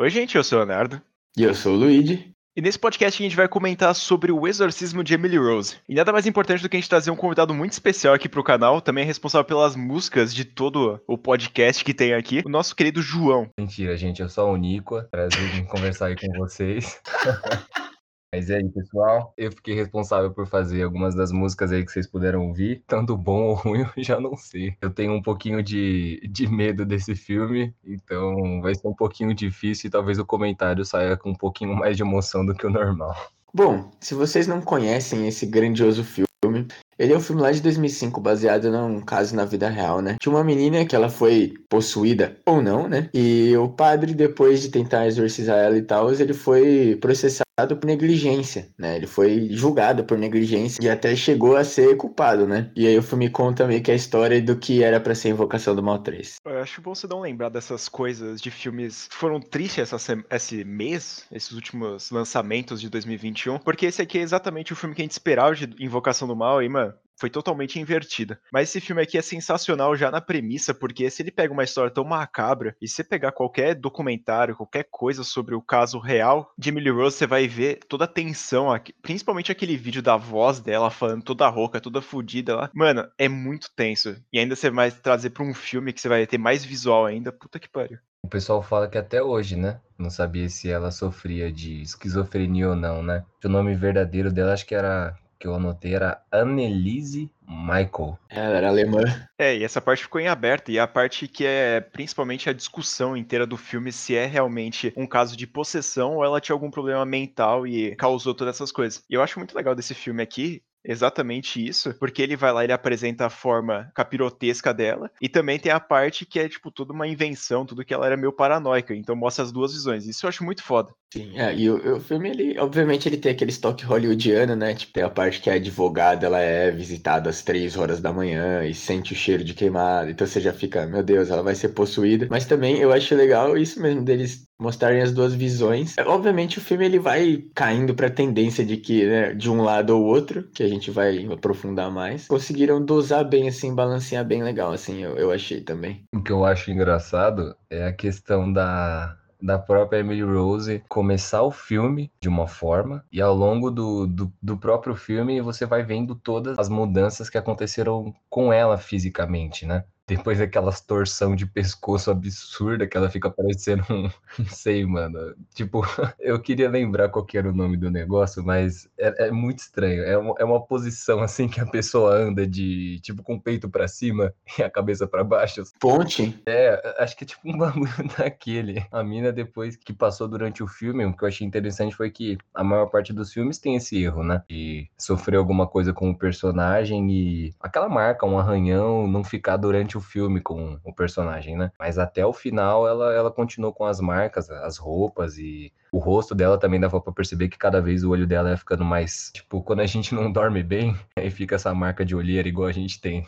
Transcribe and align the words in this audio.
Oi, 0.00 0.10
gente, 0.10 0.36
eu 0.36 0.44
sou 0.44 0.60
o 0.60 0.64
Leonardo. 0.64 1.02
E 1.36 1.42
eu 1.42 1.52
sou 1.52 1.74
o 1.74 1.76
Luigi. 1.76 2.32
E 2.56 2.62
nesse 2.62 2.78
podcast 2.78 3.20
a 3.20 3.24
gente 3.24 3.34
vai 3.34 3.48
comentar 3.48 3.92
sobre 3.96 4.30
o 4.30 4.46
exorcismo 4.46 5.02
de 5.02 5.12
Emily 5.12 5.36
Rose. 5.36 5.74
E 5.88 5.94
nada 5.96 6.12
mais 6.12 6.24
importante 6.24 6.62
do 6.62 6.68
que 6.68 6.76
a 6.76 6.80
gente 6.80 6.88
trazer 6.88 7.10
um 7.10 7.16
convidado 7.16 7.52
muito 7.52 7.72
especial 7.72 8.14
aqui 8.14 8.28
pro 8.28 8.44
canal, 8.44 8.80
também 8.80 9.02
é 9.02 9.06
responsável 9.08 9.44
pelas 9.44 9.74
músicas 9.74 10.32
de 10.32 10.44
todo 10.44 11.00
o 11.04 11.18
podcast 11.18 11.84
que 11.84 11.92
tem 11.92 12.14
aqui, 12.14 12.44
o 12.46 12.48
nosso 12.48 12.76
querido 12.76 13.02
João. 13.02 13.50
Mentira, 13.58 13.96
gente, 13.96 14.22
eu 14.22 14.28
sou 14.28 14.52
o 14.52 14.56
Nico, 14.56 15.02
prazer 15.10 15.56
em 15.56 15.64
conversar 15.64 16.06
aí 16.06 16.16
com 16.16 16.28
vocês. 16.38 17.00
Mas 18.30 18.50
e 18.50 18.54
aí, 18.54 18.68
pessoal? 18.68 19.32
Eu 19.38 19.50
fiquei 19.50 19.74
responsável 19.74 20.30
por 20.30 20.46
fazer 20.46 20.82
algumas 20.82 21.14
das 21.14 21.32
músicas 21.32 21.72
aí 21.72 21.82
que 21.84 21.90
vocês 21.90 22.06
puderam 22.06 22.46
ouvir. 22.46 22.82
Tanto 22.86 23.16
bom 23.16 23.44
ou 23.44 23.54
ruim, 23.54 23.86
eu 23.96 24.04
já 24.04 24.20
não 24.20 24.36
sei. 24.36 24.76
Eu 24.82 24.90
tenho 24.90 25.12
um 25.14 25.22
pouquinho 25.22 25.62
de, 25.62 26.20
de 26.30 26.46
medo 26.46 26.84
desse 26.84 27.14
filme, 27.14 27.74
então 27.84 28.60
vai 28.60 28.74
ser 28.74 28.86
um 28.86 28.94
pouquinho 28.94 29.34
difícil 29.34 29.88
e 29.88 29.90
talvez 29.90 30.18
o 30.18 30.26
comentário 30.26 30.84
saia 30.84 31.16
com 31.16 31.30
um 31.30 31.34
pouquinho 31.34 31.74
mais 31.74 31.96
de 31.96 32.02
emoção 32.02 32.44
do 32.44 32.54
que 32.54 32.66
o 32.66 32.70
normal. 32.70 33.16
Bom, 33.54 33.90
se 33.98 34.14
vocês 34.14 34.46
não 34.46 34.60
conhecem 34.60 35.26
esse 35.26 35.46
grandioso 35.46 36.04
filme, 36.04 36.68
ele 36.98 37.12
é 37.12 37.16
um 37.16 37.20
filme 37.20 37.40
lá 37.40 37.52
de 37.52 37.62
2005, 37.62 38.20
baseado 38.20 38.70
num 38.70 39.00
caso 39.00 39.36
na 39.36 39.44
vida 39.44 39.68
real, 39.68 40.02
né? 40.02 40.16
Tinha 40.20 40.34
uma 40.34 40.42
menina 40.42 40.84
que 40.84 40.96
ela 40.96 41.08
foi 41.08 41.54
possuída 41.68 42.36
ou 42.44 42.60
não, 42.60 42.88
né? 42.88 43.08
E 43.14 43.56
o 43.56 43.68
padre, 43.68 44.14
depois 44.14 44.60
de 44.60 44.68
tentar 44.68 45.06
exorcizar 45.06 45.58
ela 45.58 45.76
e 45.76 45.82
tal, 45.82 46.12
ele 46.12 46.34
foi 46.34 46.96
processado 47.00 47.48
por 47.76 47.86
negligência, 47.86 48.68
né? 48.78 48.96
Ele 48.96 49.06
foi 49.06 49.48
julgado 49.50 50.04
por 50.04 50.18
negligência 50.18 50.80
e 50.82 50.88
até 50.88 51.14
chegou 51.14 51.56
a 51.56 51.64
ser 51.64 51.96
culpado, 51.96 52.46
né? 52.46 52.70
E 52.74 52.86
aí 52.86 52.98
o 52.98 53.02
filme 53.02 53.28
conta 53.30 53.66
meio 53.66 53.82
que 53.82 53.90
a 53.90 53.94
história 53.94 54.40
do 54.40 54.56
que 54.56 54.82
era 54.82 55.00
para 55.00 55.14
ser 55.14 55.30
Invocação 55.30 55.74
do 55.74 55.82
Mal 55.82 55.98
3. 55.98 56.36
Eu 56.44 56.58
acho 56.58 56.80
bom 56.80 56.94
você 56.94 57.06
não 57.06 57.20
lembrar 57.20 57.48
dessas 57.48 57.88
coisas 57.88 58.40
de 58.40 58.50
filmes 58.50 59.08
que 59.08 59.16
foram 59.16 59.40
tristes 59.40 59.92
essa, 59.92 60.24
esse 60.30 60.64
mês, 60.64 61.24
esses 61.30 61.52
últimos 61.52 62.10
lançamentos 62.10 62.80
de 62.80 62.88
2021, 62.88 63.58
porque 63.58 63.86
esse 63.86 64.02
aqui 64.02 64.18
é 64.18 64.22
exatamente 64.22 64.72
o 64.72 64.76
filme 64.76 64.94
que 64.94 65.02
a 65.02 65.04
gente 65.04 65.12
esperava 65.12 65.54
de 65.54 65.68
Invocação 65.78 66.26
do 66.26 66.36
Mal, 66.36 66.62
e, 66.62 66.68
mano, 66.68 66.87
foi 67.18 67.28
totalmente 67.30 67.78
invertida. 67.78 68.40
Mas 68.52 68.68
esse 68.68 68.80
filme 68.80 69.02
aqui 69.02 69.18
é 69.18 69.22
sensacional 69.22 69.96
já 69.96 70.10
na 70.10 70.20
premissa, 70.20 70.72
porque 70.72 71.10
se 71.10 71.22
ele 71.22 71.30
pega 71.30 71.52
uma 71.52 71.64
história 71.64 71.90
tão 71.90 72.04
macabra, 72.04 72.76
e 72.80 72.88
você 72.88 73.02
pegar 73.02 73.32
qualquer 73.32 73.74
documentário, 73.74 74.56
qualquer 74.56 74.86
coisa 74.90 75.24
sobre 75.24 75.54
o 75.54 75.62
caso 75.62 75.98
real 75.98 76.52
de 76.56 76.68
Emily 76.68 76.90
Rose, 76.90 77.16
você 77.16 77.26
vai 77.26 77.48
ver 77.48 77.80
toda 77.88 78.04
a 78.04 78.08
tensão, 78.08 78.70
aqui, 78.70 78.92
principalmente 79.02 79.52
aquele 79.52 79.76
vídeo 79.76 80.02
da 80.02 80.16
voz 80.16 80.60
dela 80.60 80.90
falando 80.90 81.22
toda 81.22 81.48
rouca, 81.48 81.80
toda 81.80 82.00
fodida 82.00 82.54
lá. 82.54 82.70
Mano, 82.74 83.08
é 83.18 83.28
muito 83.28 83.70
tenso. 83.74 84.16
E 84.32 84.38
ainda 84.38 84.54
você 84.54 84.70
vai 84.70 84.90
trazer 84.90 85.30
pra 85.30 85.44
um 85.44 85.54
filme 85.54 85.92
que 85.92 86.00
você 86.00 86.08
vai 86.08 86.26
ter 86.26 86.38
mais 86.38 86.64
visual 86.64 87.06
ainda. 87.06 87.32
Puta 87.32 87.58
que 87.58 87.68
pariu. 87.68 87.98
O 88.22 88.28
pessoal 88.28 88.62
fala 88.62 88.88
que 88.88 88.98
até 88.98 89.22
hoje, 89.22 89.56
né? 89.56 89.80
Não 89.96 90.10
sabia 90.10 90.48
se 90.48 90.70
ela 90.70 90.90
sofria 90.90 91.50
de 91.52 91.80
esquizofrenia 91.80 92.68
ou 92.68 92.76
não, 92.76 93.02
né? 93.02 93.24
O 93.44 93.48
nome 93.48 93.74
verdadeiro 93.74 94.32
dela 94.32 94.52
acho 94.52 94.66
que 94.66 94.74
era 94.74 95.16
que 95.38 95.46
eu 95.46 95.54
anotei 95.54 95.94
era 95.94 96.20
Annelise 96.32 97.30
Michael. 97.46 98.18
Ela 98.28 98.56
era 98.56 98.68
alemã. 98.68 99.02
É, 99.38 99.56
e 99.56 99.64
essa 99.64 99.80
parte 99.80 100.02
ficou 100.02 100.20
em 100.20 100.28
aberto, 100.28 100.70
e 100.70 100.78
a 100.78 100.86
parte 100.86 101.28
que 101.28 101.46
é 101.46 101.80
principalmente 101.80 102.48
a 102.48 102.52
discussão 102.52 103.16
inteira 103.16 103.46
do 103.46 103.56
filme 103.56 103.92
se 103.92 104.14
é 104.14 104.26
realmente 104.26 104.92
um 104.96 105.06
caso 105.06 105.36
de 105.36 105.46
possessão 105.46 106.16
ou 106.16 106.24
ela 106.24 106.40
tinha 106.40 106.54
algum 106.54 106.70
problema 106.70 107.04
mental 107.06 107.66
e 107.66 107.94
causou 107.96 108.34
todas 108.34 108.56
essas 108.56 108.72
coisas. 108.72 109.02
E 109.08 109.14
eu 109.14 109.22
acho 109.22 109.38
muito 109.38 109.54
legal 109.54 109.74
desse 109.74 109.94
filme 109.94 110.22
aqui, 110.22 110.62
exatamente 110.84 111.64
isso, 111.64 111.94
porque 111.98 112.22
ele 112.22 112.36
vai 112.36 112.52
lá 112.52 112.64
ele 112.64 112.72
apresenta 112.72 113.26
a 113.26 113.30
forma 113.30 113.90
capirotesca 113.94 114.72
dela, 114.72 115.10
e 115.20 115.28
também 115.28 115.58
tem 115.58 115.72
a 115.72 115.80
parte 115.80 116.26
que 116.26 116.38
é, 116.38 116.48
tipo, 116.48 116.70
toda 116.70 116.92
uma 116.92 117.06
invenção, 117.06 117.64
tudo 117.64 117.84
que 117.84 117.94
ela 117.94 118.06
era 118.06 118.16
meio 118.16 118.32
paranoica, 118.32 118.94
então 118.94 119.16
mostra 119.16 119.44
as 119.44 119.52
duas 119.52 119.72
visões. 119.72 120.06
Isso 120.06 120.24
eu 120.24 120.28
acho 120.28 120.44
muito 120.44 120.62
foda. 120.62 120.92
Sim, 121.12 121.38
é, 121.38 121.54
e 121.54 121.70
o, 121.70 121.96
o, 121.96 122.00
filme, 122.00 122.28
ele, 122.28 122.58
obviamente, 122.58 123.08
ele 123.08 123.16
tem 123.16 123.32
aquele 123.32 123.50
estoque 123.50 123.84
hollywoodiano, 123.84 124.54
né? 124.54 124.74
Tipo, 124.74 124.92
tem 124.92 125.02
a 125.02 125.08
parte 125.10 125.40
que 125.40 125.48
a 125.48 125.54
advogada, 125.54 126.26
ela 126.26 126.38
é 126.38 126.70
visitada 126.70 127.30
às 127.30 127.42
três 127.42 127.76
horas 127.76 128.00
da 128.00 128.12
manhã 128.12 128.64
e 128.64 128.74
sente 128.74 129.12
o 129.14 129.16
cheiro 129.16 129.42
de 129.42 129.54
queimado, 129.54 130.10
então 130.10 130.26
você 130.26 130.40
já 130.40 130.52
fica, 130.52 130.86
meu 130.86 131.02
Deus, 131.02 131.30
ela 131.30 131.42
vai 131.42 131.54
ser 131.54 131.70
possuída. 131.70 132.28
Mas 132.30 132.44
também 132.44 132.78
eu 132.78 132.92
acho 132.92 133.14
legal 133.14 133.56
isso 133.56 133.80
mesmo 133.80 134.02
deles 134.04 134.47
mostrarem 134.58 135.00
as 135.00 135.12
duas 135.12 135.34
visões. 135.34 135.96
É, 135.96 136.02
obviamente 136.02 136.58
o 136.58 136.60
filme 136.60 136.84
ele 136.84 136.98
vai 136.98 137.44
caindo 137.54 137.94
para 137.94 138.08
a 138.08 138.10
tendência 138.10 138.64
de 138.64 138.76
que, 138.76 139.06
né, 139.06 139.34
de 139.34 139.50
um 139.50 139.62
lado 139.62 139.90
ou 139.96 140.04
outro, 140.04 140.42
que 140.52 140.62
a 140.62 140.68
gente 140.68 140.90
vai 140.90 141.26
aprofundar 141.26 141.90
mais. 141.90 142.26
Conseguiram 142.26 142.84
dosar 142.84 143.24
bem 143.24 143.48
assim, 143.48 143.74
balancear 143.74 144.24
bem 144.24 144.42
legal 144.42 144.72
assim, 144.72 145.02
eu, 145.02 145.16
eu 145.16 145.30
achei 145.30 145.60
também. 145.60 146.04
O 146.14 146.22
que 146.22 146.32
eu 146.32 146.44
acho 146.44 146.70
engraçado 146.70 147.54
é 147.70 147.86
a 147.86 147.92
questão 147.92 148.52
da 148.52 149.16
da 149.40 149.58
própria 149.58 150.00
Emily 150.00 150.22
Rose 150.22 150.82
começar 150.88 151.42
o 151.42 151.50
filme 151.50 152.10
de 152.20 152.28
uma 152.28 152.46
forma 152.46 153.04
e 153.10 153.20
ao 153.20 153.34
longo 153.34 153.70
do, 153.70 154.06
do, 154.06 154.32
do, 154.42 154.56
próprio 154.56 154.96
filme 154.96 155.40
você 155.40 155.64
vai 155.64 155.84
vendo 155.84 156.14
todas 156.14 156.58
as 156.58 156.68
mudanças 156.68 157.30
que 157.30 157.38
aconteceram 157.38 158.12
com 158.28 158.52
ela 158.52 158.76
fisicamente, 158.76 159.64
né? 159.64 159.84
Depois 160.08 160.38
daquelas 160.38 160.80
torção 160.80 161.36
de 161.36 161.44
pescoço 161.44 162.10
absurda 162.10 162.86
que 162.86 162.96
ela 162.96 163.10
fica 163.10 163.30
parecendo 163.30 163.84
um. 163.90 164.10
Não 164.38 164.46
sei, 164.46 164.84
mano. 164.86 165.34
Tipo, 165.54 165.82
eu 166.18 166.40
queria 166.40 166.68
lembrar 166.68 167.10
qual 167.10 167.24
que 167.24 167.36
era 167.36 167.48
o 167.48 167.54
nome 167.54 167.76
do 167.76 167.90
negócio, 167.90 168.42
mas 168.42 168.88
é, 168.98 169.26
é 169.26 169.30
muito 169.30 169.58
estranho. 169.58 170.02
É 170.02 170.16
uma, 170.16 170.34
é 170.38 170.44
uma 170.44 170.64
posição 170.64 171.20
assim 171.20 171.46
que 171.46 171.60
a 171.60 171.66
pessoa 171.66 172.14
anda 172.14 172.46
de 172.46 172.98
tipo 173.00 173.22
com 173.22 173.34
o 173.34 173.40
peito 173.40 173.68
para 173.68 173.86
cima 173.86 174.32
e 174.58 174.62
a 174.62 174.70
cabeça 174.70 175.06
para 175.06 175.22
baixo. 175.22 175.62
Ponte? 175.78 176.40
É, 176.46 176.96
acho 176.98 177.14
que 177.14 177.24
é 177.24 177.26
tipo 177.26 177.46
um 177.46 177.58
bagulho 177.58 177.92
daquele. 178.16 178.82
A 178.90 179.04
mina, 179.04 179.30
depois 179.30 179.76
que 179.76 179.92
passou 179.92 180.26
durante 180.26 180.62
o 180.62 180.66
filme, 180.66 181.04
o 181.04 181.14
que 181.14 181.22
eu 181.22 181.28
achei 181.28 181.46
interessante 181.46 181.94
foi 181.94 182.10
que 182.10 182.38
a 182.54 182.64
maior 182.64 182.86
parte 182.86 183.12
dos 183.12 183.30
filmes 183.30 183.58
tem 183.58 183.76
esse 183.76 184.02
erro, 184.02 184.24
né? 184.24 184.42
De 184.48 184.88
sofrer 184.96 185.36
alguma 185.36 185.66
coisa 185.66 185.92
com 185.92 186.08
o 186.08 186.16
personagem 186.16 187.10
e 187.10 187.54
aquela 187.60 187.90
marca, 187.90 188.24
um 188.24 188.38
arranhão, 188.38 189.06
não 189.06 189.22
ficar 189.22 189.58
durante 189.58 189.97
o 189.98 190.00
filme 190.00 190.40
com 190.40 190.78
o 190.84 190.92
personagem, 190.92 191.56
né? 191.56 191.70
Mas 191.78 191.98
até 191.98 192.24
o 192.24 192.32
final 192.32 192.88
ela, 192.88 193.12
ela 193.12 193.30
continuou 193.30 193.72
com 193.72 193.84
as 193.84 194.00
marcas, 194.00 194.50
as 194.50 194.78
roupas 194.78 195.38
e 195.38 195.72
o 195.92 195.98
rosto 195.98 196.34
dela 196.34 196.58
também 196.58 196.80
dava 196.80 197.00
pra 197.00 197.12
perceber 197.12 197.48
que 197.48 197.58
cada 197.58 197.80
vez 197.80 198.04
o 198.04 198.10
olho 198.10 198.26
dela 198.26 198.50
ia 198.50 198.56
ficando 198.56 198.84
mais. 198.84 199.30
Tipo, 199.32 199.62
quando 199.62 199.80
a 199.80 199.86
gente 199.86 200.14
não 200.14 200.30
dorme 200.30 200.62
bem, 200.62 200.96
aí 201.16 201.30
fica 201.30 201.56
essa 201.56 201.74
marca 201.74 202.04
de 202.04 202.14
olheira 202.16 202.48
igual 202.48 202.68
a 202.68 202.72
gente 202.72 203.00
tem. 203.00 203.26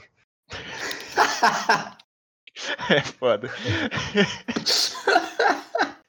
é 2.91 3.01
foda. 3.03 3.51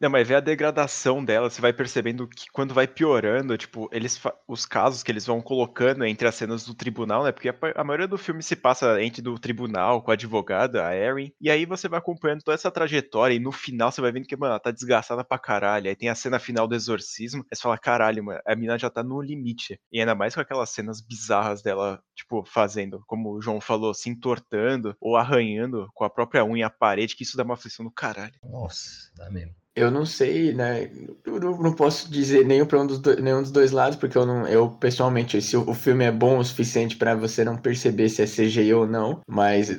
Não, 0.02 0.10
mas 0.10 0.28
vê 0.28 0.34
a 0.34 0.40
degradação 0.40 1.24
dela, 1.24 1.48
você 1.48 1.62
vai 1.62 1.72
percebendo 1.72 2.28
que 2.28 2.48
quando 2.52 2.74
vai 2.74 2.88
piorando, 2.88 3.56
tipo, 3.56 3.88
eles 3.92 4.20
os 4.48 4.66
casos 4.66 5.04
que 5.04 5.12
eles 5.12 5.28
vão 5.28 5.40
colocando 5.40 6.04
entre 6.04 6.28
as 6.28 6.34
cenas 6.34 6.66
do 6.66 6.74
tribunal, 6.74 7.24
né? 7.24 7.32
Porque 7.32 7.50
a, 7.50 7.56
a 7.76 7.84
maioria 7.84 8.08
do 8.08 8.18
filme 8.18 8.42
se 8.42 8.56
passa 8.56 9.00
entre 9.00 9.22
do 9.22 9.38
tribunal 9.38 10.02
com 10.02 10.10
a 10.10 10.16
advogada, 10.16 10.88
a 10.88 10.96
Erin, 10.96 11.32
e 11.40 11.52
aí 11.52 11.68
você 11.68 11.88
vai 11.88 12.00
acompanhando 12.00 12.42
toda 12.42 12.56
essa 12.56 12.72
trajetória, 12.72 13.36
e 13.36 13.40
no 13.40 13.52
final 13.52 13.92
você 13.92 14.02
vai 14.02 14.12
vendo 14.12 14.26
que, 14.26 14.36
mano, 14.36 14.54
ela 14.54 14.60
tá 14.60 14.72
desgastada 14.72 15.24
pra 15.24 15.38
caralho. 15.38 15.88
Aí 15.88 15.96
tem 15.96 16.10
a 16.10 16.16
cena 16.16 16.40
final 16.40 16.68
do 16.68 16.74
exorcismo, 16.74 17.42
aí 17.44 17.56
você 17.56 17.62
fala, 17.62 17.78
caralho, 17.78 18.24
mano, 18.24 18.42
a 18.44 18.56
mina 18.56 18.80
já 18.80 18.90
tá 18.90 19.04
no 19.04 19.22
limite. 19.22 19.80
E 19.92 20.00
ainda 20.00 20.16
mais 20.16 20.34
com 20.34 20.42
aquelas 20.42 20.72
cenas 20.72 21.00
bizarras 21.00 21.62
dela, 21.62 22.02
tipo, 22.16 22.44
fazendo, 22.44 23.04
como 23.06 23.34
o 23.34 23.42
João 23.42 23.62
falou, 23.62 23.94
se 23.94 24.10
entortando 24.10 24.96
ou 25.00 25.16
arranhando 25.16 25.88
com 25.94 26.04
a 26.04 26.10
própria 26.10 26.44
unha 26.44 26.66
a 26.66 26.72
parede, 26.72 27.16
que 27.16 27.22
isso 27.22 27.38
dá 27.38 27.44
uma 27.44 27.54
aflição 27.54 27.86
no 27.86 27.92
caralho. 27.92 28.34
Nossa, 28.44 29.12
dá 29.16 29.30
mesmo. 29.30 29.61
Eu 29.74 29.90
não 29.90 30.06
sei, 30.06 30.54
né? 30.54 30.92
Eu 31.26 31.40
não 31.40 31.74
posso 31.74 32.12
dizer 32.12 32.46
nenhum 32.46 32.66
para 32.66 32.82
um 32.82 32.86
dos 32.86 33.00
do, 33.00 33.16
nenhum 33.22 33.42
dos 33.42 33.52
dois 33.52 33.72
lados, 33.72 33.98
porque 33.98 34.18
eu 34.18 34.26
não, 34.26 34.46
eu 34.46 34.70
pessoalmente, 34.70 35.42
se 35.42 35.56
o 35.56 35.74
filme 35.74 36.04
é 36.04 36.12
bom 36.12 36.40
o 36.40 36.44
suficiente 36.44 36.98
para 36.98 37.16
você 37.16 37.46
não 37.46 37.56
perceber 37.58 38.10
se 38.10 38.22
é 38.22 38.26
CGI 38.26 38.74
ou 38.74 38.86
não, 38.86 39.22
mas 39.28 39.70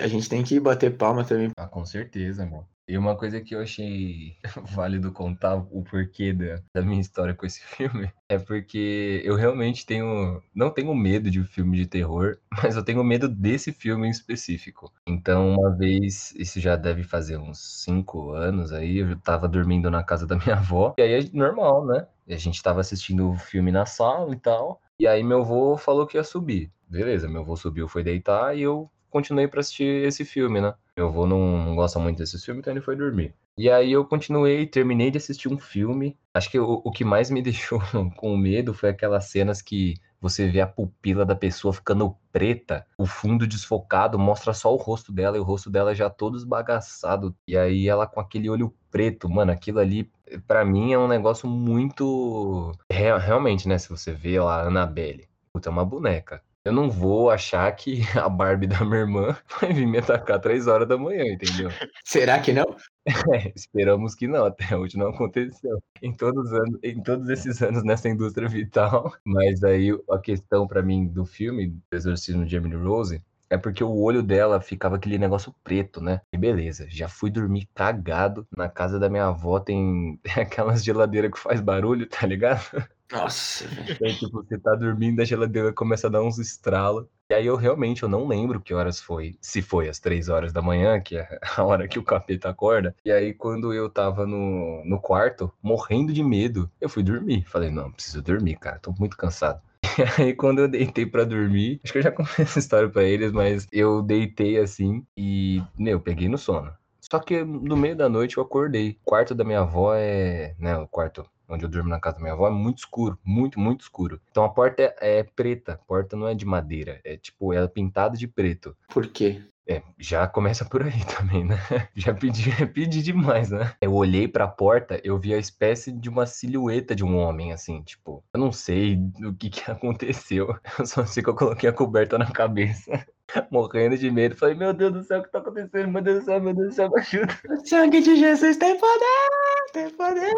a 0.00 0.06
gente 0.06 0.28
tem 0.28 0.44
que 0.44 0.60
bater 0.60 0.96
palma 0.96 1.24
também. 1.24 1.50
Ah, 1.56 1.66
com 1.66 1.84
certeza, 1.84 2.46
mano. 2.46 2.66
E 2.90 2.98
uma 2.98 3.14
coisa 3.14 3.40
que 3.40 3.54
eu 3.54 3.60
achei 3.60 4.36
válido 4.74 5.12
contar 5.12 5.54
o 5.54 5.84
porquê 5.84 6.32
da, 6.32 6.60
da, 6.74 6.82
minha 6.82 7.00
história 7.00 7.32
com 7.32 7.46
esse 7.46 7.60
filme 7.76 8.12
é 8.28 8.36
porque 8.36 9.22
eu 9.24 9.36
realmente 9.36 9.86
tenho. 9.86 10.42
Não 10.52 10.70
tenho 10.70 10.92
medo 10.92 11.30
de 11.30 11.40
filme 11.44 11.76
de 11.76 11.86
terror, 11.86 12.36
mas 12.60 12.74
eu 12.74 12.84
tenho 12.84 13.04
medo 13.04 13.28
desse 13.28 13.70
filme 13.70 14.08
em 14.08 14.10
específico. 14.10 14.92
Então, 15.06 15.54
uma 15.54 15.70
vez, 15.70 16.34
isso 16.34 16.58
já 16.58 16.74
deve 16.74 17.04
fazer 17.04 17.36
uns 17.36 17.60
cinco 17.84 18.32
anos 18.32 18.72
aí, 18.72 18.98
eu 18.98 19.16
tava 19.20 19.46
dormindo 19.46 19.88
na 19.88 20.02
casa 20.02 20.26
da 20.26 20.34
minha 20.34 20.56
avó, 20.56 20.92
e 20.98 21.02
aí 21.02 21.12
é 21.12 21.30
normal, 21.32 21.86
né? 21.86 22.08
A 22.28 22.36
gente 22.36 22.60
tava 22.60 22.80
assistindo 22.80 23.30
o 23.30 23.36
filme 23.36 23.70
na 23.70 23.86
sala 23.86 24.34
e 24.34 24.38
tal. 24.38 24.82
E 24.98 25.06
aí 25.06 25.22
meu 25.22 25.42
avô 25.42 25.76
falou 25.76 26.08
que 26.08 26.16
ia 26.16 26.24
subir. 26.24 26.72
Beleza, 26.88 27.28
meu 27.28 27.42
avô 27.42 27.56
subiu, 27.56 27.86
foi 27.86 28.02
deitar 28.02 28.56
e 28.56 28.62
eu 28.62 28.90
continuei 29.10 29.46
para 29.46 29.60
assistir 29.60 30.06
esse 30.06 30.24
filme, 30.24 30.60
né? 30.60 30.74
Meu 31.00 31.08
avô 31.08 31.26
não, 31.26 31.74
gosta 31.74 31.98
muito 31.98 32.18
desse 32.18 32.38
filme, 32.38 32.60
então 32.60 32.74
ele 32.74 32.82
foi 32.82 32.94
dormir. 32.94 33.34
E 33.56 33.70
aí 33.70 33.90
eu 33.90 34.04
continuei, 34.04 34.66
terminei 34.66 35.10
de 35.10 35.16
assistir 35.16 35.48
um 35.48 35.58
filme. 35.58 36.18
Acho 36.34 36.50
que 36.50 36.58
o, 36.58 36.82
o 36.84 36.90
que 36.90 37.04
mais 37.04 37.30
me 37.30 37.40
deixou 37.42 37.80
com 38.16 38.36
medo 38.36 38.74
foi 38.74 38.90
aquelas 38.90 39.24
cenas 39.24 39.62
que 39.62 39.94
você 40.20 40.46
vê 40.50 40.60
a 40.60 40.66
pupila 40.66 41.24
da 41.24 41.34
pessoa 41.34 41.72
ficando 41.72 42.14
preta, 42.30 42.86
o 42.98 43.06
fundo 43.06 43.46
desfocado, 43.46 44.18
mostra 44.18 44.52
só 44.52 44.70
o 44.70 44.76
rosto 44.76 45.10
dela 45.10 45.38
e 45.38 45.40
o 45.40 45.42
rosto 45.42 45.70
dela 45.70 45.94
já 45.94 46.10
todo 46.10 46.36
esbagaçado. 46.36 47.34
E 47.48 47.56
aí 47.56 47.88
ela 47.88 48.06
com 48.06 48.20
aquele 48.20 48.50
olho 48.50 48.74
preto, 48.90 49.28
mano, 49.30 49.50
aquilo 49.52 49.78
ali 49.78 50.10
Pra 50.46 50.64
mim 50.64 50.92
é 50.92 50.98
um 50.98 51.08
negócio 51.08 51.48
muito. 51.48 52.72
Real- 52.90 53.18
realmente, 53.18 53.66
né? 53.66 53.78
Se 53.78 53.88
você 53.88 54.12
vê 54.12 54.38
lá 54.38 54.62
a 54.62 54.66
Annabelle, 54.68 55.28
puta, 55.52 55.68
é 55.68 55.72
uma 55.72 55.84
boneca. 55.84 56.40
Eu 56.62 56.72
não 56.72 56.90
vou 56.90 57.30
achar 57.30 57.74
que 57.74 58.00
a 58.18 58.28
Barbie 58.28 58.66
da 58.66 58.84
minha 58.84 59.00
irmã 59.00 59.36
vai 59.60 59.72
vir 59.72 59.86
me 59.86 59.98
atacar 59.98 60.38
três 60.38 60.66
horas 60.66 60.86
da 60.86 60.98
manhã, 60.98 61.24
entendeu? 61.24 61.70
Será 62.04 62.38
que 62.38 62.52
não? 62.52 62.64
É, 63.34 63.50
esperamos 63.56 64.14
que 64.14 64.28
não, 64.28 64.44
até 64.44 64.76
hoje 64.76 64.96
não 64.96 65.08
aconteceu. 65.08 65.82
Em 66.02 66.14
todos, 66.14 66.44
os 66.44 66.52
anos, 66.52 66.78
em 66.82 67.02
todos 67.02 67.28
esses 67.28 67.60
anos 67.60 67.82
nessa 67.82 68.08
indústria 68.08 68.46
vital. 68.46 69.12
Mas 69.24 69.64
aí 69.64 69.90
a 70.08 70.18
questão 70.18 70.66
pra 70.66 70.82
mim 70.82 71.08
do 71.08 71.24
filme, 71.24 71.68
do 71.68 71.96
Exorcismo 71.96 72.44
de 72.44 72.54
Emily 72.54 72.76
Rose, 72.76 73.20
é 73.48 73.56
porque 73.56 73.82
o 73.82 73.96
olho 73.98 74.22
dela 74.22 74.60
ficava 74.60 74.94
aquele 74.96 75.18
negócio 75.18 75.52
preto, 75.64 76.00
né? 76.00 76.20
E 76.32 76.38
beleza, 76.38 76.86
já 76.88 77.08
fui 77.08 77.30
dormir 77.30 77.68
cagado. 77.74 78.46
Na 78.56 78.68
casa 78.68 78.98
da 78.98 79.08
minha 79.08 79.26
avó 79.26 79.58
tem, 79.58 80.20
tem 80.22 80.42
aquelas 80.44 80.84
geladeiras 80.84 81.32
que 81.32 81.38
faz 81.38 81.60
barulho, 81.60 82.06
tá 82.06 82.26
ligado? 82.26 82.62
Nossa, 83.10 83.66
velho. 83.66 83.92
Então, 83.92 84.08
tipo, 84.14 84.42
você 84.42 84.58
tá 84.58 84.74
dormindo, 84.74 85.20
a 85.20 85.24
geladeira 85.24 85.72
começa 85.72 86.06
a 86.06 86.10
dar 86.10 86.22
uns 86.22 86.38
estralos. 86.38 87.06
E 87.30 87.34
aí 87.34 87.46
eu 87.46 87.56
realmente 87.56 88.02
eu 88.02 88.08
não 88.08 88.26
lembro 88.26 88.60
que 88.60 88.74
horas 88.74 89.00
foi. 89.00 89.36
Se 89.40 89.62
foi 89.62 89.88
às 89.88 89.98
três 89.98 90.28
horas 90.28 90.52
da 90.52 90.62
manhã, 90.62 91.00
que 91.00 91.16
é 91.16 91.38
a 91.56 91.64
hora 91.64 91.88
que 91.88 91.98
o 91.98 92.04
capeta 92.04 92.48
acorda. 92.48 92.94
E 93.04 93.10
aí 93.10 93.34
quando 93.34 93.72
eu 93.72 93.88
tava 93.88 94.26
no, 94.26 94.82
no 94.84 95.00
quarto, 95.00 95.52
morrendo 95.62 96.12
de 96.12 96.22
medo, 96.22 96.70
eu 96.80 96.88
fui 96.88 97.02
dormir. 97.02 97.44
Falei, 97.46 97.70
não, 97.70 97.90
preciso 97.90 98.22
dormir, 98.22 98.56
cara, 98.56 98.78
tô 98.78 98.92
muito 98.98 99.16
cansado. 99.16 99.60
E 100.18 100.22
aí 100.22 100.34
quando 100.34 100.60
eu 100.60 100.68
deitei 100.68 101.04
pra 101.04 101.24
dormir, 101.24 101.80
acho 101.82 101.92
que 101.92 101.98
eu 101.98 102.02
já 102.02 102.12
contei 102.12 102.44
essa 102.44 102.58
história 102.58 102.88
pra 102.88 103.02
eles, 103.02 103.32
mas 103.32 103.66
eu 103.72 104.02
deitei 104.02 104.58
assim 104.58 105.04
e, 105.16 105.62
meu, 105.76 106.00
peguei 106.00 106.28
no 106.28 106.38
sono. 106.38 106.72
Só 107.00 107.18
que 107.18 107.42
no 107.42 107.76
meio 107.76 107.96
da 107.96 108.08
noite 108.08 108.36
eu 108.36 108.42
acordei. 108.42 108.98
O 109.02 109.04
quarto 109.04 109.34
da 109.34 109.42
minha 109.42 109.60
avó 109.60 109.94
é, 109.94 110.54
né, 110.58 110.76
o 110.76 110.86
quarto 110.86 111.26
onde 111.50 111.64
eu 111.64 111.68
durmo 111.68 111.88
na 111.88 112.00
casa 112.00 112.16
da 112.16 112.22
minha 112.22 112.32
avó, 112.32 112.46
é 112.46 112.50
muito 112.50 112.78
escuro, 112.78 113.18
muito, 113.24 113.58
muito 113.58 113.82
escuro. 113.82 114.20
Então 114.30 114.44
a 114.44 114.48
porta 114.48 114.82
é, 114.82 115.18
é 115.18 115.22
preta, 115.22 115.72
a 115.72 115.76
porta 115.76 116.16
não 116.16 116.28
é 116.28 116.34
de 116.34 116.46
madeira, 116.46 117.00
é 117.04 117.16
tipo, 117.16 117.52
ela 117.52 117.66
é 117.66 117.68
pintada 117.68 118.16
de 118.16 118.26
preto. 118.26 118.76
Por 118.88 119.06
quê? 119.06 119.42
É, 119.70 119.82
já 119.98 120.26
começa 120.26 120.64
por 120.64 120.82
aí 120.82 121.04
também, 121.16 121.44
né? 121.44 121.56
Já 121.94 122.12
pedi, 122.12 122.50
pedi 122.74 123.02
demais, 123.02 123.50
né? 123.50 123.72
Eu 123.80 123.94
olhei 123.94 124.26
pra 124.26 124.48
porta, 124.48 125.00
eu 125.04 125.16
vi 125.16 125.32
a 125.32 125.38
espécie 125.38 125.92
de 125.92 126.08
uma 126.08 126.26
silhueta 126.26 126.92
de 126.92 127.04
um 127.04 127.16
homem, 127.16 127.52
assim, 127.52 127.80
tipo, 127.82 128.24
eu 128.34 128.40
não 128.40 128.50
sei 128.50 128.98
o 129.22 129.32
que 129.32 129.48
que 129.48 129.62
aconteceu, 129.70 130.56
eu 130.76 130.86
só 130.86 131.06
sei 131.06 131.22
que 131.22 131.28
eu 131.28 131.36
coloquei 131.36 131.68
a 131.68 131.72
coberta 131.72 132.18
na 132.18 132.30
cabeça. 132.32 133.06
Morrendo 133.50 133.96
de 133.96 134.10
medo, 134.10 134.36
falei, 134.36 134.54
meu 134.54 134.72
Deus 134.72 134.92
do 134.92 135.02
céu, 135.02 135.20
o 135.20 135.22
que 135.22 135.30
tá 135.30 135.38
acontecendo? 135.38 135.88
Meu 135.88 136.02
Deus 136.02 136.20
do 136.20 136.24
céu, 136.24 136.40
meu 136.40 136.54
Deus 136.54 136.68
do 136.68 136.74
céu, 136.74 136.90
me 136.90 137.00
ajuda. 137.00 137.38
O 137.48 137.66
sangue 137.66 138.00
de 138.00 138.16
Jesus 138.16 138.56
tem 138.56 138.78
poder! 138.78 139.72
Tem 139.72 139.90
poder! 139.90 140.32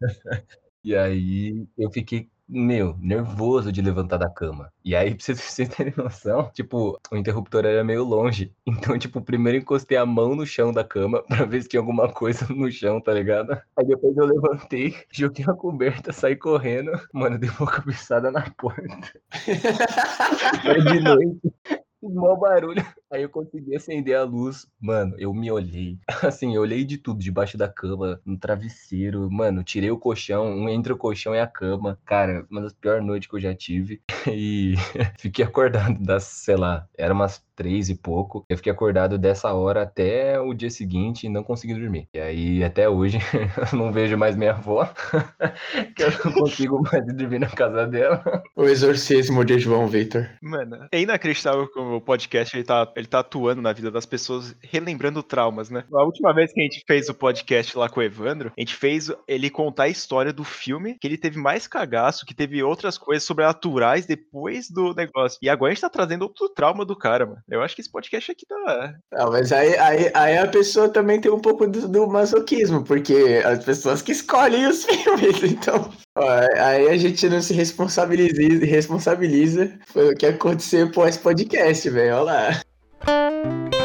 E 0.84 0.96
aí 0.96 1.64
eu 1.78 1.92
fiquei, 1.92 2.28
meu, 2.48 2.96
nervoso 2.98 3.72
de 3.72 3.80
levantar 3.80 4.18
da 4.18 4.28
cama. 4.28 4.72
E 4.84 4.94
aí, 4.94 5.14
pra 5.16 5.24
vocês, 5.24 5.68
terem 5.68 5.94
noção, 5.96 6.50
tipo, 6.52 6.98
o 7.10 7.16
interruptor 7.16 7.64
era 7.64 7.84
meio 7.84 8.04
longe. 8.04 8.52
Então, 8.82 8.98
tipo, 8.98 9.20
primeiro 9.20 9.58
encostei 9.58 9.96
a 9.96 10.04
mão 10.04 10.34
no 10.34 10.44
chão 10.44 10.72
da 10.72 10.82
cama 10.82 11.22
pra 11.28 11.44
ver 11.44 11.62
se 11.62 11.68
tinha 11.68 11.80
alguma 11.80 12.10
coisa 12.12 12.46
no 12.52 12.70
chão, 12.70 13.00
tá 13.00 13.12
ligado? 13.12 13.52
Aí 13.76 13.86
depois 13.86 14.16
eu 14.16 14.24
levantei, 14.24 14.94
joguei 15.10 15.44
a 15.48 15.52
coberta, 15.52 16.12
saí 16.12 16.34
correndo. 16.34 16.90
Mano, 17.12 17.38
dei 17.38 17.50
uma 17.50 17.70
cabeçada 17.70 18.30
na 18.30 18.42
porta. 18.50 19.12
De 19.44 21.00
noite. 21.00 21.40
Mau 22.02 22.36
barulho. 22.36 22.84
Aí 23.12 23.22
eu 23.22 23.28
consegui 23.28 23.76
acender 23.76 24.16
a 24.16 24.24
luz. 24.24 24.66
Mano, 24.80 25.14
eu 25.18 25.34
me 25.34 25.50
olhei. 25.50 25.98
Assim, 26.22 26.54
eu 26.54 26.62
olhei 26.62 26.82
de 26.82 26.96
tudo, 26.96 27.20
debaixo 27.20 27.58
da 27.58 27.68
cama, 27.68 28.18
no 28.24 28.38
travesseiro. 28.38 29.30
Mano, 29.30 29.62
tirei 29.62 29.90
o 29.90 29.98
colchão, 29.98 30.46
um 30.46 30.66
entre 30.66 30.94
o 30.94 30.96
colchão 30.96 31.34
e 31.34 31.38
a 31.40 31.46
cama. 31.46 31.98
Cara, 32.06 32.46
uma 32.50 32.62
das 32.62 32.72
piores 32.72 33.04
noites 33.04 33.28
que 33.28 33.36
eu 33.36 33.40
já 33.40 33.54
tive. 33.54 34.00
E 34.32 34.74
fiquei 35.18 35.44
acordado 35.44 36.00
das, 36.00 36.22
sei 36.22 36.56
lá, 36.56 36.86
era 36.96 37.12
umas 37.12 37.44
três 37.54 37.88
e 37.88 37.94
pouco. 37.94 38.44
Eu 38.48 38.56
fiquei 38.56 38.72
acordado 38.72 39.18
dessa 39.18 39.52
hora 39.52 39.82
até 39.82 40.40
o 40.40 40.54
dia 40.54 40.70
seguinte 40.70 41.26
e 41.26 41.28
não 41.28 41.42
consegui 41.42 41.74
dormir. 41.74 42.08
E 42.14 42.18
aí, 42.18 42.64
até 42.64 42.88
hoje, 42.88 43.18
eu 43.72 43.78
não 43.78 43.92
vejo 43.92 44.16
mais 44.16 44.36
minha 44.36 44.52
avó. 44.52 44.84
que 45.94 46.02
eu 46.02 46.10
não 46.24 46.32
consigo 46.32 46.82
mais 46.82 47.06
dormir 47.14 47.38
na 47.38 47.48
casa 47.48 47.86
dela. 47.86 48.42
O 48.56 48.64
exorcismo 48.64 49.44
de 49.44 49.58
João 49.58 49.86
Vitor. 49.86 50.28
Mano, 50.40 50.86
é 50.90 51.00
inacreditável 51.00 51.68
como 51.68 51.96
o 51.96 52.00
podcast 52.00 52.56
ele 52.56 52.64
tá, 52.64 52.86
ele 53.02 53.08
tá 53.08 53.18
atuando 53.18 53.60
na 53.60 53.72
vida 53.72 53.90
das 53.90 54.06
pessoas, 54.06 54.54
relembrando 54.62 55.22
traumas, 55.22 55.68
né? 55.68 55.84
A 55.92 56.04
última 56.04 56.32
vez 56.32 56.52
que 56.52 56.60
a 56.60 56.64
gente 56.64 56.82
fez 56.86 57.08
o 57.08 57.14
podcast 57.14 57.76
lá 57.76 57.88
com 57.88 58.00
o 58.00 58.02
Evandro, 58.02 58.52
a 58.56 58.60
gente 58.60 58.74
fez 58.74 59.10
ele 59.26 59.50
contar 59.50 59.84
a 59.84 59.88
história 59.88 60.32
do 60.32 60.44
filme, 60.44 60.96
que 61.00 61.06
ele 61.06 61.18
teve 61.18 61.38
mais 61.38 61.66
cagaço, 61.66 62.24
que 62.24 62.34
teve 62.34 62.62
outras 62.62 62.96
coisas 62.96 63.24
sobrenaturais 63.24 64.06
depois 64.06 64.70
do 64.70 64.94
negócio. 64.94 65.38
E 65.42 65.48
agora 65.48 65.72
a 65.72 65.74
gente 65.74 65.82
tá 65.82 65.90
trazendo 65.90 66.22
outro 66.22 66.48
trauma 66.48 66.84
do 66.84 66.96
cara, 66.96 67.26
mano. 67.26 67.40
Eu 67.50 67.62
acho 67.62 67.74
que 67.74 67.80
esse 67.80 67.90
podcast 67.90 68.30
aqui 68.30 68.46
tá. 68.46 68.94
Não, 69.12 69.30
mas 69.30 69.52
aí, 69.52 69.76
aí, 69.76 70.10
aí 70.14 70.38
a 70.38 70.46
pessoa 70.46 70.88
também 70.88 71.20
tem 71.20 71.30
um 71.30 71.40
pouco 71.40 71.66
do, 71.66 71.88
do 71.88 72.06
masoquismo, 72.06 72.84
porque 72.84 73.42
as 73.44 73.64
pessoas 73.64 74.00
que 74.00 74.12
escolhem 74.12 74.66
os 74.66 74.84
filmes, 74.86 75.42
então. 75.42 75.90
ó, 76.16 76.28
aí 76.56 76.88
a 76.88 76.96
gente 76.96 77.28
não 77.28 77.42
se 77.42 77.52
responsabiliza, 77.52 78.64
responsabiliza 78.64 79.72
pelo 79.92 80.14
que 80.14 80.26
aconteceu 80.26 80.90
pós 80.90 81.16
podcast, 81.16 81.88
velho. 81.90 82.16
Olha 82.16 82.22
lá. 82.22 82.71
Música 83.04 83.81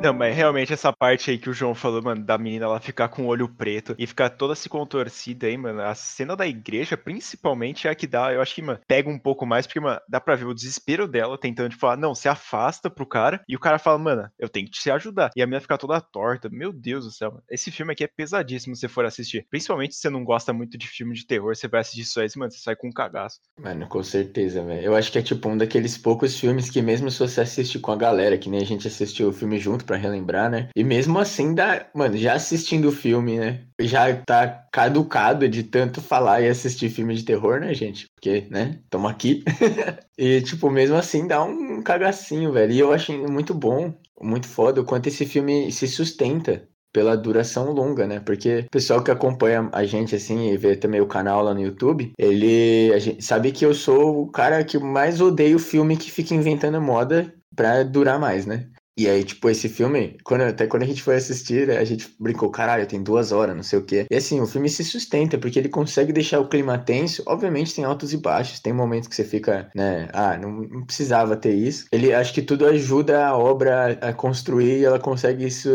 Não, 0.00 0.14
mas 0.14 0.34
realmente 0.34 0.72
essa 0.72 0.92
parte 0.92 1.28
aí 1.28 1.38
que 1.38 1.50
o 1.50 1.52
João 1.52 1.74
falou, 1.74 2.00
mano, 2.00 2.24
da 2.24 2.38
menina 2.38 2.66
ela 2.66 2.78
ficar 2.78 3.08
com 3.08 3.24
o 3.24 3.26
olho 3.26 3.48
preto 3.48 3.96
e 3.98 4.06
ficar 4.06 4.30
toda 4.30 4.54
se 4.54 4.68
contorcida 4.68 5.48
aí, 5.48 5.56
mano. 5.56 5.82
A 5.82 5.92
cena 5.92 6.36
da 6.36 6.46
igreja, 6.46 6.96
principalmente, 6.96 7.88
é 7.88 7.90
a 7.90 7.94
que 7.96 8.06
dá, 8.06 8.32
eu 8.32 8.40
acho 8.40 8.54
que, 8.54 8.62
mano, 8.62 8.78
pega 8.86 9.10
um 9.10 9.18
pouco 9.18 9.44
mais, 9.44 9.66
porque, 9.66 9.80
mano, 9.80 10.00
dá 10.08 10.20
pra 10.20 10.36
ver 10.36 10.44
o 10.44 10.54
desespero 10.54 11.08
dela 11.08 11.36
tentando, 11.36 11.70
tipo, 11.70 11.80
falar, 11.80 11.96
não, 11.96 12.14
se 12.14 12.28
afasta 12.28 12.88
pro 12.88 13.04
cara. 13.04 13.42
E 13.48 13.56
o 13.56 13.58
cara 13.58 13.76
fala, 13.76 13.98
mano, 13.98 14.30
eu 14.38 14.48
tenho 14.48 14.66
que 14.66 14.72
te 14.72 14.88
ajudar. 14.88 15.30
E 15.34 15.42
a 15.42 15.46
menina 15.46 15.60
fica 15.60 15.76
toda 15.76 16.00
torta. 16.00 16.48
Meu 16.48 16.72
Deus 16.72 17.04
do 17.04 17.10
céu, 17.10 17.32
mano. 17.32 17.42
Esse 17.50 17.72
filme 17.72 17.92
aqui 17.92 18.04
é 18.04 18.08
pesadíssimo 18.08 18.76
se 18.76 18.82
você 18.82 18.88
for 18.88 19.04
assistir. 19.04 19.46
Principalmente 19.50 19.96
se 19.96 20.00
você 20.00 20.10
não 20.10 20.22
gosta 20.22 20.52
muito 20.52 20.78
de 20.78 20.86
filme 20.86 21.12
de 21.12 21.26
terror, 21.26 21.56
você 21.56 21.66
vai 21.66 21.80
assistir 21.80 22.02
isso 22.02 22.20
aí, 22.20 22.28
mano, 22.36 22.52
você 22.52 22.60
sai 22.60 22.76
com 22.76 22.86
um 22.86 22.92
cagaço. 22.92 23.40
Mano, 23.60 23.88
com 23.88 24.02
certeza, 24.04 24.62
velho. 24.62 24.80
Eu 24.80 24.94
acho 24.94 25.10
que 25.10 25.18
é 25.18 25.22
tipo 25.22 25.48
um 25.48 25.56
daqueles 25.56 25.98
poucos 25.98 26.38
filmes 26.38 26.70
que 26.70 26.80
mesmo 26.80 27.10
se 27.10 27.18
você 27.18 27.40
assiste 27.40 27.80
com 27.80 27.90
a 27.90 27.96
galera, 27.96 28.38
que 28.38 28.48
nem 28.48 28.60
a 28.60 28.64
gente 28.64 28.86
assistiu 28.86 29.28
o 29.28 29.32
filme 29.32 29.58
junto 29.58 29.87
pra 29.88 29.96
relembrar, 29.96 30.50
né? 30.50 30.68
E 30.76 30.84
mesmo 30.84 31.18
assim 31.18 31.54
dá, 31.54 31.86
mano, 31.94 32.16
já 32.16 32.34
assistindo 32.34 32.88
o 32.88 32.92
filme, 32.92 33.38
né? 33.38 33.62
Já 33.80 34.14
tá 34.14 34.66
caducado 34.70 35.48
de 35.48 35.62
tanto 35.62 36.02
falar 36.02 36.42
e 36.42 36.48
assistir 36.48 36.90
filme 36.90 37.14
de 37.14 37.24
terror, 37.24 37.58
né, 37.58 37.72
gente? 37.72 38.06
Porque, 38.14 38.46
né? 38.50 38.78
Tamo 38.90 39.08
aqui. 39.08 39.42
e 40.18 40.42
tipo, 40.42 40.70
mesmo 40.70 40.96
assim 40.96 41.26
dá 41.26 41.42
um 41.42 41.82
cagacinho, 41.82 42.52
velho. 42.52 42.72
E 42.72 42.78
eu 42.78 42.92
achei 42.92 43.16
muito 43.16 43.54
bom, 43.54 43.94
muito 44.20 44.46
foda 44.46 44.82
o 44.82 44.84
quanto 44.84 45.08
esse 45.08 45.24
filme 45.24 45.72
se 45.72 45.88
sustenta 45.88 46.68
pela 46.92 47.16
duração 47.16 47.72
longa, 47.72 48.06
né? 48.06 48.20
Porque 48.20 48.60
o 48.66 48.70
pessoal 48.70 49.02
que 49.02 49.10
acompanha 49.10 49.68
a 49.72 49.84
gente 49.84 50.14
assim 50.14 50.50
e 50.50 50.56
vê 50.56 50.76
também 50.76 51.00
o 51.00 51.06
canal 51.06 51.42
lá 51.42 51.54
no 51.54 51.60
YouTube, 51.60 52.12
ele 52.18 52.98
gente, 53.00 53.24
sabe 53.24 53.52
que 53.52 53.64
eu 53.64 53.74
sou 53.74 54.22
o 54.22 54.30
cara 54.30 54.62
que 54.64 54.78
mais 54.78 55.20
odeia 55.20 55.56
o 55.56 55.60
filme 55.60 55.96
que 55.96 56.10
fica 56.10 56.34
inventando 56.34 56.80
moda 56.80 57.32
pra 57.54 57.82
durar 57.82 58.18
mais, 58.18 58.46
né? 58.46 58.68
E 58.98 59.08
aí, 59.08 59.22
tipo, 59.22 59.48
esse 59.48 59.68
filme, 59.68 60.18
quando, 60.24 60.40
até 60.40 60.66
quando 60.66 60.82
a 60.82 60.86
gente 60.86 61.04
foi 61.04 61.14
assistir, 61.14 61.70
a 61.70 61.84
gente 61.84 62.12
brincou, 62.18 62.50
caralho, 62.50 62.84
tem 62.84 63.00
duas 63.00 63.30
horas, 63.30 63.54
não 63.54 63.62
sei 63.62 63.78
o 63.78 63.84
quê. 63.84 64.06
E 64.10 64.16
assim, 64.16 64.40
o 64.40 64.46
filme 64.46 64.68
se 64.68 64.82
sustenta, 64.82 65.38
porque 65.38 65.56
ele 65.56 65.68
consegue 65.68 66.12
deixar 66.12 66.40
o 66.40 66.48
clima 66.48 66.76
tenso. 66.76 67.22
Obviamente 67.24 67.72
tem 67.72 67.84
altos 67.84 68.12
e 68.12 68.16
baixos, 68.16 68.58
tem 68.58 68.72
momentos 68.72 69.08
que 69.08 69.14
você 69.14 69.22
fica, 69.22 69.70
né, 69.72 70.08
ah, 70.12 70.36
não, 70.36 70.62
não 70.62 70.84
precisava 70.84 71.36
ter 71.36 71.54
isso. 71.54 71.86
Ele, 71.92 72.12
acho 72.12 72.34
que 72.34 72.42
tudo 72.42 72.66
ajuda 72.66 73.24
a 73.24 73.38
obra 73.38 73.92
a 74.00 74.12
construir 74.12 74.80
e 74.80 74.84
ela 74.84 74.98
consegue 74.98 75.46
isso 75.46 75.70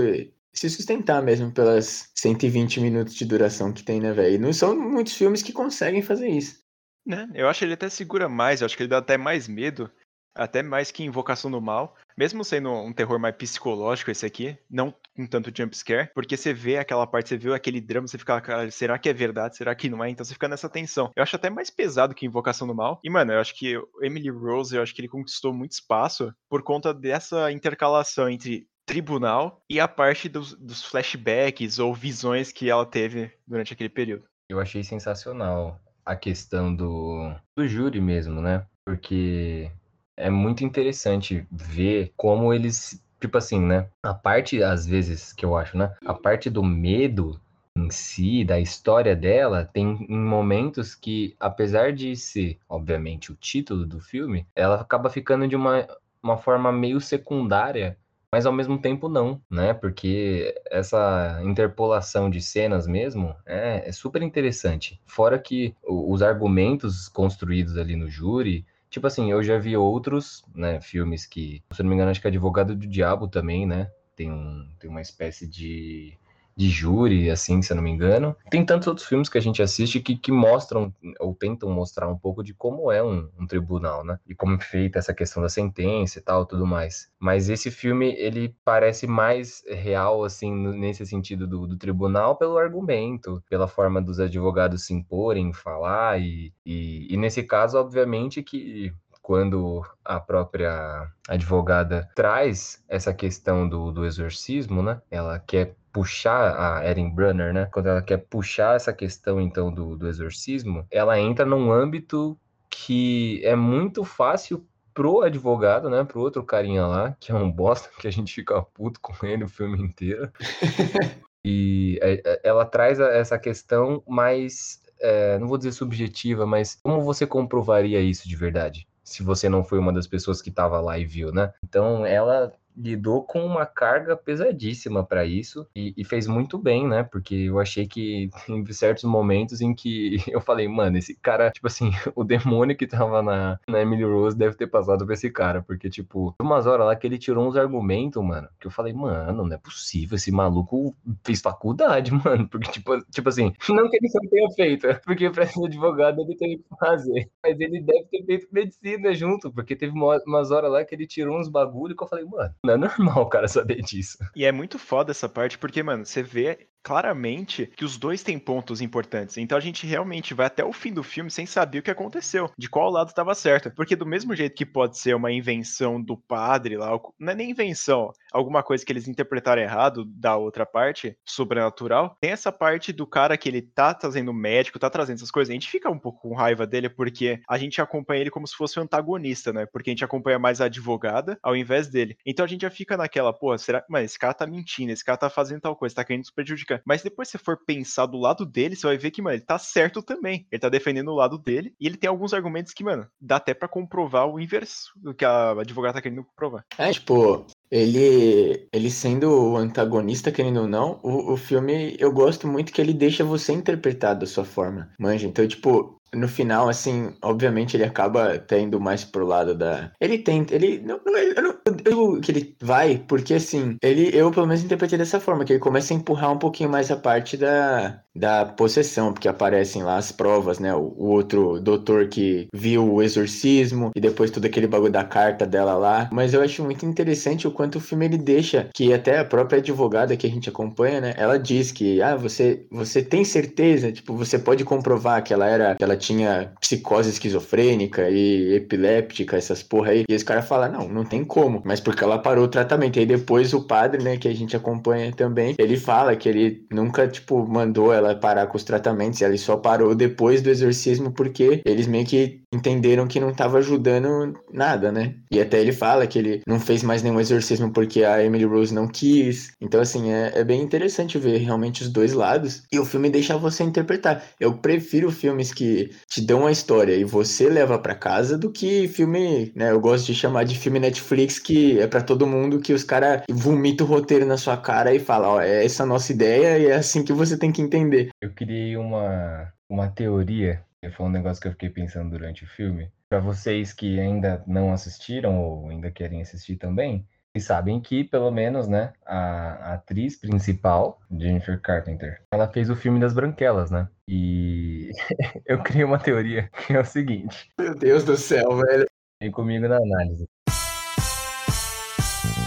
se 0.53 0.69
sustentar 0.69 1.23
mesmo 1.23 1.49
pelas 1.49 2.09
120 2.15 2.81
minutos 2.81 3.15
de 3.15 3.25
duração 3.25 3.71
que 3.71 3.83
tem, 3.83 4.01
né, 4.01 4.11
velho? 4.11 4.39
Não 4.39 4.51
são 4.51 4.77
muitos 4.77 5.13
filmes 5.13 5.41
que 5.41 5.53
conseguem 5.53 6.01
fazer 6.01 6.27
isso. 6.27 6.61
Né? 7.05 7.27
Eu 7.33 7.49
acho 7.49 7.59
que 7.59 7.65
ele 7.65 7.73
até 7.73 7.89
segura 7.89 8.29
mais, 8.29 8.61
eu 8.61 8.65
acho 8.65 8.77
que 8.77 8.83
ele 8.83 8.89
dá 8.89 8.99
até 8.99 9.17
mais 9.17 9.47
medo, 9.47 9.89
até 10.35 10.63
mais 10.63 10.91
que 10.91 11.03
Invocação 11.03 11.49
do 11.49 11.61
Mal. 11.61 11.95
Mesmo 12.17 12.43
sendo 12.43 12.71
um 12.71 12.93
terror 12.93 13.19
mais 13.19 13.35
psicológico 13.35 14.11
esse 14.11 14.25
aqui, 14.25 14.57
não 14.69 14.93
com 15.15 15.25
tanto 15.25 15.51
jumpscare, 15.55 16.09
porque 16.13 16.37
você 16.37 16.53
vê 16.53 16.77
aquela 16.77 17.05
parte, 17.07 17.29
você 17.29 17.37
vê 17.37 17.53
aquele 17.53 17.81
drama, 17.81 18.07
você 18.07 18.17
fica, 18.17 18.39
cara, 18.41 18.69
será 18.71 18.97
que 18.97 19.09
é 19.09 19.13
verdade? 19.13 19.57
Será 19.57 19.73
que 19.75 19.89
não 19.89 20.03
é? 20.03 20.09
Então 20.09 20.23
você 20.23 20.33
fica 20.33 20.47
nessa 20.47 20.69
tensão. 20.69 21.11
Eu 21.15 21.23
acho 21.23 21.35
até 21.35 21.49
mais 21.49 21.69
pesado 21.69 22.13
que 22.13 22.25
Invocação 22.25 22.67
do 22.67 22.75
Mal. 22.75 22.99
E, 23.03 23.09
mano, 23.09 23.33
eu 23.33 23.39
acho 23.39 23.55
que 23.55 23.79
Emily 24.01 24.29
Rose, 24.29 24.75
eu 24.75 24.81
acho 24.81 24.93
que 24.93 25.01
ele 25.01 25.07
conquistou 25.07 25.53
muito 25.53 25.71
espaço 25.71 26.33
por 26.49 26.63
conta 26.63 26.93
dessa 26.93 27.51
intercalação 27.51 28.29
entre 28.29 28.67
tribunal 28.85 29.61
e 29.69 29.79
a 29.79 29.87
parte 29.87 30.27
dos, 30.27 30.53
dos 30.55 30.83
flashbacks 30.83 31.79
ou 31.79 31.93
visões 31.93 32.51
que 32.51 32.69
ela 32.69 32.85
teve 32.85 33.31
durante 33.47 33.73
aquele 33.73 33.89
período. 33.89 34.25
Eu 34.49 34.59
achei 34.59 34.83
sensacional 34.83 35.79
a 36.05 36.15
questão 36.15 36.75
do, 36.75 37.33
do 37.57 37.67
júri 37.67 38.01
mesmo, 38.01 38.41
né? 38.41 38.65
Porque 38.85 39.71
é 40.15 40.29
muito 40.29 40.63
interessante 40.63 41.45
ver 41.51 42.13
como 42.15 42.53
eles, 42.53 43.03
tipo 43.19 43.37
assim, 43.37 43.59
né? 43.59 43.87
A 44.03 44.13
parte, 44.13 44.61
às 44.61 44.85
vezes, 44.85 45.33
que 45.33 45.45
eu 45.45 45.57
acho, 45.57 45.77
né? 45.77 45.95
A 46.05 46.13
parte 46.13 46.49
do 46.49 46.63
medo 46.63 47.39
em 47.75 47.89
si, 47.89 48.43
da 48.43 48.59
história 48.59 49.15
dela, 49.15 49.69
tem 49.71 50.05
em 50.07 50.19
momentos 50.19 50.93
que, 50.93 51.35
apesar 51.39 51.91
de 51.91 52.15
ser, 52.15 52.59
obviamente, 52.69 53.31
o 53.31 53.35
título 53.35 53.85
do 53.85 53.99
filme, 53.99 54.45
ela 54.55 54.79
acaba 54.79 55.09
ficando 55.09 55.47
de 55.47 55.55
uma, 55.55 55.87
uma 56.21 56.37
forma 56.37 56.71
meio 56.71 57.01
secundária 57.01 57.97
mas 58.33 58.47
ao 58.47 58.51
mesmo 58.51 58.79
tempo 58.79 59.07
não, 59.07 59.39
né? 59.47 59.75
Porque 59.75 60.59
essa 60.71 61.39
interpolação 61.43 62.31
de 62.31 62.41
cenas 62.41 62.87
mesmo 62.87 63.35
é, 63.45 63.87
é 63.87 63.91
super 63.91 64.23
interessante. 64.23 64.99
Fora 65.05 65.37
que 65.37 65.75
os 65.87 66.23
argumentos 66.23 67.07
construídos 67.07 67.77
ali 67.77 67.95
no 67.95 68.09
júri, 68.09 68.65
tipo 68.93 69.07
assim, 69.07 69.31
eu 69.31 69.41
já 69.41 69.57
vi 69.57 69.75
outros, 69.75 70.43
né, 70.53 70.79
filmes 70.79 71.25
que, 71.25 71.63
se 71.73 71.81
não 71.81 71.89
me 71.89 71.95
engano, 71.95 72.11
acho 72.11 72.21
que 72.21 72.27
é 72.27 72.29
Advogado 72.29 72.75
do 72.75 72.87
Diabo 72.87 73.27
também, 73.27 73.65
né? 73.65 73.91
Tem, 74.15 74.31
um, 74.31 74.69
tem 74.79 74.87
uma 74.87 75.01
espécie 75.01 75.47
de 75.47 76.15
de 76.55 76.69
júri, 76.69 77.29
assim, 77.29 77.61
se 77.61 77.71
eu 77.71 77.75
não 77.75 77.83
me 77.83 77.91
engano. 77.91 78.35
Tem 78.49 78.65
tantos 78.65 78.87
outros 78.87 79.07
filmes 79.07 79.29
que 79.29 79.37
a 79.37 79.41
gente 79.41 79.61
assiste 79.61 79.99
que, 79.99 80.15
que 80.15 80.31
mostram, 80.31 80.93
ou 81.19 81.33
tentam 81.33 81.69
mostrar 81.69 82.07
um 82.07 82.17
pouco 82.17 82.43
de 82.43 82.53
como 82.53 82.91
é 82.91 83.03
um, 83.03 83.29
um, 83.39 83.47
tribunal, 83.47 84.03
né? 84.03 84.19
E 84.27 84.35
como 84.35 84.55
é 84.55 84.59
feita 84.59 84.99
essa 84.99 85.13
questão 85.13 85.41
da 85.41 85.49
sentença 85.49 86.19
e 86.19 86.21
tal, 86.21 86.45
tudo 86.45 86.65
mais. 86.65 87.09
Mas 87.19 87.49
esse 87.49 87.71
filme, 87.71 88.13
ele 88.17 88.55
parece 88.63 89.07
mais 89.07 89.63
real, 89.67 90.23
assim, 90.23 90.53
nesse 90.53 91.05
sentido 91.05 91.47
do, 91.47 91.67
do 91.67 91.77
tribunal, 91.77 92.35
pelo 92.35 92.57
argumento, 92.57 93.43
pela 93.49 93.67
forma 93.67 94.01
dos 94.01 94.19
advogados 94.19 94.85
se 94.85 94.93
imporem, 94.93 95.53
falar, 95.53 96.19
e, 96.19 96.53
e, 96.65 97.13
e 97.13 97.17
nesse 97.17 97.43
caso, 97.43 97.77
obviamente, 97.77 98.43
que 98.43 98.93
quando 99.23 99.81
a 100.03 100.19
própria 100.19 101.07
advogada 101.29 102.09
traz 102.13 102.83
essa 102.89 103.13
questão 103.13 103.67
do, 103.67 103.89
do 103.89 104.05
exorcismo, 104.05 104.83
né? 104.83 105.01
Ela 105.09 105.39
quer 105.39 105.75
puxar 105.93 106.79
a 106.79 106.89
Erin 106.89 107.11
Brunner, 107.11 107.53
né? 107.53 107.67
Quando 107.71 107.87
ela 107.87 108.01
quer 108.01 108.17
puxar 108.17 108.75
essa 108.75 108.91
questão 108.91 109.39
então 109.39 109.71
do, 109.71 109.95
do 109.95 110.07
exorcismo, 110.09 110.85
ela 110.89 111.19
entra 111.19 111.45
num 111.45 111.71
âmbito 111.71 112.37
que 112.67 113.39
é 113.45 113.55
muito 113.55 114.03
fácil 114.03 114.65
pro 114.93 115.21
advogado, 115.21 115.89
né? 115.89 116.03
Pro 116.03 116.19
outro 116.19 116.43
carinha 116.43 116.85
lá, 116.87 117.15
que 117.19 117.31
é 117.31 117.35
um 117.35 117.49
bosta, 117.49 117.89
que 118.01 118.07
a 118.07 118.11
gente 118.11 118.33
fica 118.33 118.61
puto 118.61 118.99
com 118.99 119.25
ele 119.25 119.43
o 119.43 119.47
filme 119.47 119.79
inteiro. 119.81 120.31
e 121.45 121.99
é, 122.01 122.21
é, 122.25 122.41
ela 122.43 122.65
traz 122.65 122.99
essa 122.99 123.37
questão 123.37 124.03
mais, 124.07 124.81
é, 124.99 125.37
não 125.37 125.47
vou 125.47 125.57
dizer 125.57 125.73
subjetiva, 125.73 126.45
mas 126.45 126.79
como 126.81 127.01
você 127.01 127.27
comprovaria 127.27 128.01
isso 128.01 128.27
de 128.27 128.35
verdade? 128.35 128.87
Se 129.03 129.21
você 129.21 129.47
não 129.47 129.63
foi 129.63 129.77
uma 129.77 129.93
das 129.93 130.07
pessoas 130.07 130.41
que 130.41 130.49
estava 130.49 130.79
lá 130.81 130.97
e 130.97 131.05
viu, 131.05 131.31
né? 131.31 131.53
Então 131.63 132.03
ela 132.03 132.51
lidou 132.77 133.23
com 133.23 133.45
uma 133.45 133.65
carga 133.65 134.15
pesadíssima 134.15 135.03
para 135.03 135.25
isso 135.25 135.67
e, 135.75 135.93
e, 135.95 136.03
fez 136.03 136.27
muito 136.27 136.57
bem, 136.57 136.87
né? 136.87 137.03
Porque 137.03 137.35
eu 137.35 137.59
achei 137.59 137.87
que 137.87 138.29
em 138.49 138.65
certos 138.73 139.03
momentos 139.03 139.61
em 139.61 139.73
que 139.73 140.17
eu 140.27 140.41
falei, 140.41 140.67
mano, 140.67 140.97
esse 140.97 141.15
cara, 141.15 141.51
tipo 141.51 141.67
assim, 141.67 141.91
o 142.15 142.23
demônio 142.23 142.75
que 142.75 142.87
tava 142.87 143.21
na, 143.21 143.59
na 143.67 143.81
Emily 143.81 144.03
Rose 144.03 144.37
deve 144.37 144.55
ter 144.55 144.67
passado 144.67 145.05
pra 145.05 145.13
esse 145.13 145.29
cara, 145.29 145.61
porque, 145.61 145.89
tipo, 145.89 146.35
umas 146.39 146.65
horas 146.65 146.85
lá 146.85 146.95
que 146.95 147.07
ele 147.07 147.17
tirou 147.17 147.47
uns 147.47 147.55
argumentos, 147.55 148.23
mano, 148.23 148.47
que 148.59 148.67
eu 148.67 148.71
falei, 148.71 148.93
mano, 148.93 149.45
não 149.45 149.55
é 149.55 149.57
possível, 149.57 150.15
esse 150.15 150.31
maluco 150.31 150.95
fez 151.23 151.41
faculdade, 151.41 152.11
mano, 152.11 152.47
porque, 152.47 152.71
tipo, 152.71 152.99
tipo 153.11 153.29
assim, 153.29 153.53
não 153.69 153.89
que 153.89 153.97
ele 153.97 154.09
não 154.13 154.29
tenha 154.29 154.49
feito, 154.51 154.87
porque 155.05 155.29
pra 155.29 155.45
ser 155.45 155.65
advogado 155.65 156.21
ele 156.21 156.35
teve 156.35 156.57
que 156.57 156.77
fazer, 156.79 157.29
mas 157.43 157.59
ele 157.59 157.81
deve 157.81 158.05
ter 158.05 158.25
feito 158.25 158.47
medicina 158.51 159.13
junto, 159.13 159.51
porque 159.51 159.75
teve 159.75 159.93
umas 159.93 160.51
horas 160.51 160.71
lá 160.71 160.83
que 160.83 160.95
ele 160.95 161.07
tirou 161.07 161.39
uns 161.39 161.49
bagulho 161.49 161.95
que 161.95 162.03
eu 162.03 162.07
falei, 162.07 162.25
mano, 162.25 162.53
não 162.63 162.73
é 162.75 162.77
normal 162.77 163.23
o 163.23 163.29
cara 163.29 163.47
saber 163.47 163.81
disso. 163.81 164.17
E 164.35 164.45
é 164.45 164.51
muito 164.51 164.79
foda 164.79 165.11
essa 165.11 165.27
parte, 165.27 165.57
porque, 165.57 165.83
mano, 165.83 166.05
você 166.05 166.23
vê 166.23 166.69
claramente 166.83 167.67
que 167.77 167.85
os 167.85 167.97
dois 167.97 168.21
têm 168.21 168.37
pontos 168.37 168.81
importantes. 168.81 169.37
Então 169.37 169.57
a 169.57 169.61
gente 169.61 169.87
realmente 169.87 170.33
vai 170.33 170.47
até 170.47 170.63
o 170.63 170.73
fim 170.73 170.93
do 170.93 171.01
filme 171.01 171.31
sem 171.31 171.45
saber 171.45 171.79
o 171.79 171.81
que 171.81 171.89
aconteceu, 171.89 172.51
de 172.57 172.69
qual 172.69 172.91
lado 172.91 173.07
estava 173.07 173.33
certo. 173.33 173.71
Porque 173.71 173.95
do 173.95 174.05
mesmo 174.05 174.35
jeito 174.35 174.55
que 174.55 174.65
pode 174.65 174.97
ser 174.97 175.15
uma 175.15 175.31
invenção 175.31 176.01
do 176.01 176.17
padre 176.17 176.77
lá, 176.77 176.89
não 177.17 177.31
é 177.31 177.35
nem 177.35 177.51
invenção, 177.51 178.11
alguma 178.31 178.61
coisa 178.61 178.85
que 178.85 178.91
eles 178.91 179.07
interpretaram 179.07 179.61
errado 179.61 180.03
da 180.05 180.35
outra 180.35 180.65
parte, 180.65 181.17
sobrenatural, 181.23 182.17
tem 182.19 182.31
essa 182.31 182.51
parte 182.51 182.91
do 182.91 183.07
cara 183.07 183.37
que 183.37 183.47
ele 183.47 183.61
tá 183.61 183.93
trazendo 183.93 184.33
médico, 184.33 184.79
tá 184.79 184.89
trazendo 184.89 185.17
essas 185.17 185.31
coisas. 185.31 185.51
A 185.51 185.53
gente 185.53 185.69
fica 185.69 185.89
um 185.89 185.99
pouco 185.99 186.21
com 186.21 186.35
raiva 186.35 186.67
dele 186.67 186.89
porque 186.89 187.39
a 187.47 187.57
gente 187.57 187.81
acompanha 187.81 188.21
ele 188.21 188.29
como 188.29 188.47
se 188.47 188.55
fosse 188.55 188.79
um 188.79 188.83
antagonista, 188.83 189.53
né? 189.53 189.65
Porque 189.65 189.89
a 189.89 189.93
gente 189.93 190.03
acompanha 190.03 190.37
mais 190.37 190.59
a 190.59 190.65
advogada 190.65 191.37
ao 191.41 191.55
invés 191.55 191.87
dele. 191.87 192.17
Então 192.25 192.43
a 192.43 192.47
gente 192.47 192.61
já 192.61 192.69
fica 192.69 192.97
naquela, 192.97 193.31
pô, 193.31 193.57
será. 193.57 193.83
Mas 193.89 194.05
esse 194.05 194.19
cara 194.19 194.33
tá 194.33 194.45
mentindo, 194.45 194.91
esse 194.91 195.05
cara 195.05 195.17
tá 195.17 195.29
fazendo 195.29 195.61
tal 195.61 195.75
coisa, 195.75 195.95
tá 195.95 196.03
querendo 196.03 196.21
nos 196.21 196.31
prejudicar 196.31 196.72
mas 196.85 197.01
depois 197.01 197.29
se 197.29 197.37
for 197.37 197.57
pensar 197.65 198.05
do 198.05 198.17
lado 198.17 198.45
dele, 198.45 198.75
você 198.75 198.87
vai 198.87 198.97
ver 198.97 199.11
que, 199.11 199.21
mano, 199.21 199.35
ele 199.35 199.45
tá 199.45 199.57
certo 199.57 200.01
também. 200.01 200.47
Ele 200.51 200.59
tá 200.59 200.69
defendendo 200.69 201.09
o 201.09 201.15
lado 201.15 201.37
dele. 201.37 201.73
E 201.79 201.87
ele 201.87 201.97
tem 201.97 202.09
alguns 202.09 202.33
argumentos 202.33 202.73
que, 202.73 202.83
mano, 202.83 203.07
dá 203.19 203.37
até 203.37 203.53
para 203.53 203.67
comprovar 203.67 204.27
o 204.27 204.39
inverso 204.39 204.91
do 204.95 205.13
que 205.13 205.25
a 205.25 205.51
advogada 205.51 205.95
tá 205.95 206.01
querendo 206.01 206.23
comprovar. 206.23 206.65
É, 206.77 206.91
tipo, 206.91 207.45
ele, 207.71 208.67
ele 208.71 208.89
sendo 208.89 209.29
o 209.29 209.57
antagonista, 209.57 210.31
querendo 210.31 210.61
ou 210.61 210.67
não, 210.67 210.99
o, 211.03 211.33
o 211.33 211.37
filme 211.37 211.95
eu 211.99 212.11
gosto 212.11 212.47
muito 212.47 212.71
que 212.71 212.79
ele 212.79 212.93
deixa 212.93 213.23
você 213.23 213.51
interpretar 213.53 214.15
da 214.15 214.25
sua 214.25 214.45
forma. 214.45 214.89
Manja, 214.99 215.27
então, 215.27 215.47
tipo, 215.47 215.99
no 216.13 216.27
final, 216.27 216.69
assim, 216.69 217.13
obviamente 217.21 217.75
ele 217.75 217.83
acaba 217.83 218.37
tendo 218.37 218.79
mais 218.79 219.03
pro 219.03 219.25
lado 219.25 219.55
da. 219.55 219.91
Ele 219.99 220.19
tenta, 220.19 220.53
ele. 220.53 220.79
Não, 220.79 220.99
não, 221.05 221.17
eu, 221.17 221.41
não, 221.41 221.52
digo 221.75 222.21
que 222.21 222.31
ele 222.31 222.57
vai, 222.61 222.97
porque 222.99 223.33
assim, 223.35 223.77
ele, 223.81 224.15
eu 224.15 224.31
pelo 224.31 224.47
menos 224.47 224.63
interpretei 224.63 224.97
dessa 224.97 225.19
forma, 225.19 225.45
que 225.45 225.53
ele 225.53 225.59
começa 225.59 225.93
a 225.93 225.97
empurrar 225.97 226.31
um 226.31 226.39
pouquinho 226.39 226.69
mais 226.69 226.91
a 226.91 226.97
parte 226.97 227.37
da, 227.37 228.02
da 228.15 228.45
possessão, 228.45 229.11
porque 229.11 229.27
aparecem 229.27 229.83
lá 229.83 229.97
as 229.97 230.11
provas, 230.11 230.59
né? 230.59 230.73
O, 230.73 230.93
o, 230.97 231.07
outro 231.07 231.59
doutor 231.59 232.07
que 232.07 232.47
viu 232.53 232.93
o 232.93 233.01
exorcismo 233.01 233.91
e 233.95 234.01
depois 234.01 234.29
todo 234.29 234.45
aquele 234.45 234.67
bagulho 234.67 234.91
da 234.91 235.03
carta 235.03 235.45
dela 235.45 235.73
lá. 235.75 236.09
Mas 236.11 236.33
eu 236.33 236.41
acho 236.41 236.63
muito 236.63 236.85
interessante 236.85 237.47
o 237.47 237.51
quanto 237.51 237.77
o 237.77 237.81
filme 237.81 238.05
ele 238.05 238.17
deixa, 238.17 238.69
que 238.73 238.93
até 238.93 239.19
a 239.19 239.25
própria 239.25 239.59
advogada 239.59 240.15
que 240.15 240.27
a 240.27 240.29
gente 240.29 240.49
acompanha, 240.49 241.01
né? 241.01 241.13
Ela 241.17 241.37
diz 241.39 241.71
que, 241.71 242.01
ah, 242.01 242.15
você, 242.15 242.65
você 242.71 243.01
tem 243.01 243.25
certeza? 243.25 243.91
Tipo, 243.91 244.15
você 244.15 244.37
pode 244.37 244.63
comprovar 244.63 245.23
que 245.23 245.33
ela 245.33 245.47
era, 245.47 245.75
que 245.75 245.83
ela 245.83 245.97
tinha 245.97 246.51
psicose 246.59 247.09
esquizofrênica 247.09 248.09
e 248.09 248.55
epiléptica, 248.55 249.37
essas 249.37 249.63
porra 249.63 249.91
aí. 249.91 250.03
E 250.07 250.13
esse 250.13 250.25
cara 250.25 250.41
fala, 250.41 250.67
não, 250.67 250.87
não 250.87 251.03
tem 251.03 251.23
como, 251.23 251.61
mas 251.65 251.79
porque 251.79 252.03
ela 252.03 252.19
parou 252.19 252.45
o 252.45 252.47
tratamento. 252.47 252.97
E 252.97 252.99
aí 252.99 253.05
depois 253.05 253.53
o 253.53 253.65
padre, 253.65 254.03
né, 254.03 254.17
que 254.17 254.27
a 254.27 254.35
gente 254.35 254.55
acompanha 254.55 255.11
também, 255.11 255.55
ele 255.57 255.77
fala 255.77 256.15
que 256.15 256.29
ele 256.29 256.65
nunca, 256.71 257.07
tipo, 257.07 257.45
mandou 257.47 257.93
ela 257.93 258.02
ela 258.05 258.15
parar 258.15 258.47
com 258.47 258.57
os 258.57 258.63
tratamentos, 258.63 259.21
ela 259.21 259.35
só 259.37 259.57
parou 259.57 259.95
depois 259.95 260.41
do 260.41 260.49
exorcismo 260.49 261.11
porque 261.11 261.61
eles 261.65 261.87
meio 261.87 262.05
que 262.05 262.42
entenderam 262.53 263.07
que 263.07 263.19
não 263.19 263.29
estava 263.29 263.57
ajudando 263.57 264.33
nada, 264.51 264.91
né? 264.91 265.15
E 265.31 265.39
até 265.39 265.59
ele 265.59 265.71
fala 265.71 266.07
que 266.07 266.19
ele 266.19 266.41
não 266.47 266.59
fez 266.59 266.83
mais 266.83 267.03
nenhum 267.03 267.19
exorcismo 267.19 267.71
porque 267.71 268.03
a 268.03 268.23
Emily 268.23 268.45
Rose 268.45 268.73
não 268.73 268.87
quis. 268.87 269.51
Então, 269.61 269.81
assim, 269.81 270.11
é, 270.11 270.31
é 270.35 270.43
bem 270.43 270.61
interessante 270.61 271.17
ver 271.17 271.37
realmente 271.37 271.83
os 271.83 271.89
dois 271.89 272.13
lados. 272.13 272.63
E 272.71 272.79
o 272.79 272.85
filme 272.85 273.09
deixa 273.09 273.37
você 273.37 273.63
interpretar. 273.63 274.23
Eu 274.39 274.57
prefiro 274.57 275.11
filmes 275.11 275.53
que 275.53 275.91
te 276.09 276.21
dão 276.21 276.41
uma 276.41 276.51
história 276.51 276.95
e 276.95 277.03
você 277.03 277.49
leva 277.49 277.77
para 277.77 277.95
casa 277.95 278.37
do 278.37 278.51
que 278.51 278.87
filme, 278.87 279.51
né? 279.55 279.71
Eu 279.71 279.79
gosto 279.79 280.07
de 280.07 280.15
chamar 280.15 280.43
de 280.43 280.57
filme 280.57 280.79
Netflix 280.79 281.39
que 281.39 281.79
é 281.79 281.87
para 281.87 282.01
todo 282.01 282.27
mundo 282.27 282.59
que 282.59 282.73
os 282.73 282.83
caras 282.83 283.23
vomitam 283.29 283.85
o 283.85 283.89
roteiro 283.89 284.25
na 284.25 284.37
sua 284.37 284.57
cara 284.57 284.93
e 284.93 284.99
falam, 284.99 285.31
ó, 285.31 285.41
é 285.41 285.65
essa 285.65 285.83
a 285.83 285.85
nossa 285.85 286.11
ideia 286.11 286.57
e 286.57 286.67
é 286.67 286.75
assim 286.75 287.03
que 287.03 287.13
você 287.13 287.37
tem 287.37 287.51
que 287.51 287.61
entender 287.61 287.83
entender. 287.83 288.09
Eu 288.21 288.31
criei 288.31 288.77
uma, 288.77 289.51
uma 289.69 289.87
teoria, 289.89 290.63
foi 290.91 291.05
um 291.05 291.09
negócio 291.09 291.41
que 291.41 291.47
eu 291.47 291.51
fiquei 291.51 291.69
pensando 291.69 292.11
durante 292.11 292.43
o 292.43 292.47
filme. 292.47 292.91
Para 293.09 293.19
vocês 293.19 293.73
que 293.73 293.99
ainda 293.99 294.43
não 294.47 294.73
assistiram 294.73 295.41
ou 295.41 295.69
ainda 295.69 295.91
querem 295.91 296.21
assistir 296.21 296.55
também, 296.55 297.07
e 297.35 297.39
sabem 297.39 297.81
que, 297.81 298.03
pelo 298.03 298.29
menos, 298.29 298.67
né, 298.67 298.93
a, 299.05 299.17
a, 299.17 299.73
atriz 299.73 300.15
principal, 300.19 301.01
Jennifer 301.11 301.59
Carpenter, 301.59 302.21
ela 302.31 302.47
fez 302.47 302.69
o 302.69 302.75
filme 302.75 302.99
das 302.99 303.13
Branquelas, 303.13 303.71
né? 303.71 303.87
E 304.07 304.91
eu 305.47 305.63
criei 305.63 305.83
uma 305.83 305.97
teoria 305.97 306.47
que 306.67 306.73
é 306.73 306.79
o 306.79 306.85
seguinte. 306.85 307.49
Meu 307.57 307.73
Deus 307.73 308.03
do 308.03 308.15
céu, 308.15 308.55
velho. 308.57 308.85
Vem 309.19 309.31
comigo 309.31 309.67
na 309.67 309.77
análise. 309.77 310.27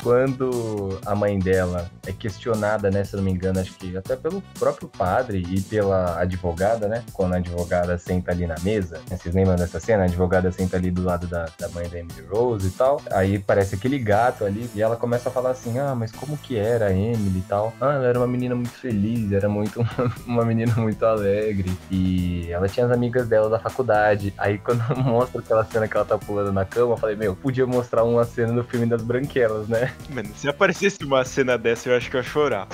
Quando 0.06 1.00
a 1.04 1.16
mãe 1.16 1.36
dela 1.36 1.90
é 2.06 2.12
questionada, 2.12 2.92
né, 2.92 3.02
se 3.02 3.16
não 3.16 3.24
me 3.24 3.32
engano, 3.32 3.58
acho 3.58 3.72
que 3.72 3.96
até 3.96 4.14
pelo 4.14 4.40
próprio 4.56 4.86
padre 4.86 5.44
e 5.50 5.60
pela 5.60 6.20
advogada, 6.20 6.86
né? 6.86 7.02
Quando 7.12 7.34
a 7.34 7.38
advogada 7.38 7.98
senta 7.98 8.30
ali 8.30 8.46
na 8.46 8.54
mesa. 8.62 9.00
Vocês 9.08 9.34
lembram 9.34 9.56
dessa 9.56 9.80
cena? 9.80 10.04
A 10.04 10.06
advogada 10.06 10.52
senta 10.52 10.76
ali 10.76 10.92
do 10.92 11.02
lado 11.02 11.26
da, 11.26 11.48
da 11.58 11.68
mãe 11.70 11.88
da 11.88 11.98
Emily 11.98 12.24
Rose 12.30 12.68
e 12.68 12.70
tal. 12.70 13.02
Aí 13.10 13.40
parece 13.40 13.74
aquele 13.74 13.98
gato 13.98 14.44
ali 14.44 14.70
e 14.76 14.80
ela 14.80 14.94
começa 14.94 15.28
a 15.28 15.32
falar 15.32 15.50
assim: 15.50 15.76
ah, 15.80 15.92
mas 15.92 16.12
como 16.12 16.38
que 16.38 16.56
era 16.56 16.86
a 16.86 16.92
Emily 16.92 17.40
e 17.40 17.44
tal? 17.48 17.74
Ah, 17.80 17.94
ela 17.94 18.06
era 18.06 18.18
uma 18.20 18.28
menina 18.28 18.54
muito 18.54 18.70
feliz, 18.70 19.32
era 19.32 19.48
muito 19.48 19.80
uma, 19.80 20.14
uma 20.24 20.44
menina 20.44 20.72
muito 20.76 21.04
alegre. 21.04 21.76
E 21.90 22.48
ela 22.52 22.68
tinha 22.68 22.86
as 22.86 22.92
amigas 22.92 23.26
dela 23.26 23.50
da 23.50 23.58
faculdade. 23.58 24.32
Aí 24.38 24.56
quando 24.58 24.84
mostra 25.02 25.40
aquela 25.40 25.64
cena 25.64 25.88
que 25.88 25.96
ela 25.96 26.06
tá 26.06 26.16
pulando 26.16 26.52
na 26.52 26.64
cama, 26.64 26.92
eu 26.92 26.96
falei, 26.96 27.16
meu, 27.16 27.34
podia 27.34 27.66
mostrar 27.66 28.04
uma 28.04 28.24
cena 28.24 28.52
no 28.52 28.62
filme 28.62 28.86
das 28.86 29.02
branquelas, 29.02 29.66
né? 29.66 29.95
Mano, 30.10 30.28
se 30.36 30.48
aparecesse 30.48 31.02
uma 31.04 31.24
cena 31.24 31.58
dessa, 31.58 31.88
eu 31.88 31.96
acho 31.96 32.10
que 32.10 32.16
eu 32.16 32.20
ia 32.20 32.26
chorar. 32.26 32.68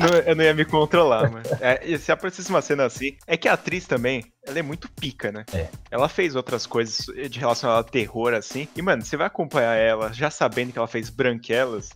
não, 0.00 0.18
eu 0.18 0.34
não 0.34 0.44
ia 0.44 0.54
me 0.54 0.64
controlar, 0.64 1.30
mano. 1.30 1.44
É, 1.60 1.96
se 1.98 2.10
aparecesse 2.10 2.48
uma 2.50 2.62
cena 2.62 2.84
assim. 2.84 3.16
É 3.26 3.36
que 3.36 3.48
a 3.48 3.52
atriz 3.52 3.86
também, 3.86 4.24
ela 4.44 4.58
é 4.58 4.62
muito 4.62 4.90
pica, 4.90 5.30
né? 5.30 5.44
É. 5.52 5.68
Ela 5.90 6.08
fez 6.08 6.34
outras 6.34 6.66
coisas 6.66 7.06
de 7.28 7.38
relacionado 7.38 7.80
a 7.80 7.84
terror, 7.84 8.34
assim. 8.34 8.66
E, 8.74 8.82
mano, 8.82 9.04
você 9.04 9.16
vai 9.16 9.26
acompanhar 9.26 9.74
ela 9.74 10.12
já 10.12 10.30
sabendo 10.30 10.72
que 10.72 10.78
ela 10.78 10.88
fez 10.88 11.10
branquelas, 11.10 11.90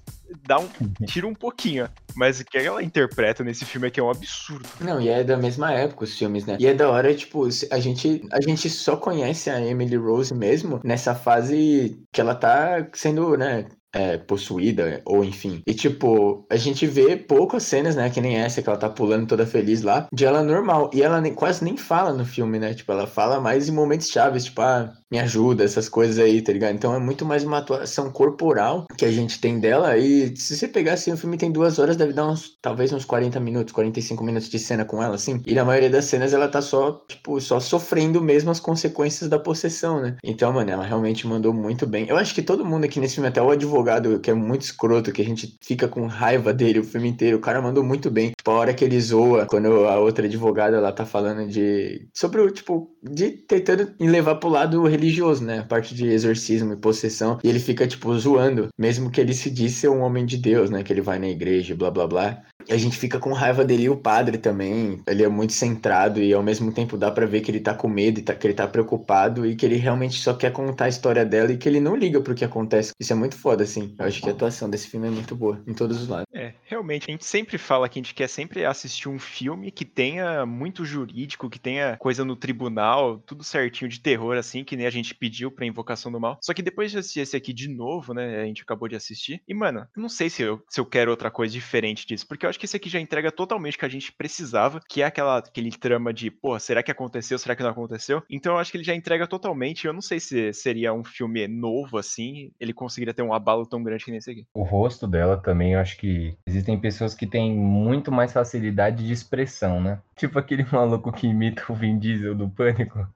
dá 0.46 0.58
um. 0.58 0.68
tira 1.06 1.26
um 1.26 1.34
pouquinho. 1.34 1.88
Mas 2.14 2.40
o 2.40 2.44
que 2.44 2.56
ela 2.56 2.82
interpreta 2.82 3.44
nesse 3.44 3.64
filme 3.64 3.88
aqui 3.88 4.00
é 4.00 4.02
um 4.02 4.10
absurdo. 4.10 4.66
Não, 4.80 5.00
e 5.00 5.08
é 5.08 5.22
da 5.22 5.36
mesma 5.36 5.72
época 5.72 6.04
os 6.04 6.16
filmes, 6.16 6.46
né? 6.46 6.56
E 6.58 6.66
é 6.66 6.72
da 6.72 6.88
hora, 6.88 7.14
tipo, 7.14 7.46
a 7.70 7.78
gente, 7.78 8.26
a 8.32 8.40
gente 8.40 8.70
só 8.70 8.96
conhece 8.96 9.50
a 9.50 9.60
Emily 9.60 9.96
Rose 9.96 10.34
mesmo 10.34 10.80
nessa 10.82 11.14
fase 11.14 12.00
que 12.10 12.20
ela 12.20 12.34
tá 12.34 12.86
sendo, 12.94 13.36
né, 13.36 13.66
é, 13.96 14.18
possuída, 14.18 15.00
ou 15.06 15.24
enfim. 15.24 15.62
E, 15.66 15.72
tipo, 15.72 16.46
a 16.50 16.56
gente 16.56 16.86
vê 16.86 17.16
poucas 17.16 17.62
cenas, 17.62 17.96
né? 17.96 18.10
Que 18.10 18.20
nem 18.20 18.36
essa, 18.36 18.60
que 18.60 18.68
ela 18.68 18.78
tá 18.78 18.90
pulando 18.90 19.26
toda 19.26 19.46
feliz 19.46 19.80
lá, 19.80 20.06
de 20.12 20.26
ela 20.26 20.42
normal. 20.42 20.90
E 20.92 21.02
ela 21.02 21.18
nem, 21.20 21.32
quase 21.32 21.64
nem 21.64 21.76
fala 21.78 22.12
no 22.12 22.24
filme, 22.24 22.58
né? 22.58 22.74
Tipo, 22.74 22.92
ela 22.92 23.06
fala 23.06 23.40
mais 23.40 23.68
em 23.68 23.72
momentos 23.72 24.08
chaves, 24.10 24.44
tipo, 24.44 24.60
ah, 24.60 24.92
me 25.10 25.18
ajuda, 25.18 25.64
essas 25.64 25.88
coisas 25.88 26.18
aí, 26.18 26.42
tá 26.42 26.52
ligado? 26.52 26.74
Então 26.74 26.94
é 26.94 26.98
muito 26.98 27.24
mais 27.24 27.44
uma 27.44 27.58
atuação 27.58 28.10
corporal 28.10 28.86
que 28.96 29.04
a 29.04 29.12
gente 29.12 29.40
tem 29.40 29.58
dela. 29.60 29.96
E 29.96 30.36
se 30.36 30.56
você 30.56 30.66
pegar 30.66 30.94
assim, 30.94 31.12
o 31.12 31.16
filme 31.16 31.36
tem 31.36 31.50
duas 31.50 31.78
horas, 31.78 31.96
deve 31.96 32.12
dar 32.12 32.28
uns, 32.28 32.56
talvez 32.60 32.92
uns 32.92 33.04
40 33.04 33.38
minutos, 33.40 33.72
45 33.72 34.24
minutos 34.24 34.48
de 34.48 34.58
cena 34.58 34.84
com 34.84 35.02
ela, 35.02 35.14
assim. 35.14 35.40
E 35.46 35.54
na 35.54 35.64
maioria 35.64 35.90
das 35.90 36.06
cenas 36.06 36.32
ela 36.32 36.48
tá 36.48 36.60
só, 36.60 37.04
tipo, 37.08 37.40
só 37.40 37.60
sofrendo 37.60 38.20
mesmo 38.20 38.50
as 38.50 38.60
consequências 38.60 39.30
da 39.30 39.38
possessão, 39.38 40.00
né? 40.00 40.16
Então, 40.24 40.52
mano, 40.52 40.70
ela 40.70 40.84
realmente 40.84 41.26
mandou 41.26 41.52
muito 41.52 41.86
bem. 41.86 42.06
Eu 42.08 42.16
acho 42.16 42.34
que 42.34 42.42
todo 42.42 42.64
mundo 42.64 42.84
aqui 42.84 42.98
nesse 43.00 43.14
filme, 43.14 43.28
até 43.28 43.40
o 43.40 43.50
advogado, 43.50 44.18
que 44.20 44.30
é 44.30 44.34
muito 44.34 44.62
escroto, 44.62 45.12
que 45.12 45.22
a 45.22 45.24
gente 45.24 45.56
fica 45.62 45.86
com 45.86 46.06
raiva 46.06 46.52
dele 46.52 46.80
o 46.80 46.84
filme 46.84 47.08
inteiro, 47.08 47.36
o 47.36 47.40
cara 47.40 47.62
mandou 47.62 47.84
muito 47.84 48.10
bem. 48.10 48.32
Tipo, 48.36 48.50
a 48.50 48.54
hora 48.54 48.74
que 48.74 48.84
ele 48.84 49.00
zoa, 49.00 49.46
quando 49.46 49.86
a 49.86 49.98
outra 49.98 50.26
advogada 50.26 50.76
ela 50.76 50.92
tá 50.92 51.06
falando 51.06 51.46
de. 51.48 52.08
sobre 52.14 52.40
o, 52.40 52.50
tipo, 52.50 52.90
de 53.10 53.30
tentando 53.30 53.94
levar 54.00 54.36
pro 54.36 54.48
lado 54.48 54.86
religioso, 54.86 55.44
né? 55.44 55.60
A 55.60 55.64
parte 55.64 55.94
de 55.94 56.06
exorcismo 56.06 56.72
e 56.72 56.76
possessão. 56.76 57.38
E 57.42 57.48
ele 57.48 57.60
fica, 57.60 57.86
tipo, 57.86 58.16
zoando, 58.18 58.68
mesmo 58.78 59.10
que 59.10 59.20
ele 59.20 59.34
se 59.34 59.50
disse 59.50 59.80
ser 59.80 59.88
um 59.88 60.00
homem 60.00 60.24
de 60.24 60.36
Deus, 60.36 60.70
né? 60.70 60.82
Que 60.82 60.92
ele 60.92 61.00
vai 61.00 61.18
na 61.18 61.28
igreja, 61.28 61.74
blá 61.74 61.90
blá 61.90 62.06
blá. 62.06 62.42
A 62.68 62.76
gente 62.76 62.96
fica 62.96 63.18
com 63.18 63.32
raiva 63.32 63.64
dele 63.64 63.84
e 63.84 63.90
o 63.90 63.96
padre 63.96 64.38
também. 64.38 65.00
Ele 65.06 65.22
é 65.22 65.28
muito 65.28 65.52
centrado 65.52 66.22
e 66.22 66.32
ao 66.32 66.42
mesmo 66.42 66.72
tempo 66.72 66.96
dá 66.96 67.10
para 67.10 67.26
ver 67.26 67.40
que 67.40 67.50
ele 67.50 67.60
tá 67.60 67.74
com 67.74 67.88
medo, 67.88 68.22
tá, 68.22 68.34
que 68.34 68.46
ele 68.46 68.54
tá 68.54 68.66
preocupado 68.66 69.46
e 69.46 69.54
que 69.54 69.64
ele 69.64 69.76
realmente 69.76 70.18
só 70.18 70.34
quer 70.34 70.52
contar 70.52 70.86
a 70.86 70.88
história 70.88 71.24
dela 71.24 71.52
e 71.52 71.56
que 71.56 71.68
ele 71.68 71.80
não 71.80 71.96
liga 71.96 72.20
pro 72.20 72.34
que 72.34 72.44
acontece. 72.44 72.92
Isso 72.98 73.12
é 73.12 73.16
muito 73.16 73.36
foda, 73.36 73.64
assim. 73.64 73.94
Eu 73.98 74.06
acho 74.06 74.20
que 74.20 74.28
a 74.28 74.32
atuação 74.32 74.68
desse 74.68 74.88
filme 74.88 75.06
é 75.06 75.10
muito 75.10 75.34
boa, 75.34 75.62
em 75.66 75.74
todos 75.74 76.00
os 76.00 76.08
lados. 76.08 76.26
É, 76.32 76.54
realmente, 76.64 77.08
a 77.08 77.12
gente 77.12 77.24
sempre 77.24 77.58
fala 77.58 77.88
que 77.88 77.98
a 77.98 78.02
gente 78.02 78.14
quer 78.14 78.28
sempre 78.28 78.64
assistir 78.64 79.08
um 79.08 79.18
filme 79.18 79.70
que 79.70 79.84
tenha 79.84 80.44
muito 80.44 80.84
jurídico, 80.84 81.48
que 81.48 81.58
tenha 81.58 81.96
coisa 81.96 82.24
no 82.24 82.36
tribunal, 82.36 83.18
tudo 83.26 83.44
certinho 83.44 83.88
de 83.88 84.00
terror, 84.00 84.36
assim, 84.36 84.64
que 84.64 84.76
nem 84.76 84.86
a 84.86 84.90
gente 84.90 85.14
pediu 85.14 85.50
pra 85.50 85.66
Invocação 85.66 86.10
do 86.10 86.20
Mal. 86.20 86.38
Só 86.42 86.52
que 86.52 86.62
depois 86.62 86.90
de 86.90 86.98
assistir 86.98 87.20
esse 87.20 87.36
aqui 87.36 87.52
de 87.52 87.68
novo, 87.68 88.12
né, 88.12 88.40
a 88.42 88.44
gente 88.44 88.62
acabou 88.62 88.88
de 88.88 88.96
assistir, 88.96 89.42
e 89.46 89.54
mano, 89.54 89.86
eu 89.96 90.02
não 90.02 90.08
sei 90.08 90.28
se 90.28 90.42
eu, 90.42 90.62
se 90.68 90.80
eu 90.80 90.86
quero 90.86 91.10
outra 91.10 91.30
coisa 91.30 91.52
diferente 91.52 92.06
disso, 92.06 92.26
porque 92.26 92.44
eu 92.44 92.50
acho 92.50 92.55
que 92.58 92.66
esse 92.66 92.76
aqui 92.76 92.88
já 92.88 93.00
entrega 93.00 93.30
totalmente 93.30 93.76
o 93.76 93.78
que 93.78 93.84
a 93.84 93.88
gente 93.88 94.12
precisava, 94.12 94.80
que 94.88 95.02
é 95.02 95.04
aquela, 95.04 95.38
aquele 95.38 95.70
trama 95.70 96.12
de, 96.12 96.30
pô, 96.30 96.58
será 96.58 96.82
que 96.82 96.90
aconteceu, 96.90 97.38
será 97.38 97.54
que 97.54 97.62
não 97.62 97.70
aconteceu? 97.70 98.22
Então 98.30 98.54
eu 98.54 98.58
acho 98.58 98.70
que 98.70 98.76
ele 98.76 98.84
já 98.84 98.94
entrega 98.94 99.26
totalmente, 99.26 99.86
eu 99.86 99.92
não 99.92 100.02
sei 100.02 100.20
se 100.20 100.52
seria 100.52 100.92
um 100.92 101.04
filme 101.04 101.46
novo, 101.46 101.98
assim, 101.98 102.50
ele 102.58 102.72
conseguiria 102.72 103.14
ter 103.14 103.22
um 103.22 103.32
abalo 103.32 103.66
tão 103.66 103.82
grande 103.82 104.04
que 104.04 104.10
nesse 104.10 104.30
aqui. 104.30 104.46
O 104.54 104.62
rosto 104.62 105.06
dela 105.06 105.36
também, 105.36 105.74
eu 105.74 105.80
acho 105.80 105.96
que 105.96 106.36
existem 106.46 106.78
pessoas 106.78 107.14
que 107.14 107.26
têm 107.26 107.54
muito 107.54 108.10
mais 108.10 108.32
facilidade 108.32 109.06
de 109.06 109.12
expressão, 109.12 109.80
né? 109.80 110.00
Tipo 110.16 110.38
aquele 110.38 110.64
maluco 110.70 111.12
que 111.12 111.26
imita 111.26 111.64
o 111.68 111.74
Vin 111.74 111.98
Diesel 111.98 112.34
do 112.34 112.48
Pânico, 112.48 113.06